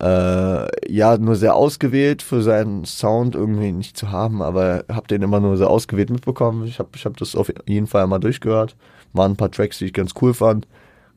äh, 0.02 0.92
ja 0.92 1.18
nur 1.18 1.36
sehr 1.36 1.56
ausgewählt 1.56 2.22
für 2.22 2.42
seinen 2.42 2.86
Sound 2.86 3.36
irgendwie 3.36 3.72
nicht 3.72 3.98
zu 3.98 4.12
haben, 4.12 4.42
aber 4.42 4.86
habe 4.92 5.08
den 5.08 5.22
immer 5.22 5.40
nur 5.40 5.58
sehr 5.58 5.70
ausgewählt 5.70 6.10
mitbekommen. 6.10 6.66
Ich 6.66 6.80
habe 6.80 6.90
ich 6.96 7.06
hab 7.06 7.18
das 7.18 7.36
auf 7.36 7.52
jeden 7.68 7.88
Fall 7.88 8.08
mal 8.08 8.20
durchgehört. 8.20 8.76
Waren 9.14 9.34
ein 9.34 9.38
paar 9.38 9.52
Tracks, 9.52 9.78
die 9.78 9.86
ich 9.86 9.94
ganz 9.94 10.12
cool 10.22 10.34
fand. 10.34 10.68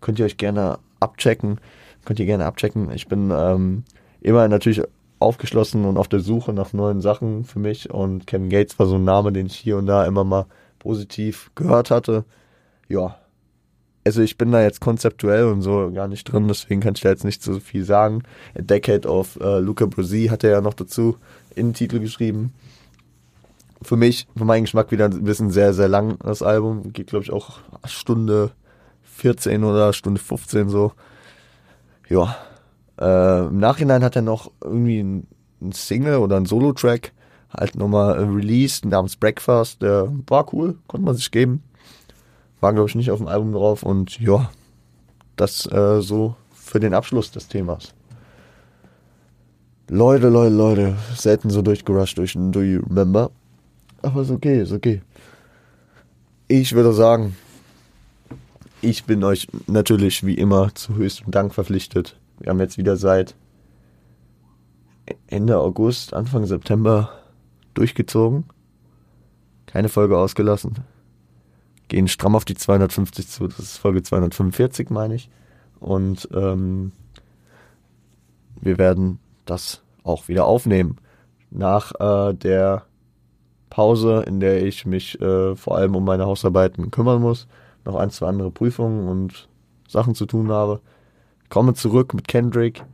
Könnt 0.00 0.18
ihr 0.18 0.24
euch 0.24 0.36
gerne 0.36 0.78
abchecken. 1.00 1.58
Könnt 2.04 2.20
ihr 2.20 2.26
gerne 2.26 2.46
abchecken. 2.46 2.90
Ich 2.92 3.08
bin 3.08 3.32
ähm, 3.34 3.84
immer 4.20 4.46
natürlich 4.48 4.82
aufgeschlossen 5.18 5.84
und 5.84 5.96
auf 5.96 6.08
der 6.08 6.20
Suche 6.20 6.52
nach 6.52 6.72
neuen 6.72 7.00
Sachen 7.00 7.44
für 7.44 7.58
mich 7.58 7.90
und 7.90 8.26
Kevin 8.26 8.50
Gates 8.50 8.78
war 8.78 8.86
so 8.86 8.96
ein 8.96 9.04
Name, 9.04 9.32
den 9.32 9.46
ich 9.46 9.56
hier 9.56 9.78
und 9.78 9.86
da 9.86 10.04
immer 10.04 10.24
mal 10.24 10.46
positiv 10.78 11.50
gehört 11.54 11.90
hatte. 11.90 12.24
Ja, 12.88 13.16
also 14.06 14.22
ich 14.22 14.38
bin 14.38 14.52
da 14.52 14.62
jetzt 14.62 14.80
konzeptuell 14.80 15.46
und 15.46 15.62
so 15.62 15.90
gar 15.92 16.06
nicht 16.06 16.24
drin, 16.24 16.46
deswegen 16.46 16.80
kann 16.80 16.94
ich 16.94 17.00
da 17.00 17.08
jetzt 17.08 17.24
nicht 17.24 17.42
so 17.42 17.58
viel 17.58 17.84
sagen. 17.84 18.22
A 18.56 18.62
Decade 18.62 19.08
of 19.08 19.36
äh, 19.40 19.58
Luca 19.58 19.86
Brasi 19.86 20.28
hat 20.28 20.44
er 20.44 20.50
ja 20.50 20.60
noch 20.60 20.74
dazu 20.74 21.16
in 21.56 21.68
den 21.68 21.74
Titel 21.74 21.98
geschrieben. 21.98 22.54
Für 23.82 23.96
mich, 23.96 24.28
für 24.36 24.44
meinen 24.44 24.62
Geschmack 24.62 24.92
wieder 24.92 25.06
ein 25.06 25.24
bisschen 25.24 25.50
sehr, 25.50 25.74
sehr 25.74 25.88
lang, 25.88 26.18
das 26.22 26.40
Album. 26.42 26.92
Geht, 26.92 27.08
glaube 27.08 27.24
ich, 27.24 27.32
auch 27.32 27.58
Stunde 27.84 28.52
14 29.02 29.64
oder 29.64 29.92
Stunde 29.92 30.20
15 30.20 30.68
so. 30.68 30.92
Ja. 32.08 32.36
Äh, 32.98 33.46
Im 33.46 33.58
Nachhinein 33.58 34.04
hat 34.04 34.16
er 34.16 34.22
noch 34.22 34.52
irgendwie 34.62 35.00
ein, 35.00 35.26
ein 35.60 35.72
Single 35.72 36.18
oder 36.18 36.36
ein 36.36 36.46
Solo-Track 36.46 37.12
halt 37.52 37.74
nochmal 37.74 38.12
released 38.24 38.84
namens 38.84 39.16
Breakfast. 39.16 39.82
Der 39.82 40.12
war 40.26 40.52
cool, 40.54 40.78
konnte 40.86 41.04
man 41.04 41.16
sich 41.16 41.30
geben. 41.30 41.62
War, 42.60 42.72
glaube 42.72 42.88
ich, 42.88 42.94
nicht 42.94 43.10
auf 43.10 43.18
dem 43.18 43.28
Album 43.28 43.52
drauf 43.52 43.82
und 43.82 44.18
ja, 44.20 44.50
das 45.36 45.70
äh, 45.70 46.00
so 46.00 46.36
für 46.52 46.80
den 46.80 46.94
Abschluss 46.94 47.30
des 47.30 47.48
Themas. 47.48 47.94
Leute, 49.88 50.28
Leute, 50.28 50.54
Leute, 50.54 50.96
selten 51.14 51.50
so 51.50 51.62
durchgerusht 51.62 52.18
durch 52.18 52.34
ein 52.34 52.50
Do 52.50 52.62
You 52.62 52.82
Remember. 52.88 53.30
Aber 54.02 54.22
ist 54.22 54.30
okay, 54.30 54.60
ist 54.62 54.72
okay. 54.72 55.02
Ich 56.48 56.72
würde 56.72 56.92
sagen, 56.92 57.36
ich 58.80 59.04
bin 59.04 59.22
euch 59.22 59.46
natürlich 59.66 60.24
wie 60.24 60.34
immer 60.34 60.74
zu 60.74 60.96
höchstem 60.96 61.30
Dank 61.30 61.54
verpflichtet. 61.54 62.18
Wir 62.40 62.50
haben 62.50 62.60
jetzt 62.60 62.78
wieder 62.78 62.96
seit 62.96 63.34
Ende 65.28 65.58
August, 65.58 66.14
Anfang 66.14 66.46
September 66.46 67.10
durchgezogen. 67.74 68.44
Keine 69.66 69.88
Folge 69.88 70.18
ausgelassen 70.18 70.84
gehen 71.88 72.08
stramm 72.08 72.34
auf 72.34 72.44
die 72.44 72.54
250 72.54 73.28
zu. 73.28 73.46
Das 73.48 73.58
ist 73.58 73.78
Folge 73.78 74.02
245, 74.02 74.90
meine 74.90 75.14
ich. 75.14 75.30
Und 75.80 76.28
ähm, 76.34 76.92
wir 78.60 78.78
werden 78.78 79.18
das 79.44 79.82
auch 80.02 80.28
wieder 80.28 80.46
aufnehmen. 80.46 80.96
Nach 81.50 81.92
äh, 82.00 82.34
der 82.34 82.84
Pause, 83.70 84.24
in 84.26 84.40
der 84.40 84.64
ich 84.64 84.86
mich 84.86 85.20
äh, 85.20 85.54
vor 85.54 85.76
allem 85.76 85.94
um 85.96 86.04
meine 86.04 86.26
Hausarbeiten 86.26 86.90
kümmern 86.90 87.20
muss, 87.20 87.46
noch 87.84 87.94
ein, 87.94 88.10
zwei 88.10 88.28
andere 88.28 88.50
Prüfungen 88.50 89.08
und 89.08 89.48
Sachen 89.88 90.14
zu 90.14 90.26
tun 90.26 90.50
habe. 90.50 90.80
Komme 91.48 91.74
zurück 91.74 92.14
mit 92.14 92.26
Kendrick 92.26 92.84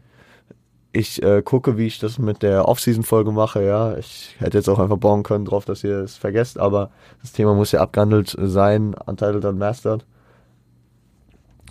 ich 0.93 1.23
äh, 1.23 1.43
gucke, 1.43 1.79
wie 1.79 1.87
ich 1.87 1.99
das 1.99 2.19
mit 2.19 2.43
der 2.43 2.69
Off-Season-Folge 2.69 3.33
mache, 3.33 3.65
ja. 3.65 3.97
Ich 3.97 4.37
hätte 4.39 4.59
jetzt 4.59 4.69
auch 4.69 4.79
einfach 4.79 4.99
bauen 4.99 5.23
können 5.23 5.47
drauf, 5.47 5.65
dass 5.65 5.83
ihr 5.85 5.99
es 5.99 6.17
vergesst, 6.17 6.59
aber 6.59 6.91
das 7.23 7.33
Thema 7.33 7.55
muss 7.55 7.73
ja 7.73 7.81
abgehandelt 7.81 8.37
sein, 8.39 8.95
Untitled 8.95 9.45
und 9.47 9.59
Mastered. 9.59 10.05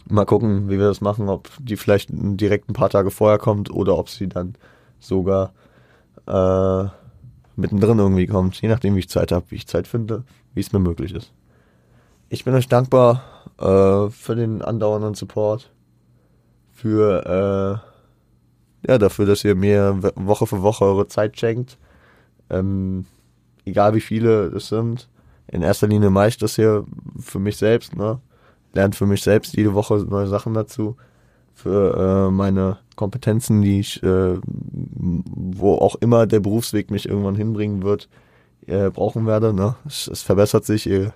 Mal 0.10 0.26
gucken, 0.26 0.70
wie 0.70 0.80
wir 0.80 0.88
das 0.88 1.02
machen, 1.02 1.30
ob 1.30 1.50
die 1.60 1.78
vielleicht 1.78 2.10
direkt 2.12 2.70
ein 2.70 2.74
paar 2.74 2.90
Tage 2.90 3.12
vorher 3.12 3.38
kommt 3.38 3.70
oder 3.70 3.98
ob 3.98 4.10
sie 4.10 4.28
dann 4.28 4.56
sogar 5.00 5.54
äh, 6.28 6.86
mittendrin 7.56 8.00
irgendwie 8.00 8.28
kommt, 8.28 8.60
je 8.60 8.70
nachdem, 8.70 8.96
wie 8.96 9.00
ich 9.00 9.10
Zeit 9.10 9.32
habe, 9.32 9.46
wie 9.50 9.56
ich 9.56 9.68
Zeit 9.68 9.88
finde, 9.88 10.24
wie 10.54 10.62
es 10.62 10.74
mir 10.74 10.80
möglich 10.80 11.14
ist. 11.14 11.32
Ich 12.30 12.44
bin 12.44 12.56
euch 12.56 12.68
dankbar 12.68 13.24
äh, 13.60 14.10
für 14.10 14.36
den 14.36 14.64
andauernden 14.64 15.14
Support, 15.14 15.70
für 16.72 17.82
äh, 17.86 17.91
ja, 18.88 18.98
dafür, 18.98 19.26
dass 19.26 19.44
ihr 19.44 19.56
mir 19.56 20.00
Woche 20.16 20.48
für 20.48 20.62
Woche 20.62 20.86
eure 20.86 21.08
Zeit 21.08 21.40
schenkt. 21.40 21.78
Ähm, 22.50 23.06
egal 23.66 23.94
wie 23.94 24.02
viele 24.02 24.48
es 24.48 24.70
sind. 24.70 25.08
In 25.48 25.62
erster 25.62 25.88
Linie 25.88 26.10
mache 26.10 26.30
ich 26.30 26.38
das 26.38 26.56
hier 26.56 26.86
für 27.20 27.40
mich 27.40 27.58
selbst, 27.58 27.96
ne? 27.96 28.20
Lernt 28.74 28.96
für 28.96 29.06
mich 29.06 29.22
selbst 29.22 29.56
jede 29.56 29.74
Woche 29.74 29.98
neue 30.10 30.28
Sachen 30.28 30.54
dazu. 30.54 30.96
Für 31.54 32.28
äh, 32.28 32.32
meine 32.32 32.80
Kompetenzen, 32.96 33.62
die 33.62 33.82
ich, 33.82 34.02
äh, 34.02 34.40
wo 34.44 35.76
auch 35.76 35.96
immer 35.96 36.26
der 36.26 36.40
Berufsweg 36.40 36.90
mich 36.90 37.08
irgendwann 37.08 37.36
hinbringen 37.36 37.84
wird, 37.84 38.08
äh, 38.68 38.90
brauchen 38.90 39.28
werde. 39.28 39.54
Ne? 39.54 39.76
Es, 39.86 40.08
es 40.08 40.22
verbessert 40.22 40.66
sich. 40.66 40.88
Ihr, 40.88 41.14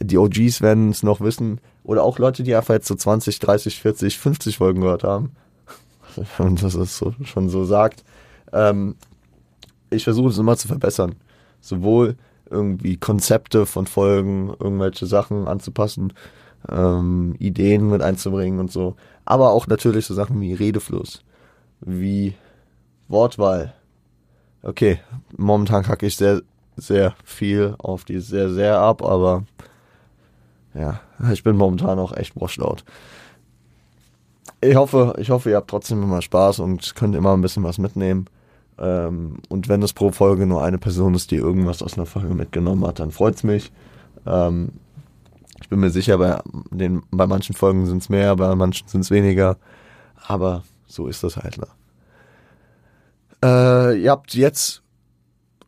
die 0.00 0.18
OGs 0.18 0.60
werden 0.60 0.90
es 0.90 1.04
noch 1.04 1.20
wissen. 1.20 1.60
Oder 1.84 2.02
auch 2.02 2.18
Leute, 2.18 2.42
die 2.42 2.54
einfach 2.54 2.74
jetzt 2.74 2.88
so 2.88 2.96
20, 2.96 3.38
30, 3.38 3.80
40, 3.80 4.18
50 4.18 4.58
Folgen 4.58 4.80
gehört 4.80 5.04
haben 5.04 5.32
und 6.38 6.62
das 6.62 6.74
ist 6.74 6.96
so, 6.96 7.14
schon 7.24 7.48
so 7.48 7.64
sagt. 7.64 8.04
Ähm, 8.52 8.96
ich 9.90 10.04
versuche 10.04 10.28
es 10.30 10.38
immer 10.38 10.56
zu 10.56 10.68
verbessern. 10.68 11.14
Sowohl 11.60 12.16
irgendwie 12.50 12.96
Konzepte 12.96 13.66
von 13.66 13.86
Folgen, 13.86 14.48
irgendwelche 14.58 15.06
Sachen 15.06 15.48
anzupassen, 15.48 16.12
ähm, 16.68 17.34
Ideen 17.38 17.88
mit 17.88 18.02
einzubringen 18.02 18.60
und 18.60 18.70
so. 18.70 18.96
Aber 19.24 19.52
auch 19.52 19.66
natürlich 19.66 20.06
so 20.06 20.14
Sachen 20.14 20.40
wie 20.40 20.54
Redefluss, 20.54 21.22
wie 21.80 22.34
Wortwahl. 23.08 23.74
Okay, 24.62 25.00
momentan 25.36 25.82
kacke 25.82 26.06
ich 26.06 26.16
sehr, 26.16 26.42
sehr 26.76 27.14
viel 27.24 27.74
auf 27.78 28.04
die 28.04 28.20
sehr, 28.20 28.50
sehr 28.50 28.78
ab, 28.78 29.02
aber 29.02 29.44
ja, 30.74 31.00
ich 31.32 31.42
bin 31.42 31.56
momentan 31.56 31.98
auch 31.98 32.16
echt 32.16 32.40
washed 32.40 32.60
ich 34.62 34.76
hoffe, 34.76 35.14
ich 35.18 35.30
hoffe, 35.30 35.50
ihr 35.50 35.56
habt 35.56 35.70
trotzdem 35.70 36.02
immer 36.02 36.22
Spaß 36.22 36.60
und 36.60 36.94
könnt 36.94 37.16
immer 37.16 37.34
ein 37.34 37.40
bisschen 37.40 37.64
was 37.64 37.78
mitnehmen. 37.78 38.26
Ähm, 38.78 39.38
und 39.48 39.68
wenn 39.68 39.82
es 39.82 39.92
pro 39.92 40.12
Folge 40.12 40.46
nur 40.46 40.62
eine 40.62 40.78
Person 40.78 41.14
ist, 41.14 41.30
die 41.30 41.36
irgendwas 41.36 41.82
aus 41.82 41.94
einer 41.94 42.06
Folge 42.06 42.34
mitgenommen 42.34 42.86
hat, 42.86 43.00
dann 43.00 43.10
freut 43.10 43.34
es 43.34 43.42
mich. 43.42 43.72
Ähm, 44.24 44.70
ich 45.60 45.68
bin 45.68 45.80
mir 45.80 45.90
sicher, 45.90 46.18
bei, 46.18 46.40
den, 46.70 47.02
bei 47.10 47.26
manchen 47.26 47.54
Folgen 47.54 47.86
sind 47.86 48.02
es 48.02 48.08
mehr, 48.08 48.36
bei 48.36 48.54
manchen 48.54 48.88
sind 48.88 49.02
es 49.02 49.10
weniger. 49.10 49.56
Aber 50.26 50.62
so 50.86 51.08
ist 51.08 51.22
das 51.24 51.36
halt. 51.36 51.58
Ne? 51.58 51.66
Äh, 53.44 54.00
ihr 54.00 54.10
habt 54.10 54.34
jetzt 54.34 54.82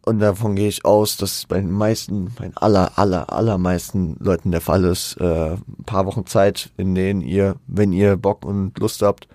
und 0.04 0.18
davon 0.18 0.54
gehe 0.54 0.68
ich 0.68 0.84
aus, 0.84 1.16
dass 1.16 1.38
es 1.38 1.46
bei 1.46 1.56
den 1.56 1.70
meisten, 1.70 2.32
bei 2.36 2.44
den 2.44 2.56
aller, 2.56 2.98
aller, 2.98 3.32
allermeisten 3.32 4.16
Leuten 4.20 4.50
der 4.50 4.60
Fall 4.60 4.84
ist, 4.84 5.16
äh, 5.18 5.54
ein 5.54 5.84
paar 5.86 6.04
Wochen 6.04 6.26
Zeit, 6.26 6.70
in 6.76 6.94
denen 6.94 7.22
ihr, 7.22 7.56
wenn 7.66 7.92
ihr 7.92 8.16
Bock 8.16 8.44
und 8.44 8.78
Lust 8.78 9.00
habt, 9.00 9.28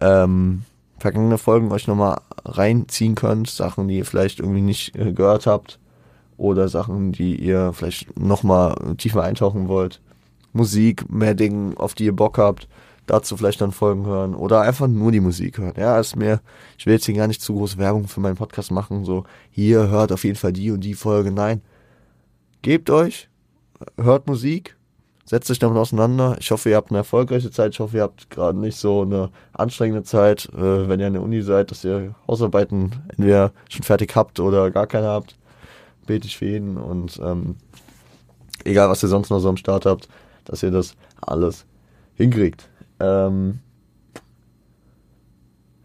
ähm, 0.00 0.62
vergangene 0.98 1.36
Folgen 1.36 1.70
euch 1.70 1.86
nochmal 1.86 2.20
reinziehen 2.44 3.14
könnt, 3.14 3.50
Sachen, 3.50 3.88
die 3.88 3.98
ihr 3.98 4.06
vielleicht 4.06 4.40
irgendwie 4.40 4.62
nicht 4.62 4.96
äh, 4.96 5.12
gehört 5.12 5.46
habt. 5.46 5.78
Oder 6.38 6.68
Sachen, 6.68 7.12
die 7.12 7.36
ihr 7.36 7.74
vielleicht 7.74 8.18
nochmal 8.18 8.74
tiefer 8.96 9.22
eintauchen 9.22 9.68
wollt. 9.68 10.00
Musik, 10.54 11.10
mehr 11.12 11.34
Dinge, 11.34 11.78
auf 11.78 11.92
die 11.94 12.06
ihr 12.06 12.16
Bock 12.16 12.38
habt 12.38 12.66
dazu 13.10 13.36
vielleicht 13.36 13.60
dann 13.60 13.72
Folgen 13.72 14.06
hören 14.06 14.34
oder 14.34 14.60
einfach 14.60 14.86
nur 14.86 15.10
die 15.10 15.20
Musik 15.20 15.58
hören. 15.58 15.74
Ja, 15.76 15.98
ist 15.98 16.16
mir, 16.16 16.40
ich 16.78 16.86
will 16.86 16.94
jetzt 16.94 17.06
hier 17.06 17.14
gar 17.14 17.26
nicht 17.26 17.42
zu 17.42 17.54
groß 17.54 17.76
Werbung 17.76 18.06
für 18.06 18.20
meinen 18.20 18.36
Podcast 18.36 18.70
machen, 18.70 19.04
so, 19.04 19.24
hier 19.50 19.88
hört 19.88 20.12
auf 20.12 20.24
jeden 20.24 20.36
Fall 20.36 20.52
die 20.52 20.70
und 20.70 20.80
die 20.80 20.94
Folge. 20.94 21.32
Nein. 21.32 21.60
Gebt 22.62 22.90
euch, 22.90 23.28
hört 23.96 24.26
Musik, 24.26 24.76
setzt 25.24 25.50
euch 25.50 25.58
damit 25.58 25.78
auseinander. 25.78 26.36
Ich 26.38 26.50
hoffe, 26.50 26.70
ihr 26.70 26.76
habt 26.76 26.90
eine 26.90 26.98
erfolgreiche 26.98 27.50
Zeit. 27.50 27.72
Ich 27.72 27.80
hoffe, 27.80 27.96
ihr 27.96 28.02
habt 28.02 28.30
gerade 28.30 28.58
nicht 28.58 28.76
so 28.76 29.02
eine 29.02 29.30
anstrengende 29.52 30.04
Zeit, 30.04 30.48
äh, 30.54 30.88
wenn 30.88 31.00
ihr 31.00 31.06
an 31.06 31.14
der 31.14 31.22
Uni 31.22 31.42
seid, 31.42 31.70
dass 31.70 31.84
ihr 31.84 32.14
Hausarbeiten 32.28 32.92
entweder 33.08 33.52
schon 33.68 33.82
fertig 33.82 34.14
habt 34.14 34.38
oder 34.40 34.70
gar 34.70 34.86
keine 34.86 35.08
habt. 35.08 35.36
Bete 36.06 36.26
ich 36.26 36.36
für 36.36 36.46
jeden 36.46 36.76
und 36.76 37.20
ähm, 37.24 37.56
egal, 38.64 38.88
was 38.88 39.02
ihr 39.02 39.08
sonst 39.08 39.30
noch 39.30 39.40
so 39.40 39.48
am 39.48 39.56
Start 39.56 39.86
habt, 39.86 40.08
dass 40.44 40.62
ihr 40.62 40.70
das 40.70 40.94
alles 41.20 41.64
hinkriegt. 42.14 42.68
Ähm, 43.00 43.60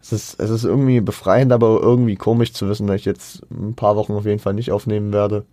es 0.00 0.12
ist, 0.12 0.40
es 0.40 0.50
ist 0.50 0.64
irgendwie 0.64 1.00
befreiend, 1.00 1.52
aber 1.52 1.80
irgendwie 1.80 2.14
komisch 2.14 2.52
zu 2.52 2.68
wissen, 2.68 2.86
dass 2.86 2.96
ich 2.96 3.04
jetzt 3.04 3.42
ein 3.50 3.74
paar 3.74 3.96
Wochen 3.96 4.12
auf 4.12 4.24
jeden 4.24 4.38
Fall 4.38 4.54
nicht 4.54 4.70
aufnehmen 4.70 5.12
werde. 5.12 5.44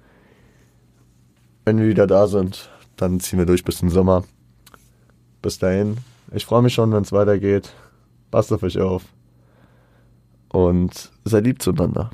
Wenn 1.66 1.80
wir 1.80 1.88
wieder 1.88 2.06
da 2.06 2.28
sind, 2.28 2.70
dann 2.96 3.20
ziehen 3.20 3.40
wir 3.40 3.48
durch 3.48 3.64
bis 3.64 3.78
zum 3.78 3.90
Sommer. 3.90 4.24
Bis 5.42 5.58
dahin. 5.58 5.98
Ich 6.32 6.46
freue 6.46 6.62
mich 6.62 6.74
schon, 6.74 6.92
wenn 6.92 7.04
es 7.04 7.12
weitergeht. 7.12 7.74
Passt 8.30 8.54
auf 8.54 8.64
euch 8.64 8.80
auf. 8.80 9.04
Und 10.50 11.12
seid 11.26 11.46
lieb 11.46 11.62
zueinander. 11.62 12.12